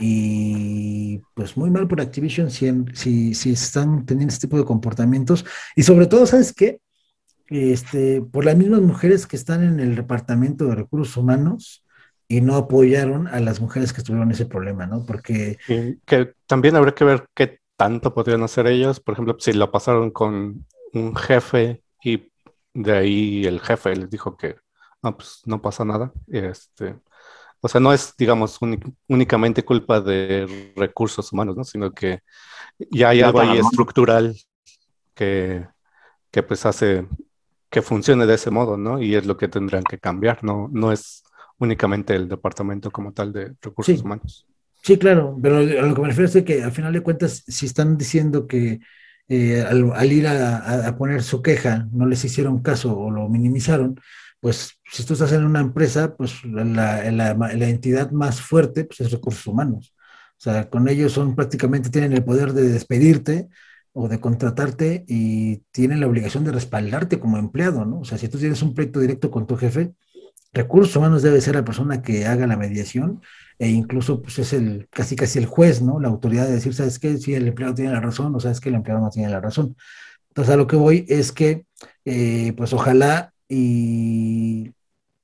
Y 0.00 1.20
pues 1.34 1.56
muy 1.56 1.70
mal 1.70 1.88
por 1.88 2.00
Activision 2.00 2.50
si, 2.50 2.70
si, 2.94 3.34
si 3.34 3.52
están 3.52 4.06
teniendo 4.06 4.32
este 4.32 4.46
tipo 4.46 4.58
de 4.58 4.64
comportamientos. 4.64 5.44
Y 5.74 5.82
sobre 5.82 6.06
todo, 6.06 6.26
¿sabes 6.26 6.52
qué? 6.52 6.80
Este, 7.48 8.22
por 8.22 8.44
las 8.44 8.56
mismas 8.56 8.80
mujeres 8.82 9.26
que 9.26 9.36
están 9.36 9.64
en 9.64 9.80
el 9.80 9.96
Departamento 9.96 10.66
de 10.66 10.76
Recursos 10.76 11.16
Humanos 11.16 11.84
y 12.28 12.42
no 12.42 12.56
apoyaron 12.56 13.26
a 13.26 13.40
las 13.40 13.60
mujeres 13.60 13.92
que 13.92 14.02
tuvieron 14.02 14.30
ese 14.30 14.46
problema, 14.46 14.86
¿no? 14.86 15.04
Porque... 15.06 15.58
que 16.04 16.34
también 16.46 16.76
habría 16.76 16.94
que 16.94 17.04
ver 17.04 17.26
qué 17.34 17.58
tanto 17.76 18.12
podrían 18.12 18.42
hacer 18.42 18.66
ellos. 18.66 19.00
Por 19.00 19.14
ejemplo, 19.14 19.36
si 19.38 19.52
lo 19.52 19.70
pasaron 19.70 20.10
con 20.10 20.66
un 20.92 21.14
jefe 21.16 21.82
y 22.02 22.30
de 22.74 22.92
ahí 22.92 23.44
el 23.44 23.60
jefe 23.60 23.94
les 23.96 24.10
dijo 24.10 24.36
que 24.36 24.56
no, 25.02 25.16
pues 25.16 25.42
no 25.46 25.60
pasa 25.60 25.84
nada. 25.84 26.12
Este, 26.26 26.96
o 27.60 27.68
sea, 27.68 27.80
no 27.80 27.92
es, 27.92 28.14
digamos, 28.16 28.58
únicamente 29.08 29.64
culpa 29.64 30.00
de 30.00 30.72
recursos 30.76 31.32
humanos, 31.32 31.56
¿no? 31.56 31.64
Sino 31.64 31.92
que 31.92 32.20
ya 32.90 33.10
hay 33.10 33.20
algo 33.20 33.40
ahí 33.40 33.58
estructural 33.58 34.36
que, 35.14 35.66
que 36.30 36.42
pues 36.42 36.64
hace 36.66 37.06
que 37.70 37.82
funcione 37.82 38.26
de 38.26 38.34
ese 38.34 38.50
modo, 38.50 38.76
¿no? 38.76 39.02
Y 39.02 39.14
es 39.14 39.26
lo 39.26 39.36
que 39.36 39.48
tendrán 39.48 39.84
que 39.84 39.98
cambiar, 39.98 40.42
no, 40.42 40.68
no 40.72 40.92
es 40.92 41.22
únicamente 41.58 42.14
el 42.14 42.28
departamento 42.28 42.90
como 42.90 43.12
tal 43.12 43.32
de 43.32 43.54
recursos 43.60 44.00
humanos. 44.00 44.46
Sí, 44.82 44.96
claro, 44.96 45.36
pero 45.42 45.58
a 45.58 45.62
lo 45.62 45.94
que 45.94 46.00
me 46.00 46.08
refiero 46.08 46.30
es 46.30 46.44
que 46.44 46.62
al 46.62 46.72
final 46.72 46.92
de 46.92 47.02
cuentas, 47.02 47.42
si 47.46 47.66
están 47.66 47.98
diciendo 47.98 48.46
que 48.46 48.80
eh, 49.28 49.62
al, 49.62 50.12
ir 50.12 50.26
a, 50.26 50.96
poner 50.96 51.22
su 51.22 51.42
queja 51.42 51.86
no 51.92 52.06
les 52.06 52.24
hicieron 52.24 52.62
caso 52.62 52.98
o 52.98 53.10
lo 53.10 53.28
minimizaron, 53.28 54.00
pues 54.40 54.80
si 54.90 55.04
tú 55.04 55.14
estás 55.14 55.32
en 55.32 55.44
una 55.44 55.60
empresa, 55.60 56.16
pues 56.16 56.44
la, 56.44 57.04
entidad 57.68 58.10
más 58.10 58.40
fuerte 58.40 58.84
pues, 58.84 59.00
es 59.00 59.10
recursos 59.12 59.46
humanos. 59.46 59.94
O 60.38 60.40
sea, 60.40 60.70
con 60.70 60.88
ellos 60.88 61.12
son 61.12 61.34
prácticamente 61.34 61.90
tienen 61.90 62.12
el 62.12 62.24
poder 62.24 62.52
de 62.52 62.68
despedirte 62.68 63.48
o 63.92 64.08
de 64.08 64.20
contratarte 64.20 65.04
y 65.08 65.58
tienen 65.72 66.00
la 66.00 66.06
obligación 66.06 66.44
de 66.44 66.52
respaldarte 66.52 67.18
como 67.18 67.38
empleado, 67.38 67.84
¿no? 67.84 68.00
O 68.00 68.04
sea, 68.04 68.18
si 68.18 68.28
tú 68.28 68.38
tienes 68.38 68.62
un 68.62 68.74
proyecto 68.74 69.00
directo 69.00 69.30
con 69.30 69.46
tu 69.46 69.56
jefe, 69.56 69.94
recursos 70.52 70.94
humanos 70.96 71.22
debe 71.22 71.40
ser 71.40 71.56
la 71.56 71.64
persona 71.64 72.02
que 72.02 72.26
haga 72.26 72.46
la 72.46 72.56
mediación 72.56 73.20
e 73.58 73.68
incluso 73.68 74.22
pues 74.22 74.38
es 74.38 74.52
el 74.52 74.88
casi 74.90 75.16
casi 75.16 75.38
el 75.38 75.46
juez, 75.46 75.82
¿no? 75.82 76.00
La 76.00 76.08
autoridad 76.08 76.46
de 76.46 76.54
decir, 76.54 76.74
¿sabes 76.74 76.98
qué? 76.98 77.18
Si 77.18 77.34
el 77.34 77.48
empleado 77.48 77.74
tiene 77.74 77.92
la 77.92 78.00
razón 78.00 78.34
o 78.34 78.40
sabes 78.40 78.60
que 78.60 78.68
el 78.68 78.76
empleado 78.76 79.02
no 79.02 79.10
tiene 79.10 79.30
la 79.30 79.40
razón. 79.40 79.76
Entonces 80.28 80.54
a 80.54 80.56
lo 80.56 80.66
que 80.66 80.76
voy 80.76 81.04
es 81.08 81.32
que 81.32 81.66
eh, 82.04 82.52
pues 82.56 82.72
ojalá 82.72 83.32
y 83.48 84.72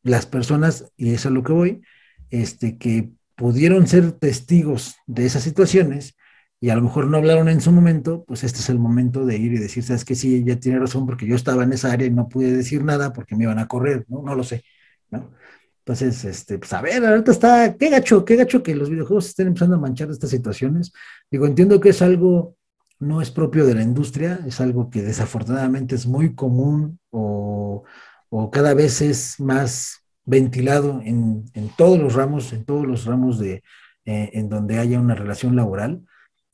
las 0.03 0.27
personas, 0.27 0.93
y 0.97 1.09
eso 1.09 1.15
es 1.15 1.27
a 1.27 1.31
lo 1.31 1.43
que 1.45 1.53
voy, 1.53 1.83
este, 2.31 2.79
que 2.79 3.11
pudieron 3.37 3.87
ser 3.87 4.13
testigos 4.13 4.97
de 5.07 5.27
esas 5.27 5.43
situaciones 5.43 6.17
y 6.61 6.71
a 6.71 6.77
lo 6.77 6.83
mejor 6.83 7.09
no 7.09 7.19
hablaron 7.19 7.49
en 7.49 7.61
su 7.61 7.73
momento, 7.73 8.25
pues 8.27 8.45
este 8.45 8.61
es 8.61 8.69
el 8.71 8.79
momento 8.79 9.27
de 9.27 9.37
ir 9.37 9.53
y 9.53 9.59
decir, 9.59 9.83
sabes 9.83 10.05
que 10.05 10.15
sí, 10.15 10.37
ella 10.37 10.59
tiene 10.59 10.79
razón 10.79 11.07
porque 11.07 11.27
yo 11.27 11.37
estaba 11.37 11.65
en 11.65 11.73
esa 11.73 11.93
área 11.93 12.07
y 12.07 12.11
no 12.11 12.29
pude 12.29 12.53
decir 12.53 12.85
nada 12.85 13.13
porque 13.13 13.37
me 13.37 13.45
iban 13.45 13.59
a 13.59 13.69
correr, 13.69 14.05
¿no? 14.09 14.23
No 14.23 14.35
lo 14.35 14.45
sé, 14.45 14.65
¿no? 15.11 15.31
Entonces, 15.87 16.25
este, 16.25 16.59
pues 16.59 16.73
a 16.73 16.81
ver, 16.81 17.05
ahorita 17.05 17.31
está, 17.31 17.77
qué 17.77 17.91
gacho, 17.91 18.25
qué 18.25 18.37
gacho 18.37 18.63
que 18.63 18.75
los 18.75 18.89
videojuegos 18.89 19.27
estén 19.27 19.49
empezando 19.49 19.77
a 19.77 19.81
manchar 19.81 20.11
estas 20.11 20.31
situaciones. 20.31 20.93
Digo, 21.31 21.47
entiendo 21.47 21.79
que 21.79 21.91
es 21.91 22.01
algo, 22.01 22.57
no 22.99 23.21
es 23.21 23.31
propio 23.31 23.67
de 23.67 23.75
la 23.75 23.83
industria, 23.83 24.41
es 24.47 24.63
algo 24.63 24.89
que 24.89 25.03
desafortunadamente 25.03 25.95
es 25.95 26.07
muy 26.07 26.35
común 26.35 26.99
o, 27.11 27.85
cada 28.51 28.75
vez 28.75 29.01
es 29.03 29.39
más 29.39 30.01
ventilado 30.25 31.01
en, 31.05 31.45
todos 31.77 31.99
los 31.99 32.15
ramos, 32.15 32.53
en 32.53 32.65
todos 32.65 32.87
los 32.87 33.05
ramos 33.05 33.39
de, 33.39 33.63
eh, 34.07 34.31
en 34.33 34.49
donde 34.49 34.79
haya 34.79 34.99
una 34.99 35.15
relación 35.15 35.55
laboral. 35.55 36.03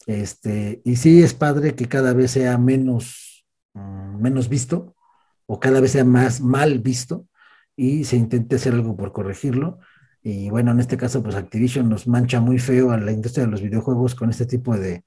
Este, 0.07 0.83
y 0.85 0.97
sí 0.97 1.23
es 1.23 1.35
padre 1.35 1.75
que 1.77 1.87
cada 1.87 2.13
vez 2.15 2.33
sea 2.33 2.59
menos, 2.59 3.47
mm, 3.75 4.21
menos 4.21 4.49
visto 4.49 4.97
o 5.47 5.61
cada 5.61 5.81
vez 5.81 5.93
sea 5.93 6.05
más 6.05 6.41
mal 6.41 6.81
visto 6.81 7.27
y 7.81 8.05
se 8.05 8.17
intente 8.17 8.57
hacer 8.57 8.75
algo 8.75 8.95
por 8.95 9.11
corregirlo. 9.11 9.79
Y 10.23 10.51
bueno, 10.51 10.71
en 10.71 10.81
este 10.81 10.99
caso, 10.99 11.23
pues 11.23 11.35
Activision 11.35 11.89
nos 11.89 12.07
mancha 12.07 12.39
muy 12.39 12.59
feo 12.59 12.91
a 12.91 12.99
la 12.99 13.11
industria 13.11 13.47
de 13.47 13.51
los 13.51 13.63
videojuegos 13.63 14.15
con 14.15 14.29
este 14.29 14.45
tipo 14.45 14.77
de, 14.77 15.03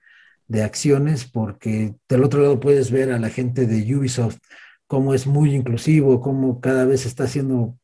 de 0.47 0.63
acciones, 0.63 1.25
porque 1.25 1.93
del 2.09 2.23
otro 2.23 2.41
lado 2.41 2.59
puedes 2.59 2.89
ver 2.89 3.11
a 3.11 3.19
la 3.19 3.29
gente 3.29 3.67
de 3.67 3.95
Ubisoft 3.95 4.39
cómo 4.87 5.13
es 5.13 5.27
muy 5.27 5.53
inclusivo, 5.53 6.19
cómo 6.19 6.61
cada 6.61 6.85
vez 6.85 7.05
está 7.05 7.25
haciendo 7.25 7.77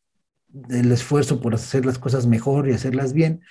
el 0.71 0.91
esfuerzo 0.91 1.39
por 1.39 1.53
hacer 1.53 1.85
las 1.85 1.99
cosas 1.99 2.25
mejor 2.25 2.67
y 2.67 2.73
hacerlas 2.73 3.13
bien. 3.13 3.41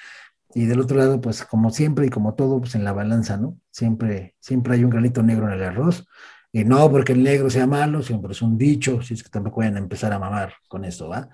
Y 0.54 0.66
del 0.66 0.80
otro 0.80 0.96
lado, 0.96 1.20
pues 1.20 1.44
como 1.44 1.70
siempre 1.70 2.06
y 2.06 2.10
como 2.10 2.34
todo, 2.34 2.60
pues 2.60 2.74
en 2.74 2.82
la 2.82 2.92
balanza, 2.92 3.36
¿no? 3.36 3.56
Siempre, 3.70 4.34
siempre 4.40 4.74
hay 4.74 4.82
un 4.82 4.90
granito 4.90 5.22
negro 5.22 5.46
en 5.46 5.52
el 5.52 5.62
arroz. 5.62 6.04
Y 6.50 6.64
no 6.64 6.90
porque 6.90 7.12
el 7.12 7.22
negro 7.22 7.50
sea 7.50 7.66
malo, 7.66 8.02
siempre 8.02 8.32
es 8.32 8.40
un 8.40 8.56
dicho, 8.56 9.02
si 9.02 9.14
es 9.14 9.22
que 9.22 9.28
tampoco 9.28 9.56
pueden 9.56 9.76
empezar 9.76 10.12
a 10.12 10.18
mamar 10.18 10.54
con 10.66 10.84
esto, 10.84 11.08
¿va? 11.08 11.28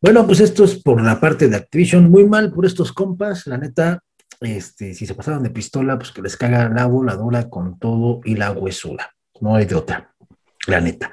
Bueno, 0.00 0.26
pues 0.26 0.40
esto 0.40 0.64
es 0.64 0.82
por 0.82 1.00
la 1.00 1.20
parte 1.20 1.48
de 1.48 1.56
Activision, 1.56 2.10
muy 2.10 2.26
mal 2.26 2.52
por 2.52 2.66
estos 2.66 2.92
compas, 2.92 3.46
la 3.46 3.56
neta, 3.56 4.00
este, 4.40 4.94
si 4.94 5.06
se 5.06 5.14
pasaron 5.14 5.44
de 5.44 5.50
pistola, 5.50 5.96
pues 5.96 6.10
que 6.10 6.22
les 6.22 6.36
caga 6.36 6.68
la 6.68 6.86
voladora 6.86 7.48
con 7.48 7.78
todo 7.78 8.20
y 8.24 8.34
la 8.34 8.50
huesura, 8.50 9.14
no 9.40 9.54
hay 9.54 9.64
de 9.64 9.76
otra, 9.76 10.12
la 10.66 10.80
neta. 10.80 11.12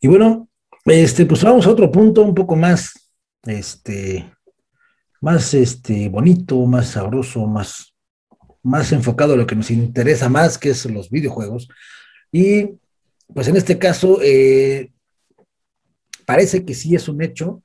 Y 0.00 0.06
bueno, 0.06 0.48
este, 0.84 1.26
pues 1.26 1.42
vamos 1.42 1.66
a 1.66 1.70
otro 1.70 1.90
punto 1.90 2.22
un 2.22 2.34
poco 2.34 2.54
más, 2.54 3.10
este, 3.42 4.32
más, 5.20 5.54
este, 5.54 6.08
bonito, 6.08 6.64
más 6.66 6.88
sabroso, 6.88 7.46
más, 7.46 7.94
más 8.62 8.92
enfocado 8.92 9.34
a 9.34 9.36
lo 9.36 9.46
que 9.46 9.56
nos 9.56 9.70
interesa 9.70 10.28
más, 10.28 10.56
que 10.56 10.70
es 10.70 10.86
los 10.86 11.10
videojuegos. 11.10 11.68
Y 12.34 12.80
pues 13.32 13.46
en 13.46 13.56
este 13.56 13.78
caso, 13.78 14.18
eh, 14.20 14.90
parece 16.26 16.64
que 16.64 16.74
sí 16.74 16.96
es 16.96 17.08
un 17.08 17.22
hecho 17.22 17.62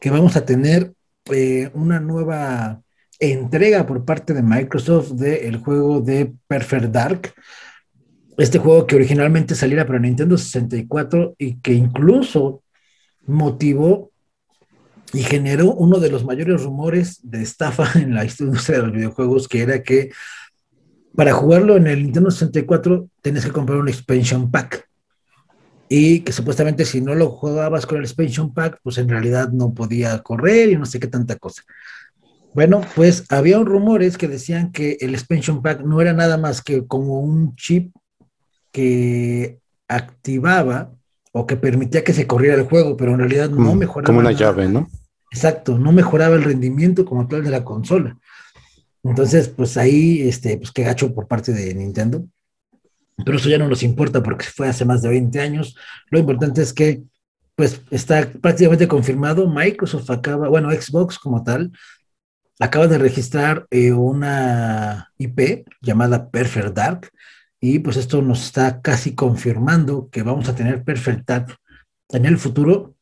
que 0.00 0.10
vamos 0.10 0.36
a 0.36 0.46
tener 0.46 0.92
eh, 1.32 1.72
una 1.74 1.98
nueva 1.98 2.82
entrega 3.18 3.84
por 3.84 4.04
parte 4.04 4.32
de 4.32 4.44
Microsoft 4.44 5.10
del 5.14 5.56
juego 5.56 6.00
de 6.00 6.32
Perfect 6.46 6.84
Dark. 6.84 7.34
Este 8.38 8.60
juego 8.60 8.86
que 8.86 8.94
originalmente 8.94 9.56
saliera 9.56 9.84
para 9.84 9.98
Nintendo 9.98 10.38
64 10.38 11.34
y 11.36 11.60
que 11.60 11.72
incluso 11.72 12.62
motivó 13.26 14.12
y 15.12 15.24
generó 15.24 15.72
uno 15.72 15.98
de 15.98 16.10
los 16.12 16.24
mayores 16.24 16.62
rumores 16.62 17.18
de 17.24 17.42
estafa 17.42 17.90
en 17.98 18.14
la 18.14 18.24
industria 18.24 18.78
de 18.78 18.84
los 18.84 18.92
videojuegos, 18.92 19.48
que 19.48 19.62
era 19.62 19.82
que 19.82 20.12
para 21.16 21.32
jugarlo 21.32 21.76
en 21.76 21.86
el 21.86 22.02
Nintendo 22.02 22.30
64 22.30 23.08
tenías 23.22 23.44
que 23.44 23.52
comprar 23.52 23.78
un 23.78 23.88
expansion 23.88 24.50
pack. 24.50 24.86
Y 25.88 26.20
que 26.20 26.32
supuestamente 26.32 26.84
si 26.84 27.00
no 27.00 27.14
lo 27.14 27.30
jugabas 27.30 27.86
con 27.86 27.98
el 27.98 28.04
expansion 28.04 28.52
pack, 28.52 28.80
pues 28.82 28.98
en 28.98 29.08
realidad 29.08 29.50
no 29.50 29.72
podía 29.72 30.18
correr 30.18 30.70
y 30.70 30.76
no 30.76 30.84
sé 30.84 31.00
qué 31.00 31.06
tanta 31.06 31.36
cosa. 31.36 31.62
Bueno, 32.54 32.80
pues 32.94 33.24
había 33.30 33.58
rumores 33.58 34.18
que 34.18 34.28
decían 34.28 34.72
que 34.72 34.96
el 35.00 35.14
expansion 35.14 35.62
pack 35.62 35.82
no 35.82 36.00
era 36.00 36.12
nada 36.12 36.38
más 36.38 36.62
que 36.62 36.86
como 36.86 37.20
un 37.20 37.54
chip 37.54 37.94
que 38.72 39.58
activaba 39.88 40.92
o 41.32 41.46
que 41.46 41.56
permitía 41.56 42.02
que 42.02 42.14
se 42.14 42.26
corriera 42.26 42.56
el 42.56 42.64
juego, 42.64 42.96
pero 42.96 43.12
en 43.12 43.18
realidad 43.18 43.50
no 43.50 43.74
mejoraba. 43.74 44.06
Como 44.06 44.20
una 44.20 44.32
llave, 44.32 44.68
¿no? 44.68 44.88
Exacto, 45.30 45.78
no 45.78 45.92
mejoraba 45.92 46.34
el 46.34 46.44
rendimiento 46.44 47.04
como 47.04 47.28
tal 47.28 47.44
de 47.44 47.50
la 47.50 47.62
consola. 47.62 48.16
Entonces, 49.08 49.48
pues 49.48 49.76
ahí, 49.76 50.22
este, 50.28 50.56
pues 50.56 50.72
qué 50.72 50.82
gacho 50.82 51.14
por 51.14 51.28
parte 51.28 51.52
de 51.52 51.74
Nintendo. 51.74 52.26
Pero 53.24 53.38
eso 53.38 53.48
ya 53.48 53.58
no 53.58 53.68
nos 53.68 53.82
importa 53.82 54.22
porque 54.22 54.44
fue 54.46 54.68
hace 54.68 54.84
más 54.84 55.02
de 55.02 55.08
20 55.08 55.40
años. 55.40 55.76
Lo 56.10 56.18
importante 56.18 56.62
es 56.62 56.72
que, 56.72 57.02
pues, 57.54 57.80
está 57.90 58.30
prácticamente 58.42 58.88
confirmado. 58.88 59.48
Microsoft 59.48 60.10
acaba, 60.10 60.48
bueno, 60.48 60.70
Xbox 60.70 61.18
como 61.18 61.42
tal, 61.42 61.72
acaba 62.58 62.86
de 62.86 62.98
registrar 62.98 63.66
eh, 63.70 63.92
una 63.92 65.12
IP 65.18 65.66
llamada 65.80 66.30
Perfect 66.30 66.74
Dark. 66.74 67.10
Y 67.60 67.78
pues 67.78 67.96
esto 67.96 68.20
nos 68.20 68.44
está 68.44 68.82
casi 68.82 69.14
confirmando 69.14 70.10
que 70.10 70.22
vamos 70.22 70.48
a 70.48 70.54
tener 70.54 70.84
Perfect 70.84 71.26
Dark 71.26 71.56
en 72.10 72.26
el 72.26 72.38
futuro 72.38 72.95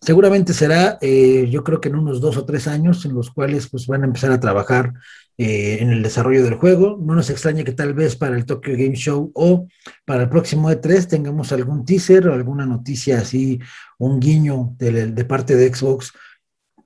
Seguramente 0.00 0.54
será, 0.54 0.96
eh, 1.00 1.48
yo 1.50 1.64
creo 1.64 1.80
que 1.80 1.88
en 1.88 1.96
unos 1.96 2.20
dos 2.20 2.36
o 2.36 2.44
tres 2.44 2.68
años, 2.68 3.04
en 3.04 3.14
los 3.14 3.30
cuales 3.30 3.68
pues 3.68 3.86
van 3.86 4.02
a 4.02 4.06
empezar 4.06 4.30
a 4.30 4.38
trabajar 4.38 4.94
eh, 5.36 5.78
en 5.80 5.90
el 5.90 6.02
desarrollo 6.02 6.44
del 6.44 6.54
juego. 6.54 6.98
No 7.00 7.14
nos 7.14 7.30
extraña 7.30 7.64
que 7.64 7.72
tal 7.72 7.94
vez 7.94 8.14
para 8.16 8.36
el 8.36 8.46
Tokyo 8.46 8.72
Game 8.72 8.94
Show 8.94 9.32
o 9.34 9.66
para 10.04 10.22
el 10.22 10.28
próximo 10.28 10.70
E3 10.70 11.08
tengamos 11.08 11.52
algún 11.52 11.84
teaser 11.84 12.28
o 12.28 12.34
alguna 12.34 12.64
noticia 12.64 13.18
así, 13.18 13.58
un 13.98 14.20
guiño 14.20 14.74
de, 14.78 15.24
parte 15.24 15.56
de 15.56 15.74
Xbox 15.74 16.12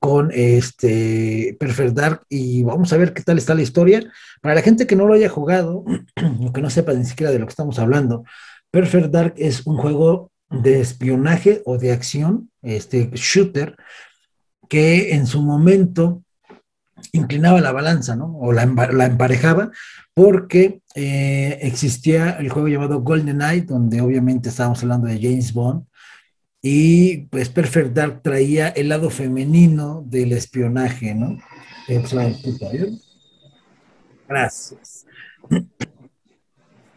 con 0.01 0.31
este 0.33 1.57
Perfect 1.61 1.95
Dark 1.95 2.23
y 2.31 2.63
vamos 2.63 2.93
a 2.93 2.97
ver 2.97 3.13
qué 3.13 3.23
tal 3.23 3.37
está 3.39 3.55
la 3.55 3.63
historia. 3.63 4.03
Para 4.41 4.55
la 4.55 4.63
gente 4.63 4.87
que 4.87 4.97
no 4.97 5.07
lo 5.07 5.15
haya 5.15 5.29
jugado 5.29 5.85
o 6.41 6.53
que 6.53 6.63
no 6.63 6.71
sepa 6.71 6.95
ni 6.95 7.05
siquiera 7.05 7.31
de 7.31 7.39
lo 7.39 7.47
que 7.47 7.53
estamos 7.53 7.79
hablando, 7.79 8.25
Perfect 8.71 9.11
Dark 9.11 9.35
es 9.37 9.67
un 9.67 9.77
juego 9.77 10.32
de 10.53 10.81
espionaje 10.81 11.63
o 11.65 11.79
de 11.79 11.93
acción, 11.93 12.51
este 12.63 13.11
shooter, 13.15 13.77
que 14.69 15.15
en 15.15 15.27
su 15.27 15.43
momento 15.43 16.23
inclinaba 17.13 17.61
la 17.61 17.73
balanza, 17.73 18.17
¿no? 18.17 18.37
O 18.39 18.53
la, 18.53 18.63
emparejaba, 18.63 19.71
porque 20.15 20.81
eh, 20.95 21.59
existía 21.63 22.31
el 22.33 22.49
juego 22.51 22.69
llamado 22.69 23.01
Golden 23.01 23.37
Knight, 23.37 23.67
donde 23.67 24.01
obviamente 24.01 24.51
estábamos 24.51 24.83
hablando 24.83 25.09
de 25.09 25.21
James 25.21 25.53
Bond, 25.53 25.85
y 26.63 27.27
pues 27.27 27.49
Perfect 27.49 27.93
Dark 27.93 28.23
traía 28.23 28.69
el 28.69 28.89
lado 28.89 29.11
femenino 29.11 30.05
del 30.07 30.33
espionaje, 30.33 31.15
¿no? 31.15 31.39
Gracias. 34.29 35.07
En 35.51 35.69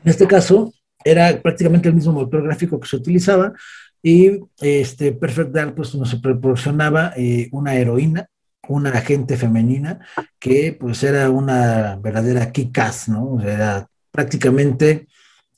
este 0.04 0.28
caso, 0.28 0.72
era 1.06 1.40
prácticamente 1.42 1.88
el 1.88 1.96
mismo 1.96 2.12
motor 2.12 2.44
gráfico 2.44 2.80
que 2.80 2.88
se 2.88 2.96
utilizaba 2.96 3.54
y 4.02 4.40
este 4.60 5.14
Perfect 5.14 5.52
Dark 5.52 5.76
pues 5.76 5.94
nos 5.96 6.16
proporcionaba 6.16 7.14
eh, 7.16 7.48
una 7.52 7.76
heroína, 7.76 8.28
una 8.68 8.90
agente 8.90 9.38
femenina 9.38 10.00
que 10.40 10.76
pues 10.78 11.04
era 11.04 11.30
una 11.30 11.96
verdadera 12.02 12.52
kick-ass, 12.52 13.10
¿no? 13.10 13.40
Era 13.42 13.88
prácticamente, 14.12 15.08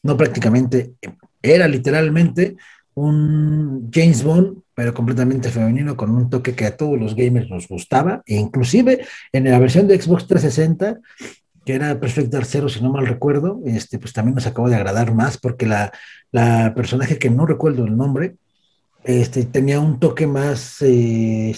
no 0.04 0.18
prácticamente, 0.18 0.94
Era 1.42 1.68
literalmente 1.68 2.58
un 2.96 3.90
James 3.94 4.24
Bond, 4.24 4.64
pero 4.74 4.94
completamente 4.94 5.50
femenino, 5.50 5.96
con 5.96 6.10
un 6.10 6.30
toque 6.30 6.56
que 6.56 6.66
a 6.66 6.76
todos 6.76 7.00
los 7.00 7.16
gamers 7.16 7.50
nos 7.50 7.68
gustaba, 7.68 8.24
e 8.26 8.36
inclusive 8.36 9.06
en 9.32 9.44
la 9.44 9.60
versión 9.60 9.88
de 9.88 10.02
Xbox 10.02 10.26
360, 10.28 11.00
que 11.68 11.76
era 11.76 12.00
Perfect 12.00 12.32
Dark 12.32 12.46
Zero, 12.46 12.70
si 12.70 12.82
no 12.82 12.94
mal 12.94 13.06
recuerdo, 13.06 13.60
este, 13.66 14.00
pues 14.00 14.14
también 14.14 14.36
nos 14.36 14.48
acabó 14.48 14.70
de 14.70 14.78
agradar 14.78 15.14
más, 15.14 15.38
porque 15.38 15.66
la, 15.66 15.92
la 16.32 16.74
personaje 16.74 17.20
que 17.20 17.30
no 17.30 17.46
recuerdo 17.46 17.84
el 17.84 17.98
nombre, 17.98 18.38
este, 19.04 19.44
tenía 19.44 19.82
un 19.82 20.00
toque 20.00 20.28
más 20.28 20.78
eh, 20.80 21.54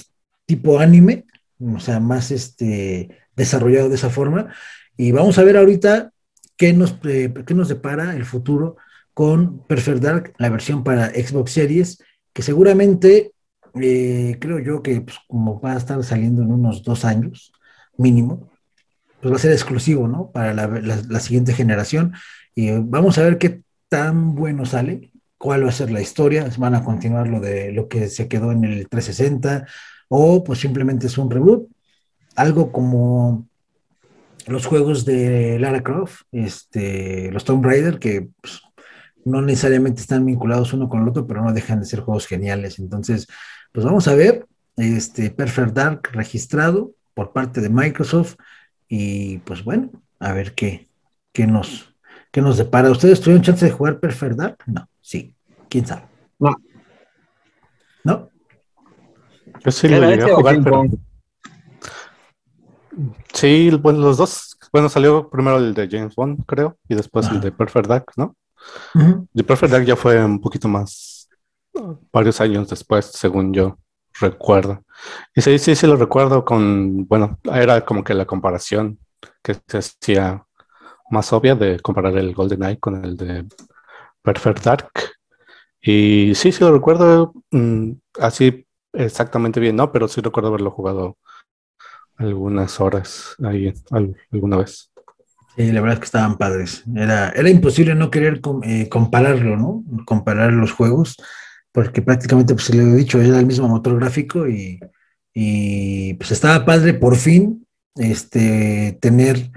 tipo 0.47 0.79
anime, 0.79 1.25
o 1.61 1.79
sea, 1.79 1.99
más 1.99 2.31
este, 2.31 3.19
desarrollado 3.35 3.87
de 3.87 3.95
esa 3.95 4.09
forma, 4.09 4.51
y 4.97 5.11
vamos 5.11 5.37
a 5.37 5.43
ver 5.43 5.57
ahorita 5.57 6.11
qué 6.57 6.73
nos, 6.73 6.95
eh, 7.03 7.31
qué 7.45 7.53
nos 7.53 7.69
depara 7.69 8.15
el 8.15 8.25
futuro 8.25 8.77
con 9.13 9.59
Perfect 9.67 9.99
Dark, 10.01 10.33
la 10.39 10.49
versión 10.49 10.83
para 10.83 11.09
Xbox 11.09 11.51
Series, 11.51 12.03
que 12.33 12.41
seguramente 12.41 13.33
eh, 13.79 14.37
creo 14.41 14.57
yo 14.57 14.81
que 14.81 15.01
pues, 15.01 15.19
como 15.27 15.61
va 15.61 15.73
a 15.73 15.77
estar 15.77 16.03
saliendo 16.03 16.41
en 16.41 16.51
unos 16.51 16.81
dos 16.81 17.05
años 17.05 17.53
mínimo, 17.95 18.48
pues 19.21 19.31
va 19.31 19.35
a 19.37 19.39
ser 19.39 19.51
exclusivo, 19.51 20.07
¿no? 20.07 20.31
Para 20.31 20.53
la, 20.53 21.19
siguiente 21.19 21.53
generación. 21.53 22.13
Y 22.55 22.71
vamos 22.71 23.17
a 23.17 23.23
ver 23.23 23.37
qué 23.37 23.61
tan 23.89 24.35
bueno 24.35 24.65
sale, 24.65 25.11
cuál 25.37 25.65
va 25.65 25.69
a 25.69 25.73
ser 25.73 25.91
la 25.91 26.01
historia, 26.01 26.49
van 26.57 26.75
a 26.75 26.83
continuar 26.83 27.27
lo 27.27 27.39
de 27.39 27.71
lo 27.71 27.87
que 27.87 28.07
se 28.07 28.27
quedó 28.27 28.51
en 28.51 28.63
el 28.63 28.87
360 28.87 29.65
o 30.09 30.43
pues 30.43 30.59
simplemente 30.59 31.07
es 31.07 31.17
un 31.17 31.31
reboot, 31.31 31.69
algo 32.35 32.71
como 32.71 33.47
los 34.47 34.65
juegos 34.65 35.05
de 35.05 35.59
Lara 35.59 35.83
Croft, 35.83 36.21
este, 36.31 37.31
los 37.31 37.45
Tomb 37.45 37.63
Raider, 37.63 37.99
que 37.99 38.29
pues, 38.41 38.61
no 39.25 39.41
necesariamente 39.41 40.01
están 40.01 40.25
vinculados 40.25 40.73
uno 40.73 40.89
con 40.89 41.03
el 41.03 41.09
otro, 41.09 41.27
pero 41.27 41.43
no 41.43 41.53
dejan 41.53 41.79
de 41.79 41.85
ser 41.85 41.99
juegos 41.99 42.25
geniales. 42.25 42.79
Entonces, 42.79 43.27
pues 43.71 43.85
vamos 43.85 44.07
a 44.07 44.15
ver, 44.15 44.47
este 44.77 45.29
Perfect 45.29 45.73
Dark 45.73 46.09
registrado 46.13 46.93
por 47.13 47.31
parte 47.33 47.61
de 47.61 47.69
Microsoft 47.69 48.35
y 48.89 49.37
pues 49.39 49.63
bueno, 49.63 49.91
a 50.19 50.33
ver 50.33 50.55
qué, 50.55 50.89
qué 51.31 51.47
nos, 51.47 51.95
qué 52.31 52.41
nos 52.41 52.57
depara. 52.57 52.89
¿Ustedes 52.89 53.21
tuvieron 53.21 53.43
chance 53.43 53.63
de 53.63 53.71
jugar 53.71 53.99
Perfect 53.99 54.35
Dark? 54.35 54.57
No, 54.65 54.89
sí, 54.99 55.35
quién 55.69 55.85
sabe. 55.85 56.03
No. 56.39 56.55
¿No? 58.03 58.29
Yo 59.63 59.71
sí 59.71 59.87
lo 59.87 60.09
llegué 60.09 60.23
a 60.23 60.35
jugar, 60.35 60.63
pero... 60.63 60.83
Sí, 63.33 63.69
bueno, 63.81 63.99
los 63.99 64.17
dos. 64.17 64.57
Bueno, 64.73 64.89
salió 64.89 65.29
primero 65.29 65.57
el 65.57 65.73
de 65.73 65.87
James 65.87 66.15
Bond, 66.15 66.43
creo, 66.45 66.77
y 66.87 66.95
después 66.95 67.29
el 67.29 67.39
de 67.39 67.51
Perfect 67.51 67.87
Dark, 67.87 68.05
¿no? 68.17 68.35
The 69.33 69.43
Perfect 69.43 69.71
Dark 69.71 69.85
ya 69.85 69.95
fue 69.95 70.23
un 70.23 70.41
poquito 70.41 70.67
más, 70.67 71.29
varios 72.11 72.41
años 72.41 72.69
después, 72.69 73.05
según 73.05 73.53
yo 73.53 73.77
recuerdo. 74.19 74.83
Y 75.35 75.41
sí, 75.41 75.57
sí, 75.59 75.75
sí 75.75 75.87
lo 75.87 75.95
recuerdo 75.95 76.45
con, 76.45 77.07
bueno, 77.07 77.39
era 77.53 77.85
como 77.85 78.03
que 78.03 78.13
la 78.13 78.25
comparación 78.25 78.99
que 79.41 79.55
se 79.67 79.77
hacía 79.77 80.45
más 81.09 81.33
obvia 81.33 81.55
de 81.55 81.79
comparar 81.79 82.17
el 82.17 82.33
Golden 82.33 82.63
Eye 82.63 82.79
con 82.79 83.03
el 83.03 83.17
de 83.17 83.45
Perfect 84.21 84.63
Dark. 84.63 84.91
Y 85.81 86.33
sí, 86.35 86.51
sí 86.51 86.63
lo 86.63 86.71
recuerdo 86.71 87.33
mm, 87.51 87.91
así 88.19 88.65
exactamente 88.93 89.59
bien, 89.59 89.75
¿no? 89.75 89.91
Pero 89.91 90.07
sí 90.07 90.21
recuerdo 90.21 90.49
haberlo 90.49 90.71
jugado 90.71 91.17
algunas 92.17 92.79
horas 92.79 93.35
ahí 93.43 93.73
alguna 94.31 94.57
vez. 94.57 94.91
Sí, 95.55 95.71
la 95.71 95.81
verdad 95.81 95.95
es 95.95 95.99
que 95.99 96.05
estaban 96.05 96.37
padres. 96.37 96.83
Era, 96.95 97.29
era 97.29 97.49
imposible 97.49 97.95
no 97.95 98.11
querer 98.11 98.41
eh, 98.63 98.87
compararlo, 98.89 99.57
¿no? 99.57 99.83
Comparar 100.05 100.53
los 100.53 100.71
juegos, 100.71 101.17
porque 101.71 102.01
prácticamente, 102.01 102.53
pues 102.53 102.65
se 102.65 102.75
le 102.75 102.83
he 102.83 102.95
dicho, 102.95 103.21
era 103.21 103.39
el 103.39 103.45
mismo 103.45 103.67
motor 103.67 103.99
gráfico 103.99 104.47
y, 104.47 104.79
y 105.33 106.13
pues 106.15 106.31
estaba 106.31 106.65
padre 106.65 106.93
por 106.93 107.15
fin 107.15 107.65
este, 107.95 108.97
tener 109.01 109.51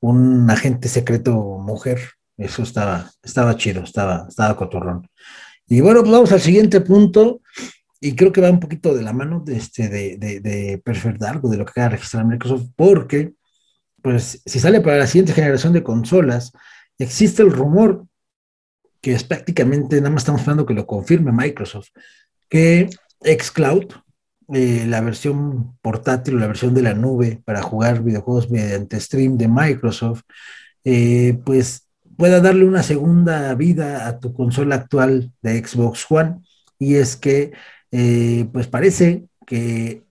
un 0.00 0.50
agente 0.50 0.88
secreto 0.88 1.58
mujer. 1.58 2.00
Eso 2.36 2.62
estaba, 2.62 3.10
estaba 3.22 3.56
chido, 3.56 3.82
estaba, 3.82 4.26
estaba 4.28 4.56
cotorrón. 4.56 5.08
Y 5.66 5.80
bueno, 5.80 6.00
pues 6.00 6.12
vamos 6.12 6.32
al 6.32 6.40
siguiente 6.40 6.80
punto, 6.80 7.42
y 8.00 8.14
creo 8.14 8.32
que 8.32 8.40
va 8.40 8.50
un 8.50 8.60
poquito 8.60 8.94
de 8.94 9.02
la 9.02 9.12
mano 9.12 9.40
de, 9.44 9.56
este, 9.56 9.88
de, 9.88 10.16
de, 10.16 10.40
de 10.40 10.80
Perfect 10.84 11.18
Dark, 11.18 11.42
de 11.42 11.56
lo 11.56 11.64
que 11.64 11.70
acaba 11.72 11.88
de 11.88 11.96
registrar 11.96 12.24
Microsoft, 12.24 12.68
porque 12.76 13.34
pues 14.00 14.40
si 14.46 14.60
sale 14.60 14.80
para 14.80 14.98
la 14.98 15.06
siguiente 15.06 15.32
generación 15.32 15.72
de 15.72 15.82
consolas, 15.82 16.52
existe 16.98 17.42
el 17.42 17.50
rumor 17.50 18.06
que 19.00 19.12
es 19.14 19.24
prácticamente, 19.24 19.96
nada 19.96 20.10
más 20.10 20.22
estamos 20.22 20.40
esperando 20.40 20.66
que 20.66 20.74
lo 20.74 20.86
confirme 20.86 21.32
Microsoft, 21.32 21.88
que 22.48 22.88
xCloud, 23.22 23.86
eh, 24.54 24.86
la 24.88 25.00
versión 25.02 25.76
portátil 25.82 26.36
o 26.36 26.38
la 26.38 26.46
versión 26.46 26.72
de 26.74 26.82
la 26.82 26.94
nube 26.94 27.42
para 27.44 27.62
jugar 27.62 28.02
videojuegos 28.02 28.50
mediante 28.50 28.98
stream 28.98 29.36
de 29.36 29.48
Microsoft, 29.48 30.22
eh, 30.84 31.38
pues 31.44 31.88
pueda 32.16 32.40
darle 32.40 32.64
una 32.64 32.82
segunda 32.82 33.54
vida 33.54 34.08
a 34.08 34.18
tu 34.18 34.32
consola 34.32 34.76
actual 34.76 35.32
de 35.42 35.64
Xbox 35.64 36.06
One. 36.10 36.40
Y 36.78 36.96
es 36.96 37.16
que, 37.16 37.52
eh, 37.92 38.48
pues 38.52 38.66
parece 38.68 39.26
que 39.46 40.02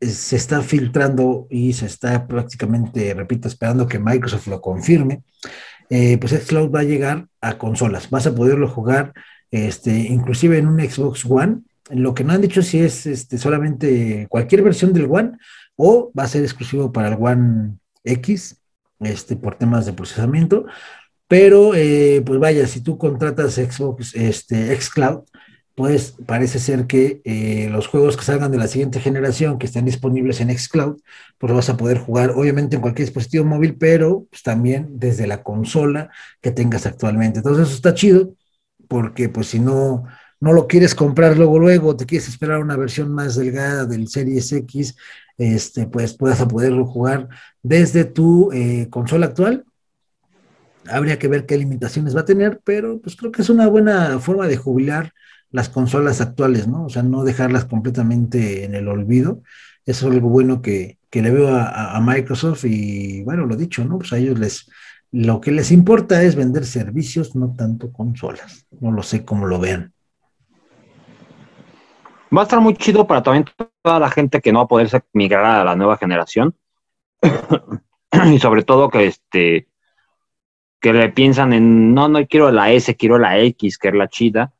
se 0.00 0.36
está 0.36 0.62
filtrando 0.62 1.46
y 1.50 1.72
se 1.72 1.86
está 1.86 2.26
prácticamente, 2.26 3.14
repito, 3.14 3.48
esperando 3.48 3.86
que 3.86 3.98
Microsoft 3.98 4.48
lo 4.48 4.60
confirme, 4.60 5.22
eh, 5.90 6.18
pues 6.18 6.32
Xcloud 6.32 6.74
va 6.74 6.80
a 6.80 6.84
llegar 6.84 7.26
a 7.40 7.58
consolas. 7.58 8.10
Vas 8.10 8.26
a 8.26 8.34
poderlo 8.34 8.68
jugar 8.68 9.12
este, 9.50 9.90
inclusive 9.90 10.58
en 10.58 10.66
un 10.66 10.80
Xbox 10.80 11.24
One. 11.24 11.62
Lo 11.90 12.14
que 12.14 12.24
no 12.24 12.32
han 12.32 12.40
dicho 12.40 12.62
si 12.62 12.80
es 12.80 13.06
este, 13.06 13.38
solamente 13.38 14.26
cualquier 14.28 14.62
versión 14.62 14.92
del 14.92 15.08
One 15.10 15.32
o 15.76 16.10
va 16.18 16.24
a 16.24 16.28
ser 16.28 16.42
exclusivo 16.42 16.92
para 16.92 17.08
el 17.08 17.16
One 17.20 17.76
X 18.04 18.56
este, 19.00 19.36
por 19.36 19.56
temas 19.56 19.86
de 19.86 19.92
procesamiento. 19.92 20.66
Pero, 21.28 21.74
eh, 21.74 22.22
pues 22.24 22.38
vaya, 22.38 22.66
si 22.66 22.80
tú 22.80 22.98
contratas 22.98 23.54
Xbox, 23.54 24.14
este, 24.14 24.74
Xcloud, 24.80 25.24
pues 25.74 26.14
parece 26.26 26.60
ser 26.60 26.86
que 26.86 27.20
eh, 27.24 27.68
los 27.70 27.88
juegos 27.88 28.16
que 28.16 28.24
salgan 28.24 28.52
de 28.52 28.58
la 28.58 28.68
siguiente 28.68 29.00
generación, 29.00 29.58
que 29.58 29.66
estén 29.66 29.84
disponibles 29.84 30.40
en 30.40 30.56
Xcloud, 30.56 31.00
pues 31.38 31.52
vas 31.52 31.68
a 31.68 31.76
poder 31.76 31.98
jugar 31.98 32.30
obviamente 32.30 32.76
en 32.76 32.82
cualquier 32.82 33.06
dispositivo 33.06 33.44
móvil, 33.44 33.76
pero 33.76 34.26
pues, 34.30 34.42
también 34.42 34.88
desde 34.92 35.26
la 35.26 35.42
consola 35.42 36.10
que 36.40 36.52
tengas 36.52 36.86
actualmente. 36.86 37.40
Entonces 37.40 37.66
eso 37.66 37.76
está 37.76 37.94
chido, 37.94 38.34
porque 38.88 39.28
pues 39.28 39.48
si 39.48 39.58
no, 39.58 40.04
no 40.40 40.52
lo 40.52 40.68
quieres 40.68 40.94
comprar 40.94 41.36
luego, 41.36 41.58
luego, 41.58 41.96
te 41.96 42.06
quieres 42.06 42.28
esperar 42.28 42.60
una 42.60 42.76
versión 42.76 43.12
más 43.12 43.34
delgada 43.34 43.84
del 43.84 44.06
Series 44.08 44.52
X, 44.52 44.96
este, 45.38 45.86
pues 45.88 46.14
puedas 46.16 46.44
poderlo 46.44 46.86
jugar 46.86 47.28
desde 47.62 48.04
tu 48.04 48.52
eh, 48.52 48.88
consola 48.90 49.26
actual. 49.26 49.64
Habría 50.86 51.18
que 51.18 51.28
ver 51.28 51.46
qué 51.46 51.56
limitaciones 51.58 52.14
va 52.14 52.20
a 52.20 52.24
tener, 52.26 52.60
pero 52.62 53.00
pues 53.00 53.16
creo 53.16 53.32
que 53.32 53.42
es 53.42 53.48
una 53.48 53.66
buena 53.66 54.20
forma 54.20 54.46
de 54.46 54.56
jubilar 54.56 55.12
las 55.54 55.68
consolas 55.68 56.20
actuales, 56.20 56.66
¿no? 56.66 56.86
O 56.86 56.88
sea, 56.88 57.04
no 57.04 57.22
dejarlas 57.22 57.64
completamente 57.64 58.64
en 58.64 58.74
el 58.74 58.88
olvido. 58.88 59.40
Eso 59.86 60.08
es 60.08 60.14
algo 60.14 60.28
bueno 60.28 60.60
que, 60.60 60.98
le 61.12 61.30
veo 61.30 61.48
a, 61.48 62.00
Microsoft 62.00 62.64
y 62.64 63.22
bueno, 63.22 63.46
lo 63.46 63.54
dicho, 63.54 63.84
¿no? 63.84 63.98
Pues 63.98 64.12
a 64.12 64.18
ellos 64.18 64.36
les, 64.36 64.68
lo 65.12 65.40
que 65.40 65.52
les 65.52 65.70
importa 65.70 66.20
es 66.24 66.34
vender 66.34 66.66
servicios, 66.66 67.36
no 67.36 67.54
tanto 67.54 67.92
consolas. 67.92 68.66
No 68.80 68.90
lo 68.90 69.04
sé 69.04 69.24
cómo 69.24 69.46
lo 69.46 69.60
vean. 69.60 69.92
Va 72.36 72.40
a 72.40 72.42
estar 72.42 72.60
muy 72.60 72.74
chido 72.74 73.06
para 73.06 73.22
también 73.22 73.44
toda 73.80 74.00
la 74.00 74.10
gente 74.10 74.40
que 74.40 74.52
no 74.52 74.58
va 74.58 74.64
a 74.64 74.68
poder 74.68 74.90
migrar 75.12 75.44
a 75.44 75.62
la 75.62 75.76
nueva 75.76 75.96
generación. 75.98 76.56
y 78.26 78.40
sobre 78.40 78.64
todo 78.64 78.90
que 78.90 79.06
este 79.06 79.68
que 80.80 80.92
le 80.92 81.10
piensan 81.10 81.52
en 81.52 81.94
no, 81.94 82.08
no 82.08 82.26
quiero 82.26 82.50
la 82.50 82.72
S, 82.72 82.96
quiero 82.96 83.18
la 83.18 83.38
X, 83.38 83.78
que 83.78 83.88
es 83.88 83.94
la 83.94 84.08
chida 84.08 84.53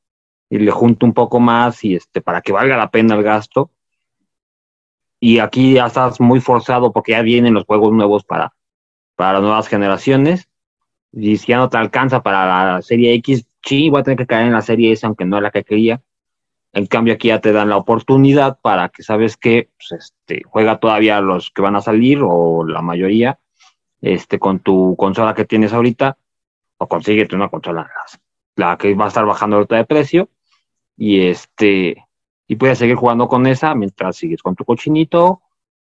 y 0.55 0.59
le 0.59 0.71
junto 0.71 1.05
un 1.05 1.13
poco 1.13 1.41
más 1.41 1.83
y 1.83 1.97
este, 1.97 2.21
para 2.21 2.41
que 2.41 2.53
valga 2.53 2.77
la 2.77 2.89
pena 2.89 3.17
el 3.17 3.25
gasto. 3.25 3.73
Y 5.19 5.41
aquí 5.41 5.75
ya 5.75 5.87
estás 5.87 6.21
muy 6.21 6.41
forzado 6.41 6.93
porque 6.93 7.11
ya 7.11 7.23
vienen 7.23 7.55
los 7.55 7.65
juegos 7.65 7.93
nuevos 7.93 8.23
para, 8.23 8.55
para 9.17 9.41
nuevas 9.41 9.67
generaciones. 9.67 10.49
Y 11.11 11.39
si 11.39 11.49
ya 11.49 11.57
no 11.57 11.69
te 11.71 11.77
alcanza 11.77 12.23
para 12.23 12.75
la 12.75 12.83
serie 12.83 13.15
X, 13.15 13.49
sí, 13.65 13.91
voy 13.91 13.99
a 13.99 14.03
tener 14.05 14.17
que 14.17 14.29
caer 14.29 14.47
en 14.47 14.53
la 14.53 14.61
serie 14.61 14.93
S, 14.93 15.05
aunque 15.05 15.25
no 15.25 15.39
es 15.39 15.43
la 15.43 15.51
que 15.51 15.65
quería. 15.65 16.01
En 16.73 16.87
cambio, 16.87 17.15
aquí 17.15 17.29
ya 17.29 17.41
te 17.41 17.51
dan 17.51 17.69
la 17.69 17.77
oportunidad 17.77 18.61
para 18.63 18.91
que 18.91 19.03
sabes 19.03 19.37
que 19.37 19.71
pues, 19.77 20.05
este, 20.05 20.43
juega 20.45 20.79
todavía 20.79 21.21
los 21.21 21.51
que 21.51 21.63
van 21.63 21.75
a 21.75 21.81
salir 21.81 22.21
o 22.23 22.65
la 22.65 22.81
mayoría 22.81 23.41
este, 24.03 24.39
con 24.39 24.61
tu 24.61 24.95
consola 24.97 25.35
que 25.35 25.47
tienes 25.47 25.73
ahorita 25.73 26.17
o 26.79 26.87
consíguete 26.87 27.35
una 27.35 27.49
consola 27.49 27.91
la 28.55 28.77
que 28.77 28.95
va 28.95 29.07
a 29.07 29.09
estar 29.09 29.27
bajando 29.27 29.57
ahorita 29.57 29.75
de 29.75 29.85
precio 29.85 30.29
y 30.97 31.27
este 31.27 32.07
y 32.47 32.57
puedes 32.57 32.79
seguir 32.79 32.97
jugando 32.97 33.29
con 33.29 33.47
esa 33.47 33.75
mientras 33.75 34.17
sigues 34.17 34.43
con 34.43 34.55
tu 34.55 34.65
cochinito 34.65 35.43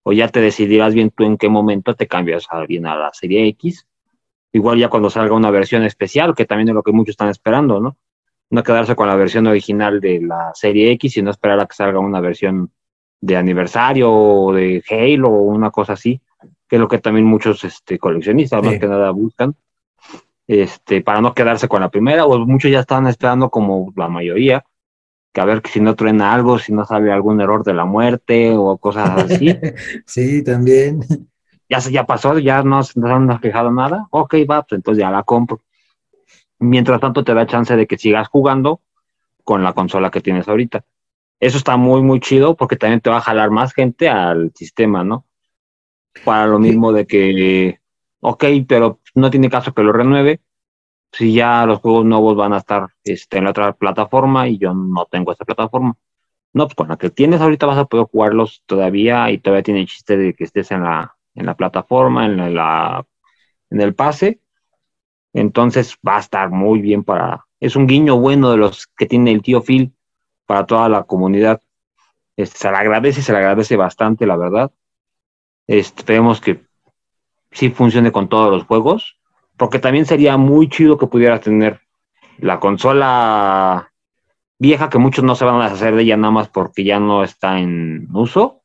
o 0.03 0.13
ya 0.13 0.27
te 0.27 0.41
decidirás 0.41 0.93
bien 0.93 1.11
tú 1.11 1.23
en 1.23 1.37
qué 1.37 1.49
momento 1.49 1.95
te 1.95 2.07
cambias 2.07 2.47
a 2.49 2.59
a 2.59 2.65
la 2.65 3.11
serie 3.13 3.47
X. 3.47 3.85
Igual 4.51 4.79
ya 4.79 4.89
cuando 4.89 5.09
salga 5.09 5.35
una 5.35 5.51
versión 5.51 5.83
especial 5.83 6.33
que 6.35 6.45
también 6.45 6.69
es 6.69 6.75
lo 6.75 6.83
que 6.83 6.91
muchos 6.91 7.13
están 7.13 7.29
esperando 7.29 7.79
no 7.79 7.97
no 8.49 8.63
quedarse 8.63 8.95
con 8.95 9.07
la 9.07 9.15
versión 9.15 9.47
original 9.47 9.99
de 9.99 10.21
la 10.21 10.51
serie 10.53 10.91
X, 10.93 11.13
sino 11.13 11.29
esperar 11.29 11.59
a 11.59 11.65
que 11.67 11.75
salga 11.75 11.99
una 11.99 12.19
versión 12.19 12.71
de 13.21 13.37
aniversario 13.37 14.11
o 14.11 14.53
de 14.53 14.83
Halo 14.89 15.29
o 15.29 15.41
una 15.41 15.71
cosa 15.71 15.93
así, 15.93 16.21
que 16.67 16.77
es 16.77 16.79
lo 16.79 16.87
que 16.87 16.99
también 16.99 17.25
muchos 17.25 17.63
este, 17.63 17.99
coleccionistas 17.99 18.63
más 18.63 18.79
que 18.79 18.87
nada 18.87 19.11
buscan, 19.11 19.55
este, 20.47 21.01
para 21.01 21.21
no 21.21 21.33
quedarse 21.33 21.67
con 21.67 21.81
la 21.81 21.89
primera, 21.89 22.25
o 22.25 22.39
muchos 22.45 22.71
ya 22.71 22.79
estaban 22.79 23.07
esperando 23.07 23.49
como 23.49 23.93
la 23.95 24.07
mayoría, 24.07 24.65
que 25.31 25.41
a 25.41 25.45
ver 25.45 25.61
si 25.67 25.79
no 25.79 25.95
truena 25.95 26.33
algo, 26.33 26.59
si 26.59 26.73
no 26.73 26.85
sale 26.85 27.11
algún 27.11 27.39
error 27.41 27.63
de 27.63 27.73
la 27.73 27.85
muerte 27.85 28.53
o 28.55 28.77
cosas 28.77 29.09
así. 29.23 29.55
sí, 30.05 30.43
también. 30.43 31.01
Ya, 31.69 31.79
ya 31.79 32.05
pasó, 32.05 32.39
ya 32.39 32.63
no, 32.63 32.81
no 32.95 33.07
han 33.15 33.39
fijado 33.39 33.71
nada, 33.71 34.07
ok, 34.09 34.35
va, 34.49 34.63
pues 34.63 34.77
entonces 34.79 35.01
ya 35.01 35.11
la 35.11 35.23
compro. 35.23 35.61
Mientras 36.57 36.99
tanto 36.99 37.23
te 37.23 37.33
da 37.33 37.45
chance 37.45 37.75
de 37.75 37.85
que 37.85 37.97
sigas 37.97 38.27
jugando 38.27 38.81
con 39.43 39.63
la 39.63 39.73
consola 39.73 40.09
que 40.09 40.21
tienes 40.21 40.47
ahorita. 40.47 40.83
Eso 41.39 41.57
está 41.57 41.77
muy, 41.77 42.01
muy 42.01 42.19
chido 42.19 42.55
porque 42.55 42.75
también 42.75 43.01
te 43.01 43.09
va 43.09 43.17
a 43.17 43.21
jalar 43.21 43.49
más 43.49 43.73
gente 43.73 44.09
al 44.09 44.51
sistema, 44.55 45.03
¿no? 45.03 45.25
Para 46.25 46.47
lo 46.47 46.59
mismo 46.59 46.91
de 46.91 47.07
que, 47.07 47.79
ok, 48.19 48.43
pero 48.67 48.99
no 49.15 49.29
tiene 49.29 49.49
caso 49.49 49.73
que 49.73 49.83
lo 49.83 49.93
renueve, 49.93 50.41
si 51.11 51.33
ya 51.33 51.65
los 51.65 51.79
juegos 51.79 52.05
nuevos 52.05 52.35
van 52.35 52.53
a 52.53 52.57
estar 52.57 52.89
este, 53.03 53.37
en 53.37 53.45
la 53.45 53.49
otra 53.51 53.73
plataforma 53.73 54.47
y 54.47 54.57
yo 54.57 54.73
no 54.73 55.05
tengo 55.05 55.31
esta 55.31 55.45
plataforma. 55.45 55.95
No, 56.53 56.65
pues 56.65 56.75
con 56.75 56.87
la 56.87 56.97
que 56.97 57.09
tienes 57.09 57.41
ahorita 57.41 57.65
vas 57.65 57.77
a 57.77 57.85
poder 57.85 58.07
jugarlos 58.07 58.63
todavía 58.65 59.29
y 59.31 59.39
todavía 59.39 59.63
tiene 59.63 59.85
chiste 59.85 60.17
de 60.17 60.33
que 60.33 60.43
estés 60.45 60.71
en 60.71 60.83
la, 60.83 61.15
en 61.35 61.45
la 61.45 61.55
plataforma, 61.55 62.25
en 62.25 62.55
la, 62.55 63.05
en 63.69 63.81
el 63.81 63.95
pase. 63.95 64.39
Entonces 65.33 65.97
va 66.07 66.17
a 66.17 66.19
estar 66.21 66.49
muy 66.49 66.81
bien 66.81 67.03
para. 67.03 67.45
Es 67.59 67.75
un 67.75 67.87
guiño 67.87 68.19
bueno 68.19 68.51
de 68.51 68.57
los 68.57 68.87
que 68.87 69.05
tiene 69.05 69.31
el 69.31 69.41
tío 69.41 69.61
Phil 69.61 69.93
para 70.45 70.65
toda 70.65 70.89
la 70.89 71.03
comunidad. 71.03 71.61
Este, 72.35 72.57
se 72.57 72.71
le 72.71 72.77
agradece, 72.77 73.21
se 73.21 73.31
le 73.31 73.39
agradece 73.39 73.75
bastante, 73.75 74.25
la 74.25 74.37
verdad. 74.37 74.71
Este, 75.67 76.01
esperemos 76.01 76.41
que 76.41 76.65
sí 77.51 77.69
funcione 77.69 78.11
con 78.11 78.29
todos 78.29 78.51
los 78.51 78.63
juegos, 78.63 79.18
porque 79.59 79.77
también 79.77 80.05
sería 80.05 80.37
muy 80.37 80.69
chido 80.69 80.97
que 80.97 81.07
pudieras 81.07 81.41
tener 81.41 81.81
la 82.39 82.61
consola 82.61 83.91
vieja, 84.57 84.89
que 84.89 84.97
muchos 84.97 85.23
no 85.25 85.35
se 85.35 85.43
van 85.45 85.61
a 85.61 85.65
deshacer 85.65 85.95
de 85.95 86.03
ella 86.03 86.17
nada 86.17 86.31
más 86.31 86.47
porque 86.47 86.85
ya 86.85 86.99
no 86.99 87.23
está 87.23 87.59
en 87.59 88.07
uso. 88.13 88.61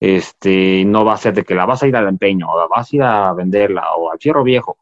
Este, 0.00 0.84
no 0.86 1.04
va 1.04 1.14
a 1.14 1.18
ser 1.18 1.34
de 1.34 1.44
que 1.44 1.54
la 1.54 1.66
vas 1.66 1.82
a 1.82 1.86
ir 1.86 1.96
al 1.96 2.08
empeño, 2.08 2.50
o 2.50 2.58
la 2.58 2.66
vas 2.66 2.90
a 2.92 2.96
ir 2.96 3.02
a 3.02 3.32
venderla, 3.34 3.94
o 3.96 4.10
al 4.10 4.18
fierro 4.18 4.42
viejo. 4.42 4.78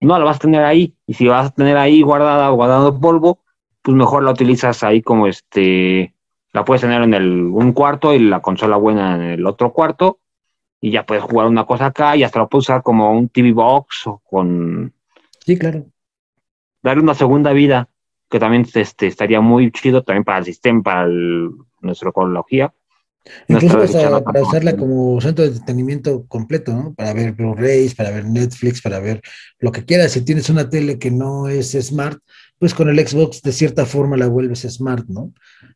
No, 0.00 0.18
la 0.18 0.24
vas 0.24 0.36
a 0.36 0.40
tener 0.40 0.64
ahí. 0.64 0.96
Y 1.06 1.14
si 1.14 1.26
vas 1.26 1.48
a 1.48 1.54
tener 1.54 1.76
ahí 1.76 2.02
guardada 2.02 2.52
o 2.52 2.54
guardando 2.54 3.00
polvo, 3.00 3.40
pues 3.82 3.96
mejor 3.96 4.22
la 4.22 4.30
utilizas 4.30 4.84
ahí 4.84 5.02
como 5.02 5.26
este, 5.26 6.14
la 6.52 6.64
puedes 6.64 6.82
tener 6.82 7.02
en 7.02 7.14
el, 7.14 7.42
un 7.46 7.72
cuarto 7.72 8.14
y 8.14 8.20
la 8.20 8.40
consola 8.40 8.76
buena 8.76 9.16
en 9.16 9.22
el 9.22 9.46
otro 9.46 9.72
cuarto 9.72 10.20
y 10.84 10.90
ya 10.90 11.06
puedes 11.06 11.22
jugar 11.22 11.46
una 11.46 11.64
cosa 11.64 11.86
acá 11.86 12.16
y 12.16 12.24
hasta 12.24 12.40
lo 12.40 12.48
puedes 12.48 12.64
usar 12.64 12.82
como 12.82 13.16
un 13.16 13.28
TV 13.28 13.52
box 13.52 14.08
o 14.08 14.20
con... 14.28 14.92
Sí, 15.38 15.56
claro. 15.56 15.86
Darle 16.82 17.04
una 17.04 17.14
segunda 17.14 17.52
vida, 17.52 17.88
que 18.28 18.40
también 18.40 18.66
este, 18.74 19.06
estaría 19.06 19.40
muy 19.40 19.70
chido 19.70 20.02
también 20.02 20.24
para 20.24 20.38
el 20.38 20.44
sistema, 20.44 20.82
para 20.82 21.08
nuestra 21.80 22.10
ecología. 22.10 22.74
Incluso 23.46 23.78
para, 23.78 24.24
para 24.24 24.42
usarla 24.42 24.76
como 24.76 25.20
centro 25.20 25.44
de 25.44 25.52
entretenimiento 25.52 26.26
completo, 26.26 26.72
¿no? 26.72 26.92
Para 26.94 27.12
ver 27.12 27.30
Blu-rays, 27.30 27.94
para 27.94 28.10
ver 28.10 28.24
Netflix, 28.24 28.82
para 28.82 28.98
ver 28.98 29.22
lo 29.60 29.70
que 29.70 29.84
quieras. 29.84 30.10
Si 30.10 30.24
tienes 30.24 30.50
una 30.50 30.68
tele 30.68 30.98
que 30.98 31.12
no 31.12 31.46
es 31.46 31.78
smart, 31.80 32.18
pues 32.58 32.74
con 32.74 32.88
el 32.88 32.98
Xbox 33.06 33.40
de 33.42 33.52
cierta 33.52 33.86
forma 33.86 34.16
la 34.16 34.26
vuelves 34.26 34.62
smart, 34.62 35.06
¿no? 35.06 35.32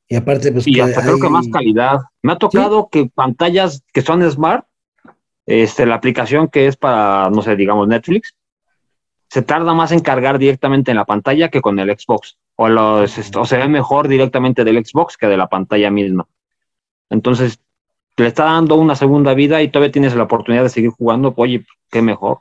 Y 0.09 0.17
aparte, 0.17 0.51
pues... 0.51 0.67
Y 0.67 0.81
hasta 0.81 1.03
creo 1.03 1.21
que 1.21 1.29
más 1.29 1.47
calidad. 1.47 2.01
Me 2.23 2.33
ha 2.33 2.39
tocado 2.39 2.89
que 2.91 3.07
pantallas 3.07 3.85
que 3.93 4.03
son 4.03 4.29
smart, 4.29 4.67
este, 5.47 5.87
la 5.87 5.95
aplicación 5.95 6.49
que 6.49 6.67
es 6.67 6.77
para, 6.77 7.31
no 7.31 7.41
sé, 7.41 7.57
digamos 7.57 7.87
Netflix, 7.87 8.35
se 9.29 9.43
tarda 9.43 9.75
más 9.75 9.93
en 9.93 10.01
cargar 10.01 10.39
directamente 10.39 10.91
en 10.91 10.97
la 10.97 11.05
pantalla 11.05 11.49
que 11.49 11.61
con 11.61 11.79
el 11.79 11.97
Xbox. 11.97 12.37
O, 12.57 12.69
los, 12.69 13.37
o 13.37 13.45
se 13.45 13.57
ve 13.57 13.69
mejor 13.69 14.09
directamente 14.09 14.65
del 14.65 14.85
Xbox 14.85 15.17
que 15.17 15.27
de 15.27 15.37
la 15.37 15.49
pantalla 15.49 15.91
misma. 15.91 16.27
Entonces, 17.11 17.61
le 18.17 18.27
está 18.29 18.45
dando 18.45 18.77
una 18.77 18.97
segunda 18.97 19.35
vida 19.35 19.63
y 19.63 19.69
todavía 19.69 19.93
tienes 19.93 20.15
la 20.15 20.25
oportunidad 20.25 20.63
de 20.63 20.71
seguir 20.71 20.91
jugando, 20.91 21.35
oye, 21.37 21.65
qué 21.91 22.03
mejor. 22.03 22.39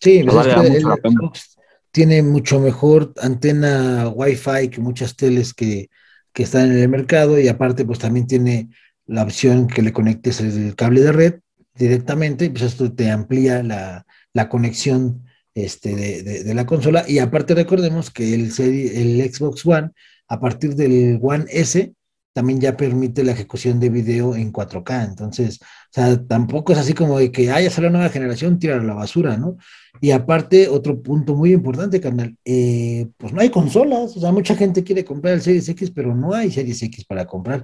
Sí, 0.00 0.24
pues 0.24 0.46
el, 0.46 0.82
Xbox 0.82 1.58
tiene 1.90 2.22
mucho 2.22 2.60
mejor 2.60 3.12
antena 3.22 4.08
Wi-Fi 4.08 4.68
que 4.70 4.80
muchas 4.80 5.16
teles 5.16 5.54
que, 5.54 5.88
están 6.34 6.70
en 6.70 6.78
el 6.78 6.88
mercado 6.90 7.40
y 7.40 7.48
aparte 7.48 7.86
pues 7.86 7.98
también 7.98 8.26
tiene 8.26 8.68
la 9.06 9.22
opción 9.22 9.66
que 9.66 9.80
le 9.80 9.94
conectes 9.94 10.40
el 10.40 10.74
cable 10.76 11.00
de 11.00 11.12
red 11.12 11.34
directamente 11.76 12.50
pues 12.50 12.62
esto 12.62 12.92
te 12.92 13.10
amplía 13.10 13.62
la, 13.62 14.48
conexión 14.48 15.24
este, 15.54 15.94
de, 15.94 16.54
la 16.54 16.66
consola 16.66 17.04
y 17.08 17.18
aparte 17.18 17.54
recordemos 17.54 18.10
que 18.10 18.34
el, 18.34 18.52
el 18.58 19.32
Xbox 19.32 19.64
One 19.64 19.90
a 20.28 20.40
partir 20.40 20.74
del 20.74 21.18
One 21.22 21.46
S 21.48 21.94
también 22.36 22.60
ya 22.60 22.76
permite 22.76 23.24
la 23.24 23.32
ejecución 23.32 23.80
de 23.80 23.88
video 23.88 24.36
en 24.36 24.52
4K. 24.52 25.06
Entonces, 25.06 25.58
o 25.62 25.66
sea, 25.90 26.22
tampoco 26.26 26.74
es 26.74 26.78
así 26.78 26.92
como 26.92 27.18
de 27.18 27.32
que, 27.32 27.50
haya 27.50 27.70
salido 27.70 27.90
la 27.90 27.98
nueva 27.98 28.12
generación, 28.12 28.58
tirar 28.58 28.84
la 28.84 28.92
basura, 28.92 29.38
¿no? 29.38 29.56
Y 30.02 30.10
aparte, 30.10 30.68
otro 30.68 31.00
punto 31.00 31.34
muy 31.34 31.54
importante, 31.54 31.98
carnal, 31.98 32.36
eh, 32.44 33.08
pues 33.16 33.32
no 33.32 33.40
hay 33.40 33.48
consolas, 33.48 34.14
o 34.18 34.20
sea, 34.20 34.32
mucha 34.32 34.54
gente 34.54 34.84
quiere 34.84 35.02
comprar 35.02 35.32
el 35.32 35.40
Series 35.40 35.66
X, 35.70 35.90
pero 35.90 36.14
no 36.14 36.34
hay 36.34 36.50
Series 36.50 36.82
X 36.82 37.06
para 37.06 37.24
comprar. 37.24 37.62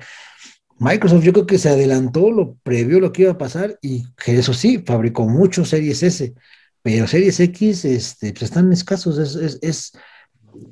Microsoft 0.78 1.22
yo 1.22 1.32
creo 1.32 1.46
que 1.46 1.58
se 1.58 1.68
adelantó, 1.68 2.30
lo 2.30 2.56
previó 2.62 3.00
lo 3.00 3.12
que 3.12 3.22
iba 3.22 3.32
a 3.32 3.38
pasar 3.38 3.78
y 3.82 4.04
que 4.14 4.38
eso 4.38 4.52
sí, 4.52 4.82
fabricó 4.84 5.28
muchos 5.28 5.68
Series 5.68 6.02
S, 6.02 6.34
pero 6.82 7.06
Series 7.06 7.38
X 7.40 7.84
este, 7.84 8.32
pues 8.32 8.42
están 8.42 8.72
escasos, 8.72 9.18
es, 9.18 9.58
es 9.62 9.92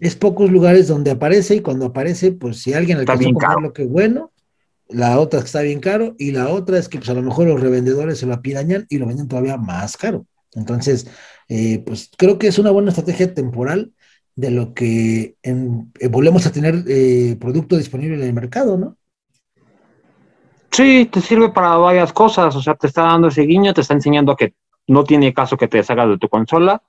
es 0.01 0.17
pocos 0.17 0.51
lugares 0.51 0.89
donde 0.89 1.11
aparece 1.11 1.57
y 1.57 1.61
cuando 1.61 1.87
aparece, 1.87 2.33
pues 2.33 2.59
si 2.63 2.75
alguien 2.75 2.99
alcanzó 2.99 3.29
a 3.29 3.33
comprar 3.33 3.61
lo 3.61 3.73
que 3.73 3.85
bueno, 3.85 4.33
la 4.89 5.19
otra 5.19 5.41
está 5.41 5.63
bien 5.63 5.81
caro 5.81 6.15
y 6.19 6.33
la 6.33 6.49
otra 6.49 6.79
es 6.79 6.89
que 6.89 6.99
pues 6.99 7.11
a 7.11 7.15
lo 7.15 7.23
mejor 7.23 7.47
los 7.47 7.61
revendedores 7.61 8.19
se 8.19 8.27
lo 8.27 8.35
apirañan 8.35 8.87
y 8.89 8.99
lo 8.99 9.07
venden 9.07 9.29
todavía 9.29 9.57
más 9.57 9.97
caro. 9.97 10.27
Entonces, 10.55 11.07
eh, 11.49 11.83
pues 11.87 12.11
creo 12.17 12.39
que 12.39 12.49
es 12.49 12.59
una 12.59 12.71
buena 12.71 12.91
estrategia 12.91 13.33
temporal 13.33 13.93
de 14.35 14.51
lo 14.51 14.75
que 14.75 15.37
eh, 15.43 16.09
volvemos 16.09 16.47
a 16.47 16.53
tener 16.53 16.85
eh, 16.89 17.37
producto 17.39 17.77
disponible 17.77 18.17
en 18.17 18.23
el 18.23 18.33
mercado, 18.33 18.77
¿no? 18.77 18.97
Sí, 20.71 21.07
te 21.07 21.21
sirve 21.21 21.51
para 21.51 21.77
varias 21.77 22.13
cosas, 22.13 22.55
o 22.55 22.63
sea, 22.63 22.75
te 22.75 22.87
está 22.87 23.03
dando 23.03 23.29
ese 23.29 23.43
guiño, 23.43 23.75
te 23.75 23.81
está 23.81 23.95
enseñando 23.95 24.37
que 24.37 24.55
no 24.87 25.05
tiene 25.05 25.35
caso 25.35 25.57
que 25.57 25.69
te 25.69 25.79
deshagas 25.79 26.09
de 26.09 26.19
tu 26.19 26.29
consola, 26.29 26.83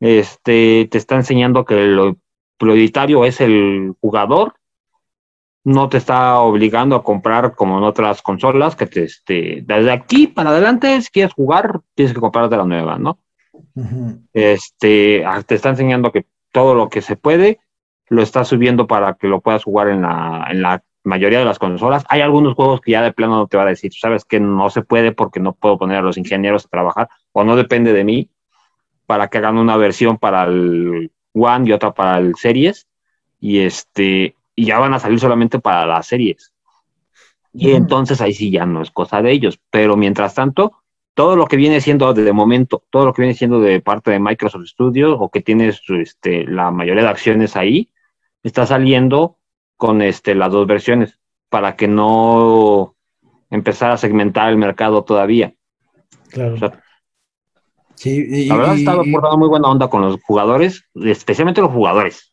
este, 0.00 0.88
te 0.90 0.98
está 0.98 1.16
enseñando 1.16 1.64
que 1.64 1.74
lo 1.86 2.16
prioritario 2.58 3.24
es 3.24 3.40
el 3.40 3.94
jugador, 4.00 4.54
no 5.64 5.88
te 5.88 5.98
está 5.98 6.40
obligando 6.40 6.96
a 6.96 7.04
comprar 7.04 7.54
como 7.54 7.78
en 7.78 7.84
otras 7.84 8.22
consolas, 8.22 8.74
que 8.74 8.86
te, 8.86 9.04
este, 9.04 9.62
desde 9.64 9.92
aquí 9.92 10.26
para 10.26 10.50
adelante, 10.50 11.00
si 11.02 11.10
quieres 11.10 11.34
jugar, 11.34 11.80
tienes 11.94 12.14
que 12.14 12.20
comprarte 12.20 12.56
la 12.56 12.64
nueva, 12.64 12.98
¿no? 12.98 13.18
Este, 14.32 15.24
ah, 15.24 15.42
te 15.42 15.54
está 15.54 15.70
enseñando 15.70 16.10
que 16.10 16.26
todo 16.52 16.74
lo 16.74 16.88
que 16.88 17.02
se 17.02 17.16
puede 17.16 17.60
lo 18.08 18.22
está 18.22 18.44
subiendo 18.44 18.86
para 18.86 19.14
que 19.14 19.28
lo 19.28 19.40
puedas 19.40 19.64
jugar 19.64 19.88
en 19.88 20.02
la, 20.02 20.46
en 20.50 20.62
la 20.62 20.82
mayoría 21.08 21.40
de 21.40 21.44
las 21.44 21.58
consolas. 21.58 22.04
Hay 22.08 22.20
algunos 22.20 22.54
juegos 22.54 22.80
que 22.80 22.92
ya 22.92 23.02
de 23.02 23.12
plano 23.12 23.36
no 23.36 23.46
te 23.46 23.56
va 23.56 23.64
a 23.64 23.66
decir, 23.66 23.92
sabes 23.92 24.24
que 24.24 24.38
no 24.38 24.70
se 24.70 24.82
puede 24.82 25.12
porque 25.12 25.40
no 25.40 25.54
puedo 25.54 25.78
poner 25.78 25.98
a 25.98 26.02
los 26.02 26.16
ingenieros 26.16 26.66
a 26.66 26.68
trabajar 26.68 27.08
o 27.32 27.44
no 27.44 27.56
depende 27.56 27.92
de 27.92 28.04
mí 28.04 28.30
para 29.06 29.28
que 29.28 29.38
hagan 29.38 29.58
una 29.58 29.76
versión 29.76 30.18
para 30.18 30.44
el 30.44 31.10
One 31.32 31.68
y 31.68 31.72
otra 31.72 31.92
para 31.92 32.18
el 32.18 32.34
Series. 32.36 32.86
Y 33.40 33.60
este, 33.60 34.34
y 34.58 34.66
ya 34.66 34.80
van 34.80 34.92
a 34.92 34.98
salir 34.98 35.20
solamente 35.20 35.60
para 35.60 35.86
las 35.86 36.08
series. 36.08 36.52
Y 37.52 37.70
entonces 37.70 38.20
ahí 38.20 38.34
sí 38.34 38.50
ya 38.50 38.66
no 38.66 38.82
es 38.82 38.90
cosa 38.90 39.22
de 39.22 39.30
ellos. 39.30 39.60
Pero 39.70 39.96
mientras 39.96 40.34
tanto, 40.34 40.82
todo 41.14 41.36
lo 41.36 41.46
que 41.46 41.56
viene 41.56 41.80
siendo 41.80 42.12
de 42.12 42.32
momento, 42.32 42.82
todo 42.90 43.06
lo 43.06 43.12
que 43.12 43.22
viene 43.22 43.34
siendo 43.34 43.60
de 43.60 43.80
parte 43.80 44.10
de 44.10 44.18
Microsoft 44.18 44.66
Studios 44.66 45.16
o 45.20 45.30
que 45.30 45.42
tiene 45.42 45.68
este, 45.68 46.44
la 46.44 46.72
mayoría 46.72 47.04
de 47.04 47.08
acciones 47.08 47.54
ahí, 47.54 47.88
está 48.42 48.66
saliendo 48.66 49.37
con 49.78 50.02
este, 50.02 50.34
las 50.34 50.52
dos 50.52 50.66
versiones 50.66 51.18
para 51.48 51.76
que 51.76 51.88
no 51.88 52.94
empezar 53.48 53.92
a 53.92 53.96
segmentar 53.96 54.50
el 54.50 54.58
mercado 54.58 55.04
todavía. 55.04 55.54
Claro. 56.30 56.72
Sí, 57.94 58.46
la 58.46 58.56
verdad, 58.56 59.00
aportando 59.00 59.38
muy 59.38 59.48
buena 59.48 59.68
onda 59.68 59.88
con 59.88 60.02
los 60.02 60.20
jugadores, 60.22 60.84
especialmente 60.94 61.60
los 61.60 61.72
jugadores. 61.72 62.32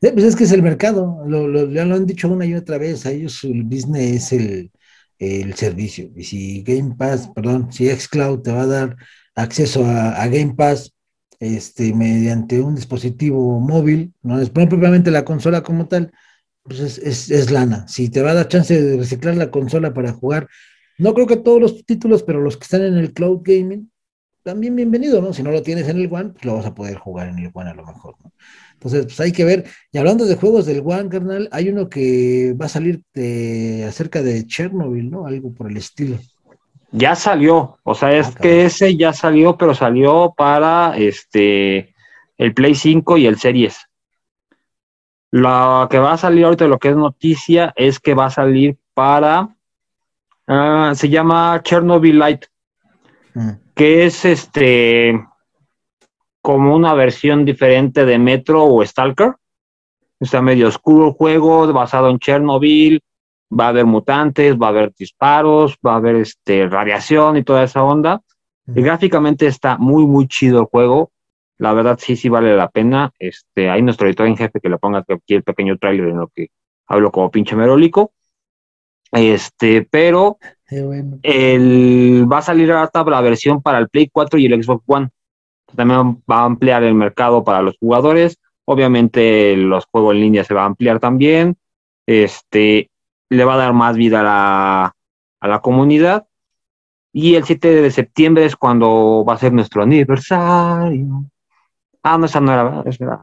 pues 0.00 0.24
es 0.24 0.36
que 0.36 0.44
es 0.44 0.52
el 0.52 0.62
mercado, 0.62 1.22
lo, 1.26 1.70
ya 1.70 1.84
lo 1.84 1.94
han 1.94 2.06
dicho 2.06 2.28
una 2.28 2.44
y 2.44 2.54
otra 2.54 2.76
vez, 2.76 3.06
a 3.06 3.12
ellos 3.12 3.44
el 3.44 3.62
business 3.62 4.32
es 4.32 4.32
el, 4.32 4.70
el 5.18 5.54
servicio. 5.54 6.10
Y 6.16 6.24
si 6.24 6.62
Game 6.62 6.96
Pass, 6.96 7.30
perdón, 7.34 7.72
si 7.72 7.88
Xcloud 7.88 8.40
te 8.40 8.52
va 8.52 8.62
a 8.62 8.66
dar 8.66 8.96
acceso 9.34 9.84
a, 9.86 10.26
Game 10.26 10.54
Pass 10.54 10.92
este, 11.40 11.94
mediante 11.94 12.60
un 12.60 12.74
dispositivo 12.74 13.60
móvil, 13.60 14.12
no 14.22 14.40
es 14.40 14.50
propiamente 14.50 15.10
la 15.10 15.24
consola 15.24 15.62
como 15.62 15.86
tal, 15.88 16.12
pues 16.64 16.98
es, 16.98 17.30
es, 17.30 17.50
lana. 17.50 17.86
Si 17.88 18.08
te 18.08 18.22
va 18.22 18.30
a 18.30 18.34
dar 18.34 18.48
chance 18.48 18.80
de 18.80 18.96
reciclar 18.96 19.36
la 19.36 19.50
consola 19.50 19.92
para 19.92 20.12
jugar, 20.12 20.48
no 20.98 21.12
creo 21.12 21.26
que 21.26 21.36
todos 21.36 21.60
los 21.60 21.84
títulos, 21.84 22.22
pero 22.22 22.40
los 22.40 22.56
que 22.56 22.64
están 22.64 22.82
en 22.82 22.96
el 22.96 23.12
cloud 23.12 23.42
gaming, 23.44 23.90
también 24.42 24.74
bienvenido, 24.74 25.20
¿no? 25.20 25.32
Si 25.32 25.42
no 25.42 25.50
lo 25.50 25.62
tienes 25.62 25.88
en 25.88 25.98
el 25.98 26.12
One, 26.12 26.30
pues 26.30 26.44
lo 26.44 26.56
vas 26.56 26.66
a 26.66 26.74
poder 26.74 26.96
jugar 26.96 27.28
en 27.28 27.38
el 27.38 27.50
One 27.52 27.70
a 27.70 27.74
lo 27.74 27.84
mejor, 27.84 28.16
¿no? 28.22 28.32
Entonces, 28.74 29.04
pues 29.06 29.20
hay 29.20 29.32
que 29.32 29.44
ver. 29.44 29.64
Y 29.92 29.98
hablando 29.98 30.24
de 30.24 30.36
juegos 30.36 30.66
del 30.66 30.82
One, 30.84 31.08
carnal, 31.08 31.48
hay 31.52 31.68
uno 31.68 31.88
que 31.88 32.54
va 32.60 32.66
a 32.66 32.70
salir 32.70 33.02
de, 33.14 33.84
acerca 33.88 34.22
de 34.22 34.46
Chernobyl, 34.46 35.10
¿no? 35.10 35.26
Algo 35.26 35.52
por 35.52 35.70
el 35.70 35.76
estilo. 35.76 36.18
Ya 36.92 37.14
salió, 37.14 37.78
o 37.82 37.94
sea, 37.94 38.16
es 38.16 38.28
ah, 38.28 38.38
que 38.40 38.66
ese 38.66 38.96
ya 38.96 39.12
salió, 39.12 39.56
pero 39.56 39.74
salió 39.74 40.32
para 40.36 40.96
este 40.96 41.94
el 42.38 42.54
Play 42.54 42.74
5 42.74 43.18
y 43.18 43.26
el 43.26 43.38
Series. 43.38 43.76
Lo 45.34 45.88
que 45.90 45.98
va 45.98 46.12
a 46.12 46.16
salir 46.16 46.44
ahorita, 46.44 46.68
lo 46.68 46.78
que 46.78 46.90
es 46.90 46.96
noticia, 46.96 47.72
es 47.74 47.98
que 47.98 48.14
va 48.14 48.26
a 48.26 48.30
salir 48.30 48.76
para, 48.94 49.48
ah, 50.46 50.92
se 50.94 51.08
llama 51.08 51.60
Chernobyl 51.60 52.16
Light, 52.16 52.44
mm. 53.34 53.50
que 53.74 54.06
es 54.06 54.24
este 54.24 55.26
como 56.40 56.72
una 56.72 56.94
versión 56.94 57.44
diferente 57.44 58.04
de 58.04 58.16
Metro 58.16 58.64
o 58.64 58.86
Stalker. 58.86 59.34
Está 60.20 60.40
medio 60.40 60.68
oscuro 60.68 61.08
el 61.08 61.14
juego, 61.14 61.66
basado 61.72 62.10
en 62.10 62.20
Chernobyl, 62.20 63.02
va 63.50 63.64
a 63.64 63.68
haber 63.70 63.86
mutantes, 63.86 64.54
va 64.56 64.66
a 64.66 64.70
haber 64.70 64.94
disparos, 64.96 65.76
va 65.84 65.94
a 65.94 65.96
haber 65.96 66.14
este, 66.14 66.68
radiación 66.68 67.38
y 67.38 67.42
toda 67.42 67.64
esa 67.64 67.82
onda. 67.82 68.20
Y 68.68 68.82
gráficamente 68.82 69.48
está 69.48 69.78
muy, 69.78 70.06
muy 70.06 70.28
chido 70.28 70.60
el 70.60 70.66
juego. 70.66 71.10
La 71.58 71.72
verdad, 71.72 71.98
sí, 72.00 72.16
sí 72.16 72.28
vale 72.28 72.56
la 72.56 72.68
pena. 72.68 73.12
Este, 73.18 73.70
hay 73.70 73.82
nuestro 73.82 74.06
editor 74.06 74.26
en 74.26 74.36
jefe 74.36 74.60
que 74.60 74.68
le 74.68 74.78
ponga 74.78 75.04
aquí 75.08 75.34
el 75.34 75.42
pequeño 75.42 75.78
trailer 75.78 76.08
en 76.08 76.18
lo 76.18 76.28
que 76.28 76.48
hablo 76.86 77.10
como 77.12 77.30
pinche 77.30 77.56
merólico. 77.56 78.12
Este, 79.12 79.86
pero 79.88 80.38
el, 81.22 82.26
va 82.30 82.38
a 82.38 82.42
salir 82.42 82.72
hasta 82.72 83.04
la 83.04 83.20
versión 83.20 83.62
para 83.62 83.78
el 83.78 83.88
Play 83.88 84.08
4 84.12 84.38
y 84.38 84.46
el 84.46 84.62
Xbox 84.62 84.84
One. 84.86 85.10
También 85.76 86.22
va 86.30 86.40
a 86.40 86.44
ampliar 86.44 86.82
el 86.82 86.94
mercado 86.94 87.44
para 87.44 87.62
los 87.62 87.76
jugadores. 87.78 88.38
Obviamente, 88.64 89.56
los 89.56 89.86
juegos 89.86 90.14
en 90.14 90.20
línea 90.20 90.44
se 90.44 90.54
va 90.54 90.62
a 90.62 90.66
ampliar 90.66 90.98
también. 90.98 91.56
Este, 92.06 92.90
le 93.30 93.44
va 93.44 93.54
a 93.54 93.58
dar 93.58 93.72
más 93.72 93.96
vida 93.96 94.20
a 94.20 94.22
la, 94.24 94.96
a 95.40 95.48
la 95.48 95.60
comunidad. 95.60 96.26
Y 97.12 97.36
el 97.36 97.44
7 97.44 97.82
de 97.82 97.90
septiembre 97.92 98.44
es 98.44 98.56
cuando 98.56 99.24
va 99.26 99.34
a 99.34 99.38
ser 99.38 99.52
nuestro 99.52 99.82
aniversario. 99.82 101.24
Ah, 102.04 102.18
no, 102.18 102.26
esa 102.26 102.38
no 102.38 102.52
era, 102.52 102.82
es 102.86 102.98
verdad. 102.98 103.20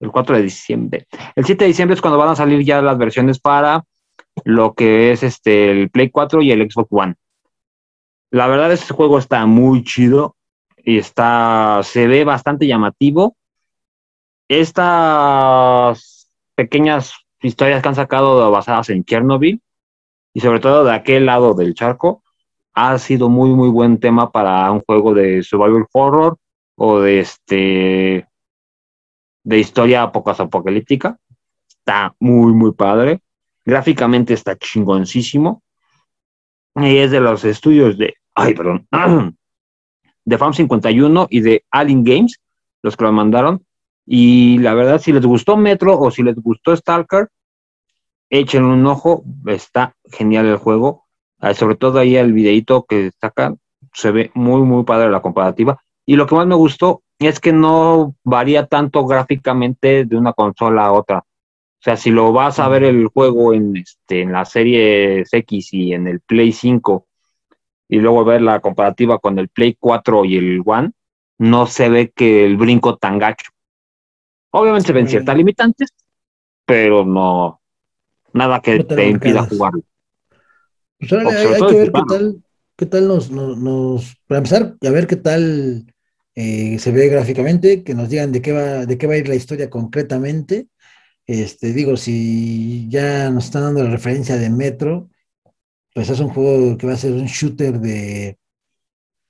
El 0.00 0.10
4 0.10 0.36
de 0.36 0.42
diciembre. 0.42 1.06
El 1.36 1.44
7 1.44 1.64
de 1.64 1.68
diciembre 1.68 1.94
es 1.94 2.00
cuando 2.00 2.18
van 2.18 2.30
a 2.30 2.34
salir 2.34 2.64
ya 2.64 2.80
las 2.80 2.96
versiones 2.96 3.38
para 3.38 3.84
lo 4.44 4.72
que 4.72 5.12
es 5.12 5.22
este 5.22 5.70
el 5.70 5.90
Play 5.90 6.08
4 6.08 6.40
y 6.40 6.50
el 6.50 6.70
Xbox 6.70 6.88
One. 6.90 7.14
La 8.30 8.46
verdad, 8.46 8.72
este 8.72 8.94
juego 8.94 9.18
está 9.18 9.44
muy 9.44 9.84
chido 9.84 10.36
y 10.78 10.96
está, 10.96 11.80
se 11.82 12.06
ve 12.06 12.24
bastante 12.24 12.66
llamativo. 12.66 13.36
Estas 14.48 16.30
pequeñas 16.54 17.12
historias 17.42 17.82
que 17.82 17.88
han 17.88 17.94
sacado 17.94 18.50
basadas 18.50 18.88
en 18.88 19.04
Chernobyl 19.04 19.60
y 20.32 20.40
sobre 20.40 20.60
todo 20.60 20.84
de 20.84 20.94
aquel 20.94 21.26
lado 21.26 21.52
del 21.52 21.74
charco 21.74 22.22
ha 22.72 22.96
sido 22.98 23.28
muy 23.28 23.50
muy 23.50 23.68
buen 23.68 23.98
tema 23.98 24.30
para 24.30 24.70
un 24.70 24.80
juego 24.80 25.12
de 25.12 25.42
survival 25.42 25.86
horror 25.92 26.38
o 26.82 27.00
de 27.00 27.20
este 27.20 28.26
de 29.44 29.58
historia 29.58 30.02
apocalíptica. 30.02 31.18
Está 31.68 32.14
muy, 32.18 32.54
muy 32.54 32.72
padre. 32.72 33.20
Gráficamente 33.66 34.32
está 34.32 34.56
chingoncísimo. 34.56 35.62
Y 36.76 36.96
es 36.96 37.10
de 37.10 37.20
los 37.20 37.44
estudios 37.44 37.98
de, 37.98 38.14
ay, 38.34 38.54
perdón, 38.54 38.88
de 40.24 40.38
Farm 40.38 40.54
51 40.54 41.26
y 41.28 41.40
de 41.40 41.64
Alien 41.70 42.02
Games, 42.02 42.40
los 42.82 42.96
que 42.96 43.04
lo 43.04 43.12
mandaron. 43.12 43.62
Y 44.06 44.56
la 44.58 44.72
verdad, 44.72 45.02
si 45.02 45.12
les 45.12 45.26
gustó 45.26 45.58
Metro 45.58 45.98
o 46.00 46.10
si 46.10 46.22
les 46.22 46.36
gustó 46.36 46.74
Stalker, 46.74 47.28
echen 48.30 48.64
un 48.64 48.86
ojo, 48.86 49.22
está 49.46 49.94
genial 50.10 50.46
el 50.46 50.56
juego. 50.56 51.04
Ah, 51.40 51.52
sobre 51.52 51.74
todo 51.74 51.98
ahí 51.98 52.16
el 52.16 52.32
videito 52.32 52.86
que 52.88 53.10
sacan, 53.20 53.58
se 53.92 54.12
ve 54.12 54.30
muy, 54.32 54.62
muy 54.62 54.84
padre 54.84 55.10
la 55.10 55.20
comparativa. 55.20 55.78
Y 56.10 56.16
lo 56.16 56.26
que 56.26 56.34
más 56.34 56.44
me 56.44 56.56
gustó 56.56 57.04
es 57.20 57.38
que 57.38 57.52
no 57.52 58.16
varía 58.24 58.66
tanto 58.66 59.06
gráficamente 59.06 60.04
de 60.04 60.16
una 60.16 60.32
consola 60.32 60.86
a 60.86 60.92
otra. 60.92 61.18
O 61.18 61.82
sea, 61.82 61.96
si 61.96 62.10
lo 62.10 62.32
vas 62.32 62.58
a 62.58 62.66
ver 62.66 62.82
el 62.82 63.06
juego 63.06 63.54
en, 63.54 63.76
este, 63.76 64.22
en 64.22 64.32
la 64.32 64.44
serie 64.44 65.22
X 65.30 65.72
y 65.72 65.92
en 65.92 66.08
el 66.08 66.18
Play 66.18 66.50
5 66.50 67.06
y 67.90 68.00
luego 68.00 68.24
ver 68.24 68.42
la 68.42 68.58
comparativa 68.58 69.20
con 69.20 69.38
el 69.38 69.50
Play 69.50 69.76
4 69.78 70.24
y 70.24 70.36
el 70.36 70.62
One, 70.66 70.90
no 71.38 71.68
se 71.68 71.88
ve 71.88 72.10
que 72.10 72.44
el 72.44 72.56
brinco 72.56 72.96
tan 72.96 73.20
gacho. 73.20 73.52
Obviamente 74.50 74.88
se 74.88 74.92
ven 74.92 75.06
ciertas 75.06 75.36
limitantes, 75.36 75.94
pero 76.66 77.04
no, 77.04 77.60
nada 78.32 78.60
que 78.60 78.82
te, 78.82 79.10
impida 79.10 79.44
jugar. 79.44 79.74
Pues 80.98 81.12
hay, 81.12 81.68
que 81.68 81.76
ver 81.76 81.92
qué 81.92 82.02
tal, 82.08 82.42
qué 82.74 82.86
tal 82.86 83.06
nos, 83.06 83.30
nos, 83.30 84.16
para 84.26 84.38
empezar, 84.38 84.74
a 84.84 84.90
ver 84.90 85.06
qué 85.06 85.14
tal 85.14 85.86
eh, 86.34 86.78
se 86.78 86.92
ve 86.92 87.08
gráficamente, 87.08 87.82
que 87.82 87.94
nos 87.94 88.08
digan 88.08 88.32
de 88.32 88.42
qué 88.42 88.52
va, 88.52 88.86
de 88.86 88.98
qué 88.98 89.06
va 89.06 89.14
a 89.14 89.18
ir 89.18 89.28
la 89.28 89.34
historia 89.34 89.70
concretamente. 89.70 90.68
Este, 91.26 91.72
digo, 91.72 91.96
si 91.96 92.88
ya 92.88 93.30
nos 93.30 93.46
están 93.46 93.62
dando 93.62 93.84
la 93.84 93.90
referencia 93.90 94.36
de 94.36 94.50
Metro, 94.50 95.10
pues 95.94 96.10
es 96.10 96.20
un 96.20 96.30
juego 96.30 96.76
que 96.78 96.86
va 96.86 96.94
a 96.94 96.96
ser 96.96 97.12
un 97.12 97.26
shooter 97.26 97.80
de, 97.80 98.38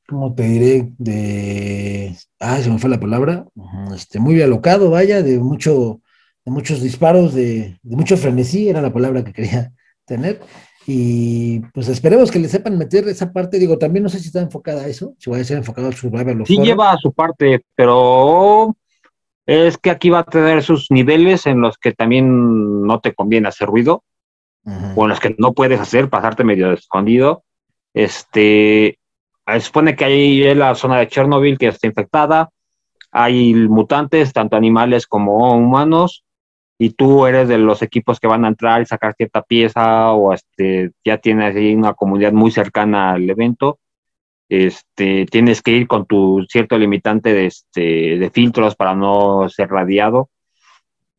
¿cómo 0.09 0.35
te 0.35 0.43
diré? 0.45 0.93
De, 0.99 2.17
ah, 2.41 2.61
se 2.61 2.71
me 2.71 2.79
fue 2.79 2.91
la 2.91 3.01
palabra, 3.01 3.47
este, 3.95 4.19
muy 4.19 4.41
alocado, 4.43 4.91
vaya, 4.91 5.23
de 5.23 5.39
mucho, 5.39 6.03
de 6.45 6.53
muchos 6.53 6.83
disparos, 6.83 7.35
de, 7.35 7.79
de 7.83 7.97
mucho 7.97 8.17
frenesí, 8.17 8.69
era 8.69 8.83
la 8.83 8.93
palabra 8.93 9.25
que 9.25 9.33
quería 9.33 9.73
tener. 10.05 10.41
Y 10.93 11.61
pues 11.73 11.89
esperemos 11.89 12.33
que 12.33 12.41
le 12.41 12.49
sepan 12.49 12.77
meter 12.77 13.07
esa 13.07 13.33
parte. 13.33 13.61
Digo, 13.61 13.79
también 13.79 14.03
no 14.03 14.09
sé 14.09 14.19
si 14.19 14.27
está 14.27 14.41
enfocada 14.41 14.83
a 14.83 14.89
eso, 14.89 15.15
si 15.19 15.31
va 15.31 15.37
a 15.37 15.45
ser 15.45 15.59
enfocado 15.59 15.87
al 15.87 15.95
Survivor. 15.95 16.45
Sí, 16.45 16.57
lleva 16.57 16.91
a 16.91 16.97
su 16.97 17.13
parte, 17.13 17.65
pero 17.77 18.77
es 19.47 19.79
que 19.79 19.91
aquí 19.91 20.11
va 20.11 20.19
a 20.19 20.25
tener 20.25 20.65
sus 20.65 20.91
niveles 20.91 21.47
en 21.47 21.61
los 21.61 21.79
que 21.79 21.93
también 21.93 22.85
no 22.85 22.99
te 22.99 23.15
conviene 23.15 23.47
hacer 23.47 23.69
ruido, 23.69 24.03
o 24.97 25.05
en 25.05 25.09
los 25.09 25.21
que 25.21 25.37
no 25.39 25.53
puedes 25.53 25.79
hacer, 25.79 26.11
pasarte 26.11 26.43
medio 26.43 26.73
escondido. 26.73 27.45
Este, 27.95 28.99
se 29.47 29.61
supone 29.61 29.95
que 29.95 30.07
hay 30.07 30.55
la 30.57 30.75
zona 30.75 30.99
de 30.99 31.07
Chernobyl 31.07 31.57
que 31.57 31.69
está 31.69 31.87
infectada, 31.87 32.51
hay 33.13 33.55
mutantes, 33.55 34.33
tanto 34.33 34.57
animales 34.57 35.07
como 35.07 35.55
humanos, 35.55 36.25
y 36.83 36.95
tú 36.95 37.27
eres 37.27 37.47
de 37.47 37.59
los 37.59 37.83
equipos 37.83 38.19
que 38.19 38.27
van 38.27 38.47
a 38.47 38.49
entrar 38.49 38.81
y 38.81 38.87
sacar 38.87 39.15
cierta 39.15 39.43
pieza 39.43 40.13
o 40.13 40.33
este, 40.33 40.93
ya 41.05 41.19
tienes 41.19 41.55
ahí 41.55 41.75
una 41.75 41.93
comunidad 41.93 42.33
muy 42.33 42.51
cercana 42.51 43.13
al 43.13 43.29
evento, 43.29 43.79
este, 44.49 45.27
tienes 45.27 45.61
que 45.61 45.73
ir 45.73 45.87
con 45.87 46.07
tu 46.07 46.43
cierto 46.49 46.79
limitante 46.79 47.35
de, 47.35 47.45
este, 47.45 48.19
de 48.19 48.31
filtros 48.31 48.77
para 48.77 48.95
no 48.95 49.47
ser 49.51 49.69
radiado. 49.69 50.31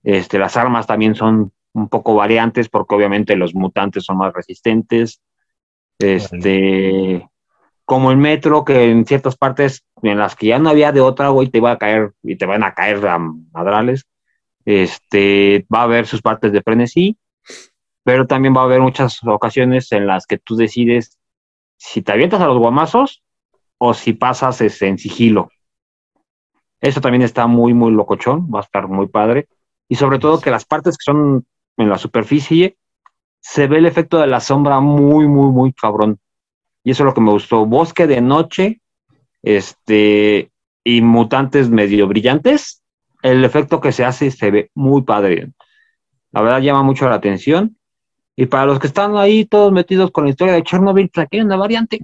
Este, 0.03 0.39
las 0.39 0.57
armas 0.57 0.87
también 0.87 1.13
son 1.13 1.51
un 1.73 1.89
poco 1.89 2.15
variantes 2.15 2.67
porque 2.67 2.95
obviamente 2.95 3.35
los 3.35 3.53
mutantes 3.53 4.03
son 4.03 4.17
más 4.17 4.33
resistentes. 4.33 5.21
Este, 5.99 7.29
como 7.85 8.09
el 8.09 8.17
metro, 8.17 8.65
que 8.65 8.89
en 8.89 9.05
ciertas 9.05 9.37
partes 9.37 9.85
en 10.01 10.17
las 10.17 10.35
que 10.35 10.47
ya 10.47 10.57
no 10.57 10.71
había 10.71 10.91
de 10.91 11.01
otra, 11.01 11.29
güey, 11.29 11.49
te 11.49 11.59
iba 11.59 11.69
a 11.69 11.77
caer 11.77 12.13
y 12.23 12.35
te 12.35 12.47
van 12.47 12.63
a 12.63 12.73
caer 12.73 13.05
a 13.05 13.19
madrales 13.19 14.07
este, 14.65 15.65
va 15.73 15.79
a 15.81 15.83
haber 15.83 16.07
sus 16.07 16.21
partes 16.21 16.51
de 16.51 16.61
frenesí, 16.61 17.17
pero 18.03 18.27
también 18.27 18.55
va 18.55 18.61
a 18.61 18.65
haber 18.65 18.81
muchas 18.81 19.19
ocasiones 19.23 19.91
en 19.91 20.07
las 20.07 20.25
que 20.25 20.37
tú 20.37 20.55
decides 20.55 21.17
si 21.77 22.01
te 22.01 22.11
avientas 22.11 22.41
a 22.41 22.47
los 22.47 22.57
guamazos 22.57 23.23
o 23.77 23.93
si 23.93 24.13
pasas 24.13 24.61
en 24.81 24.97
sigilo. 24.97 25.49
Eso 26.79 27.01
también 27.01 27.21
está 27.21 27.47
muy, 27.47 27.73
muy 27.73 27.91
locochón, 27.91 28.49
va 28.53 28.59
a 28.59 28.63
estar 28.63 28.87
muy 28.87 29.07
padre. 29.07 29.47
Y 29.87 29.95
sobre 29.95 30.19
todo 30.19 30.41
que 30.41 30.51
las 30.51 30.65
partes 30.65 30.97
que 30.97 31.03
son 31.03 31.45
en 31.77 31.89
la 31.89 31.97
superficie, 31.97 32.77
se 33.39 33.67
ve 33.67 33.77
el 33.77 33.85
efecto 33.85 34.19
de 34.19 34.27
la 34.27 34.39
sombra 34.39 34.79
muy, 34.79 35.27
muy, 35.27 35.51
muy 35.51 35.73
cabrón. 35.73 36.19
Y 36.83 36.91
eso 36.91 37.03
es 37.03 37.05
lo 37.05 37.13
que 37.13 37.21
me 37.21 37.31
gustó. 37.31 37.65
Bosque 37.65 38.07
de 38.07 38.21
noche, 38.21 38.81
este, 39.41 40.51
y 40.83 41.01
mutantes 41.01 41.69
medio 41.69 42.07
brillantes, 42.07 42.80
el 43.23 43.43
efecto 43.45 43.81
que 43.81 43.91
se 43.91 44.05
hace 44.05 44.31
se 44.31 44.51
ve 44.51 44.71
muy 44.73 45.03
padre. 45.03 45.51
La 46.31 46.41
verdad 46.41 46.61
llama 46.61 46.83
mucho 46.83 47.07
la 47.09 47.15
atención. 47.15 47.77
Y 48.35 48.45
para 48.45 48.65
los 48.65 48.79
que 48.79 48.87
están 48.87 49.17
ahí 49.17 49.45
todos 49.45 49.71
metidos 49.71 50.11
con 50.11 50.23
la 50.23 50.31
historia 50.31 50.53
de 50.53 50.63
Chernobyl, 50.63 51.09
pues 51.09 51.25
aquí 51.25 51.37
hay 51.37 51.43
una 51.43 51.57
variante. 51.57 51.99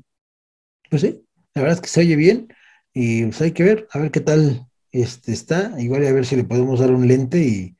Pues 0.89 1.01
sí, 1.01 1.23
la 1.53 1.61
verdad 1.61 1.77
es 1.77 1.81
que 1.81 1.89
se 1.89 2.01
oye 2.01 2.15
bien 2.15 2.53
y 2.93 3.23
pues 3.23 3.41
hay 3.41 3.51
que 3.51 3.63
ver, 3.63 3.87
a 3.91 3.99
ver 3.99 4.11
qué 4.11 4.19
tal, 4.19 4.67
este 4.91 5.31
está, 5.31 5.73
igual 5.79 6.05
a 6.05 6.11
ver 6.11 6.25
si 6.25 6.35
le 6.35 6.43
podemos 6.43 6.79
dar 6.79 6.91
un 6.91 7.07
lente 7.07 7.39
y, 7.39 7.77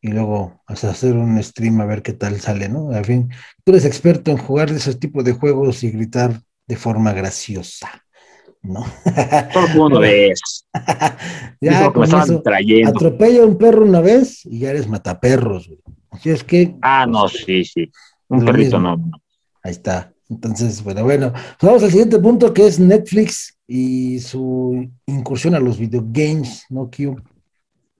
y 0.00 0.08
luego 0.08 0.62
hasta 0.66 0.90
hacer 0.90 1.14
un 1.14 1.42
stream 1.42 1.80
a 1.80 1.86
ver 1.86 2.02
qué 2.02 2.12
tal 2.12 2.40
sale, 2.40 2.68
¿no? 2.68 2.90
Al 2.90 3.04
fin, 3.04 3.30
tú 3.64 3.72
eres 3.72 3.84
experto 3.84 4.30
en 4.30 4.38
jugar 4.38 4.70
de 4.70 4.76
ese 4.76 4.94
tipo 4.94 5.22
de 5.22 5.32
juegos 5.32 5.82
y 5.82 5.90
gritar 5.90 6.40
de 6.66 6.76
forma 6.76 7.12
graciosa, 7.12 8.05
¿no? 8.66 8.84
Solo 9.52 9.86
una 9.86 9.98
vez. 10.00 10.66
ya, 11.60 11.92
con 11.92 12.04
eso, 12.04 12.42
atropella 12.86 13.42
a 13.42 13.46
un 13.46 13.56
perro 13.56 13.84
una 13.84 14.00
vez 14.00 14.44
y 14.46 14.60
ya 14.60 14.70
eres 14.70 14.88
mataperros, 14.88 15.68
güey. 15.68 15.80
Así 16.10 16.30
es 16.30 16.44
que. 16.44 16.76
Ah, 16.82 17.06
no, 17.06 17.28
sí, 17.28 17.64
sí. 17.64 17.90
Un 18.28 18.44
perrito 18.44 18.78
no. 18.78 18.96
Ahí 19.62 19.72
está. 19.72 20.12
Entonces, 20.28 20.82
bueno, 20.82 21.04
bueno. 21.04 21.32
Vamos 21.60 21.82
al 21.82 21.90
siguiente 21.90 22.18
punto 22.18 22.52
que 22.52 22.66
es 22.66 22.80
Netflix 22.80 23.56
y 23.66 24.18
su 24.20 24.88
incursión 25.06 25.54
a 25.54 25.60
los 25.60 25.78
videogames, 25.78 26.64
¿no, 26.68 26.90
Q? 26.90 27.20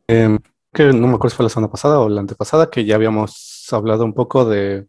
Eh, 0.09 0.39
que 0.73 0.85
no 0.85 1.07
me 1.07 1.14
acuerdo 1.14 1.31
si 1.31 1.37
fue 1.37 1.45
la 1.45 1.51
semana 1.51 1.71
pasada 1.71 2.01
o 2.01 2.09
la 2.09 2.21
antepasada, 2.21 2.71
que 2.71 2.85
ya 2.85 2.95
habíamos 2.95 3.67
hablado 3.73 4.05
un 4.05 4.12
poco 4.12 4.45
de, 4.45 4.87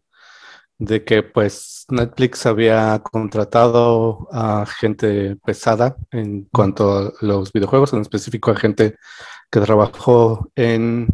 de 0.78 1.04
que 1.04 1.22
pues 1.22 1.84
Netflix 1.88 2.46
había 2.46 3.00
contratado 3.00 4.28
a 4.32 4.64
gente 4.66 5.36
pesada 5.44 5.96
en 6.12 6.44
cuanto 6.52 6.98
a 6.98 7.12
los 7.20 7.52
videojuegos, 7.52 7.92
en 7.92 8.00
específico 8.00 8.50
a 8.50 8.56
gente 8.56 8.96
que 9.50 9.60
trabajó 9.60 10.50
en 10.54 11.08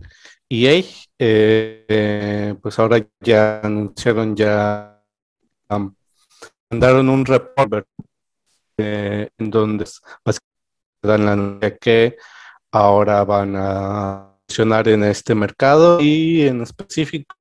EA. 0.48 0.84
Eh, 1.18 2.54
pues 2.60 2.78
ahora 2.78 3.06
ya 3.20 3.60
anunciaron, 3.60 4.36
ya 4.36 5.02
mandaron 6.70 7.08
un 7.08 7.24
report 7.24 7.86
eh, 8.76 9.30
en 9.38 9.50
donde 9.50 9.86
dan 11.02 11.24
la 11.24 11.36
noticia 11.36 11.76
que 11.78 12.16
ahora 12.72 13.24
van 13.24 13.54
a 13.56 14.30
en 14.86 15.04
este 15.04 15.34
mercado 15.34 16.00
y 16.00 16.42
en 16.42 16.62
específico 16.62 17.34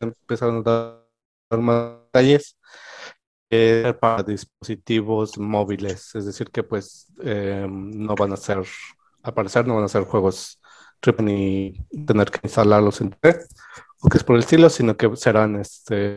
empezaron 0.00 0.58
a 0.58 0.62
dar 0.62 1.05
más 1.50 1.92
detalles 2.12 2.58
eh, 3.50 3.94
para 4.00 4.22
dispositivos 4.22 5.38
móviles, 5.38 6.14
es 6.14 6.26
decir 6.26 6.50
que 6.50 6.62
pues 6.62 7.12
eh, 7.22 7.66
no 7.68 8.14
van 8.16 8.32
a 8.32 8.36
ser, 8.36 8.62
al 9.22 9.34
parecer 9.34 9.66
no 9.66 9.76
van 9.76 9.84
a 9.84 9.88
ser 9.88 10.04
juegos 10.04 10.60
ni 11.18 11.74
tener 12.06 12.30
que 12.30 12.40
instalarlos 12.42 13.00
en 13.00 13.16
red 13.22 13.36
o 14.00 14.08
que 14.08 14.18
es 14.18 14.24
por 14.24 14.36
el 14.36 14.42
estilo, 14.42 14.68
sino 14.68 14.96
que 14.96 15.14
serán 15.16 15.56
este, 15.56 16.16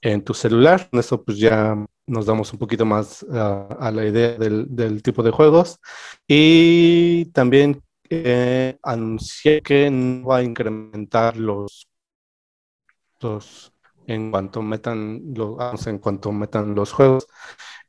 en 0.00 0.24
tu 0.24 0.34
celular. 0.34 0.88
Con 0.90 1.00
esto 1.00 1.24
pues 1.24 1.38
ya 1.38 1.76
nos 2.06 2.26
damos 2.26 2.52
un 2.52 2.58
poquito 2.58 2.84
más 2.86 3.24
a 3.30 3.90
la 3.92 4.04
idea 4.04 4.36
del, 4.38 4.66
del, 4.68 5.02
tipo 5.02 5.22
de 5.22 5.30
juegos. 5.30 5.78
Y 6.28 7.26
también 7.26 7.82
eh, 8.08 8.78
anuncié 8.82 9.62
que 9.62 9.90
no 9.90 10.28
va 10.28 10.38
a 10.38 10.42
incrementar 10.42 11.36
los, 11.36 11.88
los 13.20 13.72
en 14.06 14.30
cuanto 14.30 14.62
metan 14.62 15.22
los 15.34 15.86
en 15.86 15.98
cuanto 15.98 16.32
metan 16.32 16.74
los 16.74 16.92
juegos 16.92 17.26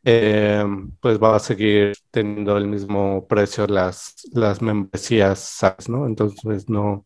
eh, 0.03 0.63
pues 1.01 1.21
va 1.21 1.35
a 1.35 1.39
seguir 1.39 1.93
teniendo 2.11 2.57
el 2.57 2.67
mismo 2.67 3.27
precio 3.27 3.67
las 3.67 4.15
las 4.31 4.61
membresías 4.61 5.59
no 5.89 6.05
entonces 6.07 6.69
no 6.69 7.05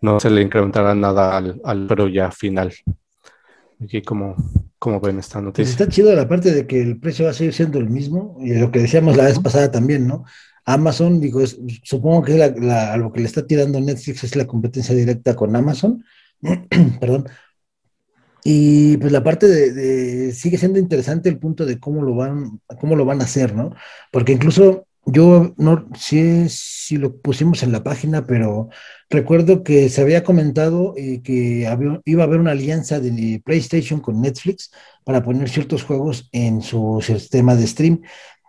no 0.00 0.20
se 0.20 0.30
le 0.30 0.42
incrementará 0.42 0.94
nada 0.94 1.36
al, 1.36 1.60
al 1.64 1.86
pero 1.86 2.08
ya 2.08 2.30
final. 2.30 2.72
Aquí 3.82 4.02
como 4.02 4.36
como 4.78 5.00
ven 5.00 5.18
esta 5.18 5.34
pues 5.34 5.44
noticia 5.44 5.70
está 5.70 5.88
chido 5.88 6.14
la 6.14 6.28
parte 6.28 6.52
de 6.52 6.66
que 6.66 6.80
el 6.82 6.98
precio 6.98 7.26
va 7.26 7.30
a 7.30 7.34
seguir 7.34 7.54
siendo 7.54 7.78
el 7.78 7.88
mismo 7.88 8.36
y 8.40 8.54
lo 8.54 8.70
que 8.70 8.80
decíamos 8.80 9.16
la 9.16 9.24
vez 9.24 9.38
pasada 9.38 9.70
también 9.70 10.06
no 10.06 10.24
Amazon, 10.64 11.20
digo, 11.20 11.40
supongo 11.82 12.22
que 12.22 12.36
la, 12.36 12.96
lo 12.96 13.12
que 13.12 13.20
le 13.20 13.26
está 13.26 13.46
tirando 13.46 13.80
Netflix 13.80 14.24
es 14.24 14.36
la 14.36 14.46
competencia 14.46 14.94
directa 14.94 15.34
con 15.34 15.56
Amazon, 15.56 16.04
perdón. 17.00 17.28
Y 18.44 18.96
pues 18.98 19.12
la 19.12 19.22
parte 19.22 19.46
de, 19.46 20.32
sigue 20.32 20.58
siendo 20.58 20.78
interesante 20.78 21.28
el 21.28 21.38
punto 21.38 21.66
de 21.66 21.78
cómo 21.78 22.02
lo 22.02 22.14
van, 22.14 22.60
cómo 22.80 22.96
lo 22.96 23.04
van 23.04 23.20
a 23.20 23.24
hacer, 23.24 23.54
¿no? 23.54 23.74
Porque 24.10 24.32
incluso 24.32 24.86
yo 25.06 25.54
no 25.56 25.88
sé 25.98 26.48
si 26.48 26.96
lo 26.96 27.16
pusimos 27.16 27.62
en 27.62 27.72
la 27.72 27.82
página, 27.82 28.26
pero 28.26 28.68
recuerdo 29.08 29.62
que 29.64 29.88
se 29.88 30.02
había 30.02 30.24
comentado 30.24 30.94
eh, 30.96 31.22
que 31.22 31.66
iba 32.04 32.22
a 32.22 32.26
haber 32.26 32.40
una 32.40 32.52
alianza 32.52 33.00
de 33.00 33.42
PlayStation 33.44 34.00
con 34.00 34.20
Netflix 34.20 34.70
para 35.04 35.22
poner 35.22 35.48
ciertos 35.48 35.82
juegos 35.82 36.28
en 36.32 36.62
su 36.62 37.00
sistema 37.02 37.56
de 37.56 37.66
stream. 37.66 38.02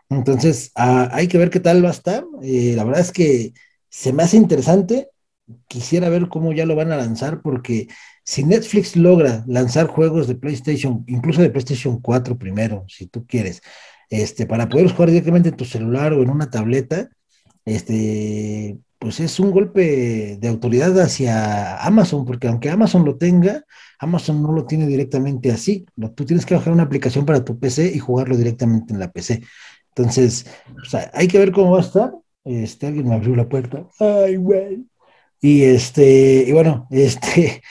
Entonces, 0.09 0.71
ah, 0.75 1.09
hay 1.13 1.27
que 1.27 1.37
ver 1.37 1.49
qué 1.49 1.59
tal 1.59 1.83
va 1.83 1.89
a 1.89 1.93
estar. 1.93 2.25
Eh, 2.43 2.73
la 2.75 2.83
verdad 2.83 3.01
es 3.01 3.11
que 3.11 3.53
se 3.89 4.13
me 4.13 4.23
hace 4.23 4.37
interesante. 4.37 5.09
Quisiera 5.67 6.09
ver 6.09 6.27
cómo 6.29 6.53
ya 6.53 6.65
lo 6.65 6.75
van 6.75 6.91
a 6.91 6.97
lanzar, 6.97 7.41
porque 7.41 7.87
si 8.23 8.43
Netflix 8.43 8.95
logra 8.95 9.43
lanzar 9.47 9.87
juegos 9.87 10.27
de 10.27 10.35
PlayStation, 10.35 11.03
incluso 11.07 11.41
de 11.41 11.49
PlayStation 11.49 11.99
4 12.01 12.37
primero, 12.37 12.85
si 12.87 13.07
tú 13.07 13.25
quieres, 13.25 13.61
este, 14.09 14.45
para 14.45 14.69
poder 14.69 14.91
jugar 14.91 15.09
directamente 15.09 15.49
en 15.49 15.55
tu 15.55 15.65
celular 15.65 16.13
o 16.13 16.21
en 16.21 16.29
una 16.29 16.49
tableta, 16.49 17.09
este, 17.65 18.77
pues 18.99 19.19
es 19.19 19.39
un 19.39 19.51
golpe 19.51 20.37
de 20.39 20.47
autoridad 20.47 20.99
hacia 20.99 21.77
Amazon, 21.77 22.25
porque 22.25 22.47
aunque 22.47 22.69
Amazon 22.69 23.03
lo 23.03 23.17
tenga, 23.17 23.63
Amazon 23.99 24.43
no 24.43 24.51
lo 24.51 24.65
tiene 24.65 24.85
directamente 24.85 25.51
así. 25.51 25.85
Tú 26.15 26.25
tienes 26.25 26.45
que 26.45 26.53
bajar 26.55 26.73
una 26.73 26.83
aplicación 26.83 27.25
para 27.25 27.43
tu 27.43 27.59
PC 27.59 27.91
y 27.93 27.99
jugarlo 27.99 28.37
directamente 28.37 28.93
en 28.93 28.99
la 28.99 29.11
PC. 29.11 29.41
Entonces, 29.95 30.45
hay 31.13 31.27
que 31.27 31.39
ver 31.39 31.51
cómo 31.51 31.71
va 31.71 31.79
a 31.79 31.81
estar. 31.81 32.11
Este, 32.43 32.87
alguien 32.87 33.07
me 33.07 33.15
abrió 33.15 33.35
la 33.35 33.49
puerta. 33.49 33.87
Ay, 33.99 34.35
güey. 34.35 34.85
Y 35.39 35.63
este, 35.63 36.45
y 36.47 36.51
bueno, 36.51 36.87
este, 36.91 37.61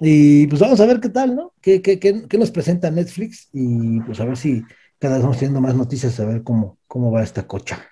y 0.00 0.46
pues 0.46 0.60
vamos 0.60 0.80
a 0.80 0.86
ver 0.86 1.00
qué 1.00 1.08
tal, 1.08 1.36
¿no? 1.36 1.52
¿Qué, 1.60 1.82
qué, 1.82 1.98
qué, 1.98 2.38
nos 2.38 2.50
presenta 2.50 2.90
Netflix? 2.90 3.48
Y 3.52 4.00
pues 4.00 4.20
a 4.20 4.24
ver 4.24 4.36
si 4.36 4.62
cada 4.98 5.14
vez 5.14 5.22
vamos 5.22 5.38
teniendo 5.38 5.60
más 5.60 5.74
noticias, 5.74 6.18
a 6.20 6.24
ver 6.24 6.42
cómo, 6.42 6.78
cómo 6.86 7.10
va 7.10 7.22
esta 7.22 7.46
cocha. 7.46 7.86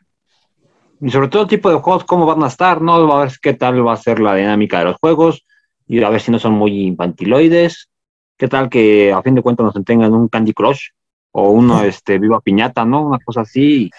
Y 1.01 1.11
sobre 1.11 1.29
todo 1.29 1.43
el 1.43 1.49
tipo 1.49 1.71
de 1.71 1.77
juegos, 1.77 2.05
cómo 2.05 2.27
van 2.27 2.43
a 2.43 2.49
estar, 2.49 2.83
¿no? 2.83 2.95
A 3.13 3.25
ver 3.25 3.33
qué 3.41 3.55
tal 3.55 3.87
va 3.87 3.93
a 3.93 3.97
ser 3.97 4.21
la 4.21 4.35
dinámica 4.35 4.81
de 4.81 4.87
los 4.87 4.97
juegos 4.97 5.45
y 5.87 6.03
a 6.03 6.11
ver 6.11 6.21
si 6.21 6.31
no 6.31 6.39
son 6.39 6.55
muy 6.55 6.87
infantiloides. 6.87 7.89
¿Qué 8.37 8.49
tal 8.49 8.69
que 8.69 9.13
a 9.13 9.23
fin 9.23 9.35
de 9.35 9.43
cuentas 9.43 9.65
nos 9.65 9.77
entretengan 9.77 10.13
un 10.13 10.29
Candy 10.29 10.53
Crush? 10.53 10.89
o 11.33 11.51
uno 11.51 11.83
este 11.85 12.19
viva 12.19 12.41
piñata, 12.41 12.85
¿no? 12.85 13.03
Una 13.07 13.19
cosa 13.19 13.43
así. 13.43 13.91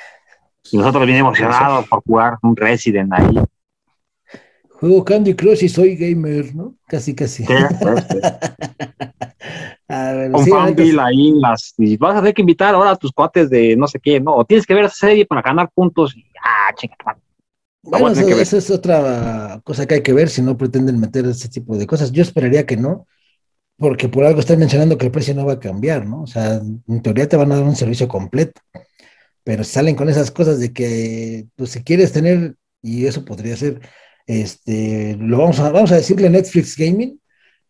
Y 0.72 0.78
nosotros 0.78 1.05
bien 1.05 1.20
emocionados 1.20 1.88
por 1.88 2.03
jugar 2.03 2.38
un 2.41 2.55
Resident 2.55 3.12
ahí. 3.14 3.39
Juego 4.80 5.03
Candy 5.03 5.34
Crush 5.34 5.65
y 5.65 5.69
soy 5.69 5.97
gamer, 5.97 6.55
¿no? 6.55 6.75
Casi, 6.88 7.13
casi. 7.13 7.43
un 9.89 10.45
sí, 10.45 10.51
ahí 10.97 11.34
las, 11.34 11.73
y 11.77 11.97
vas 11.97 12.15
a 12.15 12.19
tener 12.19 12.34
que 12.34 12.41
invitar 12.41 12.73
ahora 12.73 12.91
a 12.91 12.95
tus 12.95 13.11
cuates 13.11 13.49
de 13.49 13.75
no 13.75 13.88
sé 13.88 13.99
qué, 13.99 14.21
¿no? 14.21 14.36
O 14.36 14.45
tienes 14.45 14.65
que 14.65 14.73
ver 14.73 14.86
esa 14.86 14.95
serie 14.95 15.25
para 15.25 15.41
ganar 15.41 15.69
puntos 15.73 16.15
y 16.15 16.23
ah, 16.41 16.73
chica. 16.75 17.17
Bueno, 17.82 18.07
eso, 18.09 18.21
esa 18.21 18.57
es 18.57 18.71
otra 18.71 19.59
cosa 19.65 19.86
que 19.86 19.95
hay 19.95 20.03
que 20.03 20.13
ver 20.13 20.30
si 20.30 20.41
no 20.41 20.55
pretenden 20.57 20.97
meter 20.99 21.25
ese 21.25 21.49
tipo 21.49 21.75
de 21.75 21.86
cosas. 21.86 22.13
Yo 22.13 22.21
esperaría 22.21 22.65
que 22.65 22.77
no, 22.77 23.05
porque 23.77 24.07
por 24.07 24.23
algo 24.23 24.39
están 24.39 24.59
mencionando 24.59 24.97
que 24.97 25.07
el 25.07 25.11
precio 25.11 25.36
no 25.36 25.45
va 25.45 25.53
a 25.53 25.59
cambiar, 25.59 26.05
¿no? 26.05 26.21
O 26.21 26.27
sea, 26.27 26.61
en 26.88 27.01
teoría 27.01 27.27
te 27.27 27.36
van 27.36 27.51
a 27.51 27.55
dar 27.55 27.65
un 27.65 27.75
servicio 27.75 28.07
completo, 28.07 28.61
pero 29.43 29.65
salen 29.65 29.95
con 29.95 30.07
esas 30.07 30.32
cosas 30.32 30.59
de 30.59 30.71
que, 30.71 31.47
pues 31.57 31.71
si 31.71 31.84
quieres 31.84 32.13
tener, 32.13 32.55
y 32.82 33.07
eso 33.07 33.25
podría 33.25 33.57
ser, 33.57 33.82
este, 34.30 35.17
lo 35.19 35.39
vamos 35.39 35.59
a, 35.59 35.71
vamos 35.71 35.91
a 35.91 35.95
decirle 35.95 36.30
Netflix 36.30 36.77
Gaming, 36.77 37.19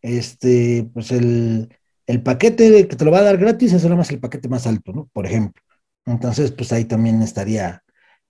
este, 0.02 0.90
pues 0.94 1.10
el, 1.12 1.70
el 2.06 2.22
paquete 2.22 2.86
que 2.86 2.98
te 2.98 3.06
lo 3.06 3.12
va 3.12 3.20
a 3.20 3.24
dar 3.24 3.38
gratis 3.38 3.72
es 3.72 3.84
nada 3.86 3.96
más 3.96 4.12
el 4.12 4.20
paquete 4.20 4.50
más 4.50 4.68
alto, 4.68 4.92
¿no? 4.92 5.10
Por 5.14 5.26
ejemplo. 5.26 5.64
Entonces, 6.06 6.52
pues 6.52 6.74
ahí 6.74 6.84
también 6.84 7.22
estaría, 7.22 7.82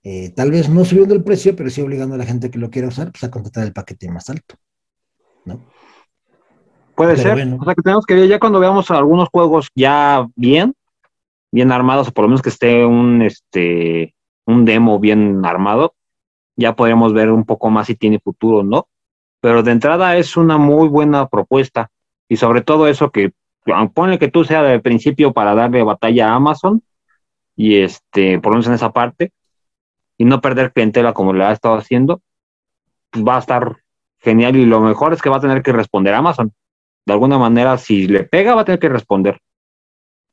eh, 0.04 0.30
tal 0.30 0.52
vez 0.52 0.68
no 0.68 0.84
subiendo 0.84 1.12
el 1.12 1.24
precio, 1.24 1.56
pero 1.56 1.70
sí 1.70 1.80
obligando 1.80 2.14
a 2.14 2.18
la 2.18 2.24
gente 2.24 2.52
que 2.52 2.60
lo 2.60 2.70
quiera 2.70 2.86
usar, 2.86 3.10
pues 3.10 3.24
a 3.24 3.32
contratar 3.32 3.64
el 3.64 3.72
paquete 3.72 4.08
más 4.08 4.30
alto, 4.30 4.54
¿no? 5.44 5.66
Puede 6.94 7.16
ser. 7.16 7.32
O 7.32 7.64
sea 7.64 7.74
que 7.74 7.82
tenemos 7.82 8.06
que 8.06 8.14
ver 8.14 8.28
ya 8.28 8.38
cuando 8.38 8.60
veamos 8.60 8.92
algunos 8.92 9.28
juegos 9.30 9.70
ya 9.74 10.24
bien, 10.36 10.72
bien 11.50 11.72
armados, 11.72 12.06
o 12.06 12.12
por 12.12 12.22
lo 12.22 12.28
menos 12.28 12.42
que 12.42 12.50
esté 12.50 12.84
un 12.84 13.22
este 13.22 14.14
un 14.46 14.64
demo 14.64 15.00
bien 15.00 15.44
armado, 15.44 15.94
ya 16.60 16.74
podríamos 16.74 17.12
ver 17.12 17.30
un 17.30 17.44
poco 17.44 17.70
más 17.70 17.86
si 17.86 17.96
tiene 17.96 18.20
futuro 18.20 18.62
no. 18.62 18.88
Pero 19.40 19.62
de 19.62 19.72
entrada 19.72 20.16
es 20.16 20.36
una 20.36 20.58
muy 20.58 20.88
buena 20.88 21.26
propuesta. 21.28 21.90
Y 22.28 22.36
sobre 22.36 22.62
todo 22.62 22.86
eso 22.86 23.10
que 23.10 23.32
ponle 23.94 24.18
que 24.18 24.28
tú 24.28 24.44
sea 24.44 24.62
de 24.62 24.80
principio 24.80 25.32
para 25.32 25.54
darle 25.54 25.82
batalla 25.82 26.30
a 26.30 26.34
Amazon, 26.34 26.82
y 27.56 27.78
este, 27.78 28.38
por 28.38 28.52
lo 28.52 28.56
menos 28.56 28.68
en 28.68 28.74
esa 28.74 28.92
parte, 28.92 29.32
y 30.18 30.24
no 30.24 30.40
perder 30.40 30.72
clientela 30.72 31.12
como 31.12 31.32
le 31.32 31.44
ha 31.44 31.52
estado 31.52 31.76
haciendo, 31.76 32.20
va 33.16 33.36
a 33.36 33.40
estar 33.40 33.76
genial 34.18 34.56
y 34.56 34.66
lo 34.66 34.80
mejor 34.80 35.12
es 35.12 35.22
que 35.22 35.30
va 35.30 35.38
a 35.38 35.40
tener 35.40 35.62
que 35.62 35.72
responder 35.72 36.14
Amazon 36.14 36.52
de 37.06 37.12
alguna 37.12 37.38
manera, 37.38 37.76
si 37.78 38.06
le 38.06 38.24
pega, 38.24 38.54
va 38.54 38.62
a 38.62 38.64
tener 38.64 38.78
que 38.78 38.88
responder. 38.88 39.40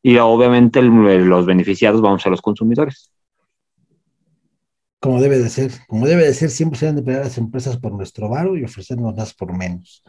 Y 0.04 0.18
obviamente 0.18 0.82
los 0.82 1.46
beneficiados 1.46 2.02
vamos 2.02 2.22
a 2.22 2.24
ser 2.24 2.32
los 2.32 2.42
consumidores. 2.42 3.12
Como 5.00 5.22
debe 5.22 5.40
de 5.40 5.50
ser, 5.50 5.72
como 5.88 6.08
debe 6.08 6.26
de 6.26 6.34
ser, 6.34 6.50
siempre 6.50 6.80
se 6.80 6.86
deben 6.86 6.98
de 6.98 7.04
pelear 7.04 7.26
las 7.26 7.38
empresas 7.38 7.78
por 7.78 7.94
nuestro 7.94 8.30
varo 8.30 8.58
y 8.58 8.64
ofrecernos 8.64 9.16
más 9.16 9.34
por 9.34 9.56
menos, 9.56 10.04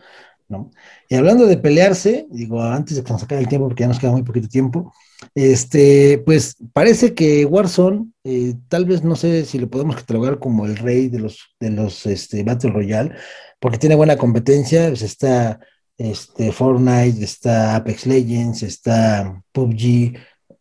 ¿no? 0.48 0.70
Y 1.08 1.14
hablando 1.14 1.46
de 1.46 1.58
pelearse, 1.58 2.26
digo, 2.30 2.62
antes 2.62 2.96
de 2.96 3.04
que 3.04 3.12
nos 3.12 3.22
acabe 3.22 3.42
el 3.42 3.48
tiempo, 3.48 3.68
porque 3.68 3.82
ya 3.82 3.88
nos 3.88 3.98
queda 3.98 4.12
muy 4.12 4.22
poquito 4.22 4.48
tiempo, 4.48 4.92
este, 5.34 6.22
pues 6.24 6.56
parece 6.72 7.14
que 7.14 7.44
Warzone, 7.44 8.06
eh, 8.24 8.54
tal 8.68 8.86
vez 8.86 9.02
no 9.04 9.16
sé 9.16 9.44
si 9.44 9.58
lo 9.58 9.68
podemos 9.68 9.96
catalogar 9.96 10.38
como 10.38 10.64
el 10.64 10.76
rey 10.76 11.08
de 11.08 11.18
los, 11.18 11.54
de 11.60 11.70
los 11.70 12.06
este, 12.06 12.42
Battle 12.42 12.70
Royale, 12.70 13.12
porque 13.60 13.78
tiene 13.78 13.94
buena 13.94 14.16
competencia, 14.16 14.88
pues 14.88 15.02
está 15.02 15.60
este, 15.98 16.52
Fortnite, 16.52 17.22
está 17.22 17.76
Apex 17.76 18.06
Legends, 18.06 18.62
está 18.62 19.42
PUBG, 19.52 20.16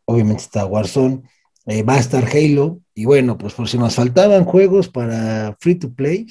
obviamente 0.06 0.44
está 0.44 0.66
Warzone, 0.66 1.22
eh, 1.68 1.84
va 1.84 1.96
a 1.96 2.00
estar 2.00 2.26
Halo, 2.26 2.82
y 2.96 3.06
bueno, 3.06 3.38
pues 3.38 3.54
por 3.54 3.68
si 3.68 3.78
nos 3.78 3.96
faltaban 3.96 4.46
juegos 4.46 4.88
para 4.88 5.56
free 5.60 5.76
to 5.76 5.94
play, 5.94 6.26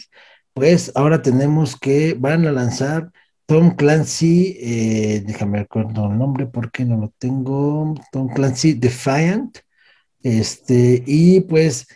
pues 0.54 0.90
ahora 0.94 1.20
tenemos 1.20 1.76
que 1.78 2.16
van 2.18 2.46
a 2.46 2.52
lanzar 2.52 3.10
Tom 3.44 3.76
Clancy, 3.76 4.56
eh, 4.58 5.22
déjame 5.24 5.58
recuerdo 5.58 6.10
el 6.10 6.18
nombre 6.18 6.46
porque 6.46 6.84
no 6.84 6.96
lo 6.96 7.12
tengo, 7.18 7.94
Tom 8.10 8.28
Clancy 8.28 8.72
Defiant, 8.72 9.58
este, 10.22 11.04
y 11.06 11.42
pues 11.42 11.86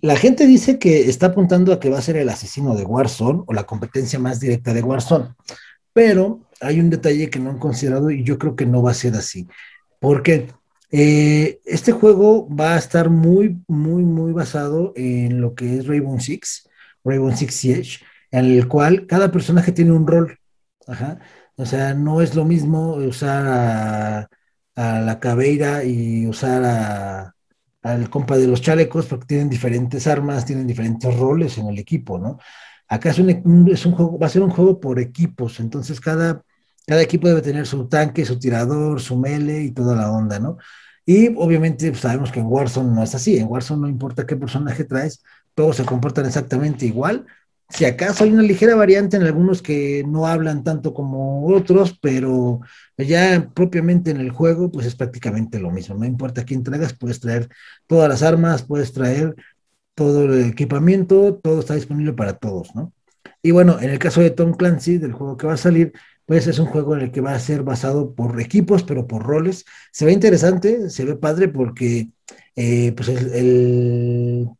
la 0.00 0.16
gente 0.16 0.46
dice 0.46 0.78
que 0.78 1.10
está 1.10 1.26
apuntando 1.26 1.72
a 1.72 1.80
que 1.80 1.90
va 1.90 1.98
a 1.98 2.02
ser 2.02 2.16
el 2.16 2.28
asesino 2.28 2.76
de 2.76 2.84
Warzone 2.84 3.42
o 3.46 3.52
la 3.52 3.64
competencia 3.64 4.18
más 4.20 4.38
directa 4.38 4.72
de 4.72 4.82
Warzone, 4.82 5.34
pero 5.92 6.40
hay 6.60 6.78
un 6.78 6.88
detalle 6.88 7.28
que 7.28 7.40
no 7.40 7.50
han 7.50 7.58
considerado 7.58 8.10
y 8.12 8.22
yo 8.22 8.38
creo 8.38 8.54
que 8.54 8.64
no 8.64 8.80
va 8.80 8.92
a 8.92 8.94
ser 8.94 9.14
así, 9.16 9.48
porque 9.98 10.46
eh, 10.90 11.60
este 11.64 11.92
juego 11.92 12.48
va 12.48 12.74
a 12.74 12.78
estar 12.78 13.10
muy, 13.10 13.62
muy, 13.66 14.04
muy 14.04 14.32
basado 14.32 14.92
en 14.96 15.40
lo 15.40 15.54
que 15.54 15.78
es 15.78 15.86
Rainbow 15.86 16.18
Six, 16.20 16.68
Rainbow 17.04 17.34
Six 17.36 17.54
Siege, 17.54 17.98
en 18.30 18.46
el 18.46 18.68
cual 18.68 19.06
cada 19.06 19.30
personaje 19.32 19.72
tiene 19.72 19.92
un 19.92 20.06
rol. 20.06 20.38
O 21.56 21.66
sea, 21.66 21.94
no 21.94 22.20
es 22.20 22.34
lo 22.34 22.44
mismo 22.44 22.94
usar 22.94 23.46
a, 23.46 24.28
la 24.76 25.18
cabeira 25.20 25.84
y 25.84 26.26
usar 26.26 27.32
al 27.82 28.10
compa 28.10 28.36
de 28.36 28.46
los 28.46 28.60
chalecos 28.60 29.06
porque 29.06 29.26
tienen 29.26 29.48
diferentes 29.48 30.06
armas, 30.06 30.44
tienen 30.44 30.66
diferentes 30.66 31.16
roles 31.16 31.56
en 31.58 31.68
el 31.68 31.78
equipo, 31.78 32.18
¿no? 32.18 32.38
Acá 32.88 33.10
es 33.10 33.18
un, 33.18 33.68
es 33.70 33.86
un 33.86 33.92
juego, 33.92 34.18
va 34.18 34.26
a 34.26 34.30
ser 34.30 34.42
un 34.42 34.50
juego 34.50 34.78
por 34.80 35.00
equipos, 35.00 35.60
entonces 35.60 36.00
cada, 36.00 36.42
cada 36.86 37.02
equipo 37.02 37.28
debe 37.28 37.42
tener 37.42 37.66
su 37.66 37.88
tanque, 37.88 38.24
su 38.24 38.38
tirador, 38.38 39.00
su 39.00 39.16
mele 39.16 39.62
y 39.64 39.70
toda 39.72 39.96
la 39.96 40.10
onda, 40.10 40.38
¿no? 40.38 40.58
Y 41.04 41.28
obviamente 41.36 41.94
sabemos 41.94 42.32
que 42.32 42.40
en 42.40 42.46
Warzone 42.46 42.94
no 42.94 43.02
es 43.02 43.14
así, 43.14 43.38
en 43.38 43.48
Warzone 43.48 43.82
no 43.82 43.88
importa 43.88 44.26
qué 44.26 44.36
personaje 44.36 44.84
traes, 44.84 45.22
todos 45.54 45.76
se 45.76 45.84
comportan 45.84 46.26
exactamente 46.26 46.86
igual, 46.86 47.26
si 47.68 47.84
acaso 47.84 48.24
hay 48.24 48.30
una 48.30 48.42
ligera 48.42 48.76
variante 48.76 49.16
en 49.16 49.24
algunos 49.24 49.60
que 49.60 50.04
no 50.06 50.26
hablan 50.26 50.62
tanto 50.62 50.94
como 50.94 51.46
otros, 51.48 51.98
pero 52.00 52.60
ya 52.96 53.50
propiamente 53.54 54.10
en 54.12 54.18
el 54.18 54.30
juego, 54.30 54.70
pues 54.70 54.86
es 54.86 54.94
prácticamente 54.94 55.58
lo 55.58 55.70
mismo. 55.70 55.96
No 55.96 56.04
importa 56.06 56.44
quién 56.44 56.62
traigas, 56.62 56.92
puedes 56.94 57.18
traer 57.20 57.48
todas 57.86 58.08
las 58.08 58.22
armas, 58.22 58.62
puedes 58.62 58.92
traer 58.92 59.34
todo 59.94 60.24
el 60.26 60.44
equipamiento, 60.46 61.40
todo 61.42 61.60
está 61.60 61.74
disponible 61.74 62.12
para 62.12 62.34
todos, 62.34 62.74
¿no? 62.74 62.92
Y 63.42 63.50
bueno, 63.50 63.78
en 63.80 63.90
el 63.90 63.98
caso 63.98 64.20
de 64.20 64.30
Tom 64.30 64.54
Clancy, 64.54 64.98
del 64.98 65.12
juego 65.12 65.36
que 65.36 65.46
va 65.46 65.54
a 65.54 65.56
salir, 65.56 65.92
pues 66.26 66.46
es 66.46 66.58
un 66.58 66.66
juego 66.66 66.96
en 66.96 67.02
el 67.02 67.12
que 67.12 67.20
va 67.20 67.34
a 67.34 67.38
ser 67.38 67.62
basado 67.62 68.14
por 68.14 68.40
equipos, 68.40 68.82
pero 68.84 69.06
por 69.06 69.22
roles. 69.24 69.64
Se 69.92 70.04
ve 70.04 70.12
interesante, 70.12 70.90
se 70.90 71.04
ve 71.04 71.16
padre 71.16 71.48
porque 71.48 72.10
eh, 72.56 72.92
pues 72.92 73.08
el 73.08 74.50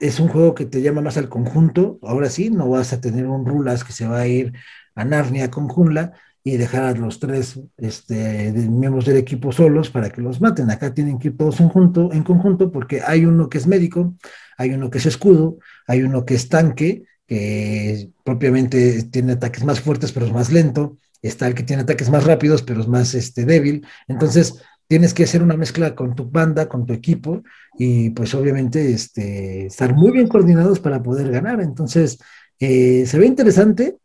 es 0.00 0.20
un 0.20 0.28
juego 0.28 0.54
que 0.54 0.66
te 0.66 0.82
llama 0.82 1.00
más 1.00 1.16
al 1.16 1.28
conjunto. 1.28 1.98
Ahora 2.02 2.28
sí, 2.30 2.50
no 2.50 2.68
vas 2.68 2.92
a 2.92 3.00
tener 3.00 3.26
un 3.26 3.46
Rulas 3.46 3.84
que 3.84 3.92
se 3.92 4.06
va 4.06 4.20
a 4.20 4.26
ir 4.26 4.52
a 4.94 5.04
Narnia 5.04 5.50
con 5.50 5.68
Junla 5.68 6.12
y 6.44 6.56
dejar 6.56 6.84
a 6.84 6.98
los 6.98 7.18
tres 7.18 7.60
este, 7.76 8.52
miembros 8.52 9.04
del 9.06 9.16
equipo 9.16 9.52
solos 9.52 9.90
para 9.90 10.10
que 10.10 10.20
los 10.20 10.40
maten. 10.40 10.70
Acá 10.70 10.94
tienen 10.94 11.18
que 11.18 11.28
ir 11.28 11.36
todos 11.36 11.60
en, 11.60 11.70
en 12.12 12.22
conjunto 12.22 12.70
porque 12.70 13.02
hay 13.04 13.24
uno 13.24 13.48
que 13.48 13.58
es 13.58 13.66
médico, 13.66 14.14
hay 14.56 14.70
uno 14.72 14.90
que 14.90 14.98
es 14.98 15.06
escudo, 15.06 15.58
hay 15.86 16.02
uno 16.02 16.24
que 16.24 16.34
es 16.34 16.48
tanque, 16.48 17.04
que 17.26 18.10
propiamente 18.24 19.04
tiene 19.04 19.32
ataques 19.32 19.64
más 19.64 19.80
fuertes 19.80 20.12
pero 20.12 20.26
es 20.26 20.32
más 20.32 20.52
lento. 20.52 20.98
Está 21.22 21.46
el 21.48 21.54
que 21.54 21.62
tiene 21.62 21.82
ataques 21.82 22.10
más 22.10 22.24
rápidos 22.24 22.62
pero 22.62 22.80
es 22.80 22.88
más 22.88 23.14
este, 23.14 23.44
débil. 23.44 23.86
Entonces, 24.08 24.62
tienes 24.88 25.14
que 25.14 25.24
hacer 25.24 25.42
una 25.42 25.56
mezcla 25.56 25.94
con 25.94 26.14
tu 26.14 26.30
banda, 26.30 26.68
con 26.68 26.86
tu 26.86 26.92
equipo 26.92 27.42
y 27.78 28.10
pues 28.10 28.34
obviamente 28.34 28.92
este, 28.92 29.66
estar 29.66 29.94
muy 29.94 30.12
bien 30.12 30.28
coordinados 30.28 30.80
para 30.80 31.02
poder 31.02 31.30
ganar. 31.30 31.60
Entonces, 31.60 32.18
eh, 32.58 33.04
se 33.06 33.18
ve 33.18 33.26
interesante. 33.26 33.98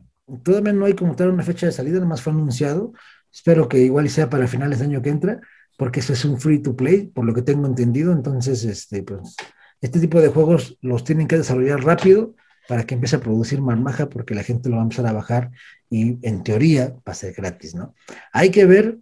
Todavía 0.44 0.74
no 0.74 0.86
hay 0.86 0.94
como 0.94 1.16
tal 1.16 1.30
una 1.30 1.44
fecha 1.44 1.66
de 1.66 1.72
salida, 1.72 1.96
nada 1.96 2.08
más 2.08 2.22
fue 2.22 2.34
anunciado. 2.34 2.94
Espero 3.32 3.68
que 3.68 3.80
igual 3.80 4.10
sea 4.10 4.30
para 4.30 4.48
finales 4.48 4.80
de 4.80 4.86
año 4.86 5.02
que 5.02 5.10
entra, 5.10 5.40
porque 5.78 6.00
eso 6.02 6.14
es 6.14 6.26
un 6.26 6.40
free 6.40 6.60
to 6.60 6.76
play, 6.76 7.08
por 7.08 7.26
lo 7.26 7.34
que 7.34 7.42
tengo 7.42 7.68
entendido. 7.68 8.12
Entonces, 8.12 8.64
este, 8.64 9.04
pues, 9.04 9.36
este 9.82 10.00
tipo 10.00 10.22
de 10.22 10.30
juegos 10.30 10.78
los 10.82 11.04
tienen 11.04 11.28
que 11.28 11.38
desarrollar 11.38 11.84
rápido 11.84 12.36
para 12.68 12.84
que 12.86 12.96
empiece 12.96 13.16
a 13.16 13.20
producir 13.20 13.62
marmaja, 13.62 14.10
porque 14.10 14.36
la 14.36 14.44
gente 14.44 14.70
lo 14.70 14.76
va 14.76 14.82
a 14.82 14.86
empezar 14.86 15.08
a 15.08 15.14
bajar 15.14 15.52
y 15.90 16.18
en 16.26 16.44
teoría 16.44 16.96
va 17.08 17.12
a 17.12 17.14
ser 17.14 17.34
gratis, 17.34 17.76
¿no? 17.76 17.96
Hay 18.32 18.50
que 18.50 18.66
ver 18.66 19.00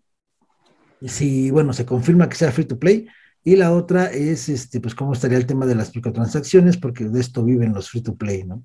si, 1.05 1.51
bueno, 1.51 1.74
se 1.74 1.86
confirma 1.86 2.30
que 2.30 2.36
sea 2.36 2.51
free 2.51 2.66
to 2.66 2.80
play. 2.80 3.07
Y 3.43 3.55
la 3.55 3.72
otra 3.72 4.07
es, 4.07 4.49
este, 4.49 4.82
pues, 4.82 4.95
cómo 4.95 5.14
estaría 5.14 5.38
el 5.38 5.45
tema 5.45 5.66
de 5.66 5.76
las 5.76 5.95
microtransacciones, 5.95 6.78
porque 6.78 7.05
de 7.05 7.20
esto 7.20 7.43
viven 7.43 7.74
los 7.74 7.89
free 7.89 8.01
to 8.01 8.16
play, 8.16 8.43
¿no? 8.43 8.64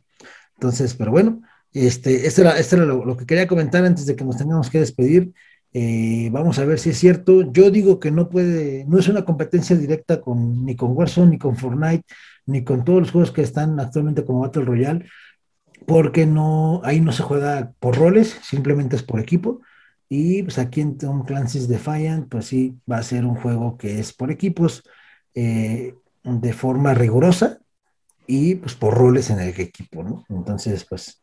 Entonces, 0.54 0.94
pero 0.94 1.10
bueno, 1.10 1.42
este, 1.72 2.26
esto 2.26 2.42
era, 2.42 2.58
era 2.58 2.84
lo, 2.84 3.16
que 3.16 3.26
quería 3.26 3.46
comentar 3.46 3.84
antes 3.84 4.06
de 4.06 4.16
que 4.16 4.24
nos 4.24 4.36
tengamos 4.36 4.70
que 4.70 4.80
despedir. 4.80 5.32
Eh, 5.72 6.28
vamos 6.32 6.58
a 6.58 6.64
ver 6.64 6.78
si 6.78 6.90
es 6.90 6.98
cierto. 6.98 7.52
Yo 7.52 7.70
digo 7.70 7.98
que 7.98 8.10
no 8.10 8.28
puede, 8.28 8.84
no 8.86 8.98
es 8.98 9.08
una 9.08 9.24
competencia 9.24 9.76
directa 9.76 10.20
con, 10.20 10.64
ni 10.64 10.76
con 10.76 10.92
Warzone, 10.92 11.32
ni 11.32 11.38
con 11.38 11.56
Fortnite, 11.56 12.04
ni 12.46 12.64
con 12.64 12.84
todos 12.84 13.00
los 13.00 13.10
juegos 13.10 13.32
que 13.32 13.42
están 13.42 13.78
actualmente 13.80 14.24
como 14.24 14.40
Battle 14.40 14.64
Royale, 14.64 15.06
porque 15.86 16.26
no, 16.26 16.80
ahí 16.84 17.00
no 17.00 17.12
se 17.12 17.22
juega 17.22 17.72
por 17.78 17.96
roles, 17.96 18.38
simplemente 18.42 18.96
es 18.96 19.02
por 19.02 19.20
equipo. 19.20 19.60
Y 20.08 20.42
pues 20.42 20.58
aquí 20.58 20.80
en 20.80 20.98
Tom 20.98 21.24
Clancy's 21.24 21.68
Defiant, 21.68 22.28
pues 22.28 22.46
sí, 22.46 22.78
va 22.90 22.98
a 22.98 23.02
ser 23.02 23.24
un 23.24 23.36
juego 23.36 23.76
que 23.76 23.98
es 23.98 24.12
por 24.12 24.30
equipos 24.30 24.82
eh, 25.34 25.94
de 26.22 26.52
forma 26.52 26.94
rigurosa 26.94 27.58
y 28.26 28.54
pues 28.56 28.74
por 28.74 28.94
roles 28.94 29.30
en 29.30 29.40
el 29.40 29.48
equipo. 29.48 30.24
Entonces, 30.28 30.84
pues 30.88 31.22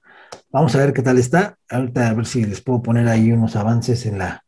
vamos 0.52 0.76
a 0.76 0.80
ver 0.80 0.94
qué 0.94 1.02
tal 1.02 1.18
está. 1.18 1.58
Ahorita 1.70 2.10
a 2.10 2.14
ver 2.14 2.26
si 2.26 2.44
les 2.44 2.62
puedo 2.62 2.82
poner 2.82 3.08
ahí 3.08 3.32
unos 3.32 3.56
avances 3.56 4.06
en 4.06 4.18
la 4.18 4.44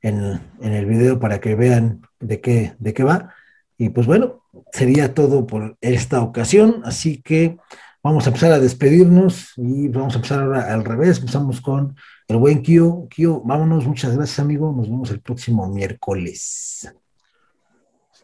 en 0.00 0.40
el 0.60 0.86
video 0.86 1.18
para 1.18 1.40
que 1.40 1.54
vean 1.54 2.02
de 2.20 2.40
qué, 2.40 2.74
de 2.78 2.94
qué 2.94 3.02
va. 3.02 3.34
Y 3.76 3.90
pues 3.90 4.06
bueno, 4.06 4.42
sería 4.72 5.14
todo 5.14 5.46
por 5.46 5.76
esta 5.80 6.22
ocasión. 6.22 6.82
Así 6.84 7.22
que 7.22 7.56
vamos 8.02 8.26
a 8.26 8.28
empezar 8.28 8.52
a 8.52 8.58
despedirnos 8.58 9.52
y 9.56 9.88
vamos 9.88 10.14
a 10.14 10.16
empezar 10.16 10.40
ahora 10.40 10.72
al 10.72 10.84
revés. 10.84 11.18
Empezamos 11.18 11.60
con 11.60 11.96
el 12.28 12.36
buen 12.36 12.62
Kio. 12.62 13.06
Kio, 13.10 13.40
vámonos. 13.42 13.86
Muchas 13.86 14.16
gracias, 14.16 14.38
amigo. 14.38 14.72
Nos 14.72 14.88
vemos 14.88 15.10
el 15.10 15.20
próximo 15.20 15.68
miércoles. 15.68 16.92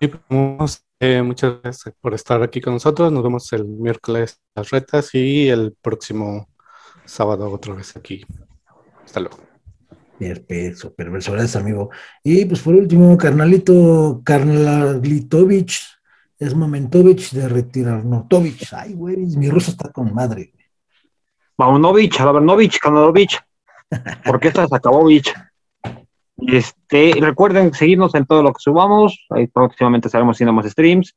Sí, 0.01 0.11
pues, 0.29 0.85
eh, 1.01 1.23
muchas 1.23 1.63
gracias 1.63 1.95
por 2.01 2.15
estar 2.15 2.43
aquí 2.43 2.61
con 2.61 2.75
nosotros. 2.75 3.13
Nos 3.13 3.23
vemos 3.23 3.53
el 3.53 3.65
miércoles 3.65 4.41
las 4.55 4.71
retas 4.71 5.15
y 5.15 5.49
el 5.49 5.77
próximo 5.81 6.49
sábado 7.05 7.51
otra 7.51 7.75
vez 7.75 7.97
aquí. 7.97 8.25
Hasta 9.05 9.21
luego. 9.21 9.39
Perfecto, 10.19 10.95
perverso, 10.95 11.33
gracias, 11.33 11.57
amigo. 11.57 11.91
Y 12.23 12.45
pues 12.45 12.61
por 12.61 12.75
último, 12.75 13.17
carnalito 13.19 14.23
Karnalitovich, 14.25 15.81
es 16.39 16.55
Momentovich 16.55 17.33
de 17.33 17.49
Retirarnotovich. 17.49 18.73
Ay, 18.73 18.95
güey, 18.95 19.17
mi 19.17 19.49
ruso 19.49 19.71
está 19.71 19.91
con 19.91 20.13
madre. 20.15 20.53
Maunovich, 21.57 22.21
Alabernovich, 22.21 22.79
Kanalovich. 22.79 23.41
porque 24.25 24.49
esta 24.49 24.67
se 24.67 24.77
acabó, 24.77 25.05
bitch. 25.05 25.33
Este, 26.37 27.13
recuerden 27.21 27.73
seguirnos 27.73 28.15
en 28.15 28.27
todo 28.27 28.43
lo 28.43 28.53
que 28.53 28.61
subamos. 28.61 29.27
Ahí 29.31 29.47
próximamente 29.47 30.09
estaremos 30.09 30.37
haciendo 30.37 30.53
más 30.53 30.67
streams. 30.67 31.15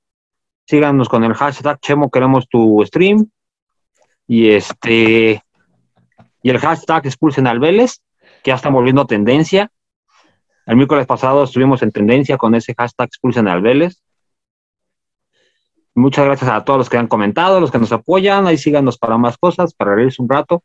Síganos 0.65 1.09
con 1.09 1.23
el 1.23 1.33
hashtag 1.33 1.79
Chemo 1.79 2.09
queremos 2.11 2.47
tu 2.47 2.83
stream. 2.85 3.29
Y 4.27 4.49
este 4.49 5.41
y 6.43 6.49
el 6.49 6.59
hashtag 6.59 7.05
expulsen 7.05 7.45
que 7.45 8.51
ya 8.51 8.55
está 8.55 8.69
volviendo 8.69 9.05
tendencia. 9.05 9.71
El 10.65 10.75
miércoles 10.75 11.05
pasado 11.05 11.43
estuvimos 11.43 11.81
en 11.81 11.91
tendencia 11.91 12.37
con 12.37 12.53
ese 12.55 12.75
hashtag 12.77 13.07
expulsen. 13.07 13.47
Muchas 15.97 16.25
gracias 16.25 16.51
a 16.51 16.63
todos 16.63 16.77
los 16.77 16.89
que 16.91 16.97
han 16.97 17.07
comentado, 17.07 17.59
los 17.59 17.71
que 17.71 17.79
nos 17.79 17.91
apoyan. 17.91 18.45
Ahí 18.45 18.59
síganos 18.59 18.99
para 18.99 19.17
más 19.17 19.35
cosas, 19.35 19.73
para 19.73 19.95
reírse 19.95 20.21
un 20.21 20.29
rato. 20.29 20.63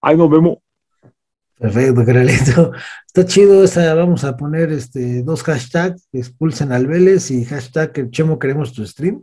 Ahí 0.00 0.16
nos 0.16 0.28
vemos. 0.28 0.58
Perfecto, 1.56 2.04
Caralito. 2.04 2.72
Está 3.06 3.24
chido 3.24 3.62
esa, 3.62 3.94
vamos 3.94 4.24
a 4.24 4.36
poner 4.36 4.72
este 4.72 5.22
dos 5.22 5.44
hashtags, 5.44 6.08
expulsen 6.12 6.72
al 6.72 6.88
Vélez 6.88 7.30
y 7.30 7.44
hashtag 7.44 7.92
el 8.00 8.10
Chemo 8.10 8.36
queremos 8.36 8.72
tu 8.72 8.84
stream. 8.84 9.22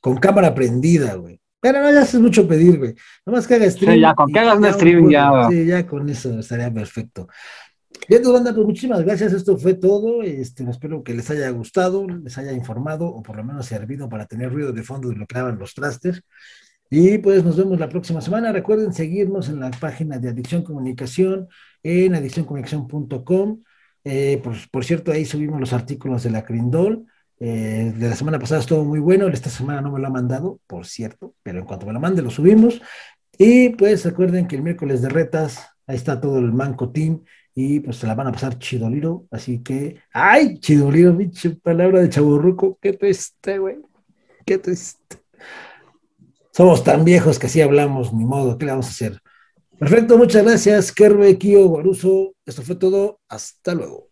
con 0.00 0.18
cámara 0.18 0.54
prendida, 0.54 1.14
güey. 1.14 1.40
Pero 1.58 1.82
no, 1.82 1.90
ya 1.92 2.02
es 2.02 2.14
mucho 2.14 2.46
pedir, 2.46 2.78
güey. 2.78 2.94
Nomás 3.24 3.48
que 3.48 3.56
haga 3.56 3.68
stream. 3.68 3.94
Sí, 3.94 4.00
ya, 4.00 4.14
con 4.14 4.32
que 4.32 4.38
hagas 4.38 4.56
un 4.56 4.72
stream, 4.72 5.10
ya. 5.10 5.48
Sí, 5.50 5.66
ya 5.66 5.84
con 5.84 6.08
eso 6.08 6.38
estaría 6.38 6.72
perfecto. 6.72 7.26
Bien, 8.08 8.22
banda, 8.22 8.54
pues 8.54 8.66
muchísimas 8.66 9.02
gracias. 9.02 9.32
Esto 9.32 9.56
fue 9.56 9.74
todo. 9.74 10.22
Este, 10.22 10.68
espero 10.70 11.02
que 11.02 11.14
les 11.14 11.28
haya 11.30 11.50
gustado, 11.50 12.06
les 12.06 12.38
haya 12.38 12.52
informado 12.52 13.06
o 13.06 13.22
por 13.22 13.36
lo 13.36 13.44
menos 13.44 13.66
servido 13.66 14.08
para 14.08 14.26
tener 14.26 14.52
ruido 14.52 14.72
de 14.72 14.82
fondo 14.82 15.08
de 15.08 15.16
lo 15.16 15.26
que 15.26 15.38
hagan 15.38 15.58
los 15.58 15.74
trastes. 15.74 16.22
Y 16.88 17.18
pues 17.18 17.42
nos 17.44 17.56
vemos 17.56 17.80
la 17.80 17.88
próxima 17.88 18.20
semana. 18.20 18.52
Recuerden 18.52 18.92
seguirnos 18.92 19.48
en 19.48 19.58
la 19.58 19.70
página 19.72 20.18
de 20.18 20.28
Adicción 20.28 20.62
Comunicación 20.62 21.48
en 21.82 22.14
adiccioncomunicación.com. 22.14 23.62
Eh, 24.04 24.40
por, 24.42 24.54
por 24.70 24.84
cierto, 24.84 25.10
ahí 25.10 25.24
subimos 25.24 25.58
los 25.58 25.72
artículos 25.72 26.22
de 26.22 26.30
la 26.30 26.44
Crindol. 26.44 27.06
Eh, 27.38 27.92
de 27.96 28.08
la 28.08 28.14
semana 28.14 28.38
pasada 28.38 28.60
estuvo 28.60 28.84
muy 28.84 29.00
bueno, 29.00 29.28
esta 29.28 29.50
semana 29.50 29.82
no 29.82 29.92
me 29.92 30.00
lo 30.00 30.06
ha 30.06 30.10
mandado, 30.10 30.58
por 30.66 30.86
cierto, 30.86 31.34
pero 31.42 31.58
en 31.58 31.66
cuanto 31.66 31.84
me 31.84 31.92
lo 31.92 32.00
mande 32.00 32.22
lo 32.22 32.30
subimos. 32.30 32.80
Y 33.36 33.70
pues 33.70 34.04
recuerden 34.04 34.46
que 34.46 34.56
el 34.56 34.62
miércoles 34.62 35.02
de 35.02 35.08
retas, 35.08 35.66
ahí 35.86 35.96
está 35.96 36.20
todo 36.20 36.38
el 36.38 36.52
Manco 36.52 36.90
Team 36.92 37.24
y 37.58 37.80
pues 37.80 37.96
se 37.96 38.06
la 38.06 38.14
van 38.14 38.26
a 38.26 38.32
pasar 38.32 38.58
chidoliro, 38.58 39.26
así 39.30 39.62
que, 39.62 39.98
¡ay, 40.12 40.60
chidoliro, 40.60 41.16
pinche 41.16 41.50
palabra 41.50 42.02
de 42.02 42.10
chaburruco! 42.10 42.78
¡Qué 42.82 42.92
triste, 42.92 43.58
güey! 43.58 43.78
¡Qué 44.44 44.58
triste! 44.58 45.16
Somos 46.52 46.84
tan 46.84 47.02
viejos 47.02 47.38
que 47.38 47.46
así 47.46 47.62
hablamos, 47.62 48.12
ni 48.12 48.26
modo, 48.26 48.58
¿qué 48.58 48.66
le 48.66 48.72
vamos 48.72 48.86
a 48.88 48.90
hacer? 48.90 49.20
Perfecto, 49.78 50.18
muchas 50.18 50.44
gracias, 50.44 50.92
Kerbe, 50.92 51.38
Kio, 51.38 51.66
Guaruso. 51.66 52.34
Esto 52.44 52.62
fue 52.62 52.76
todo. 52.76 53.20
Hasta 53.28 53.74
luego. 53.74 54.05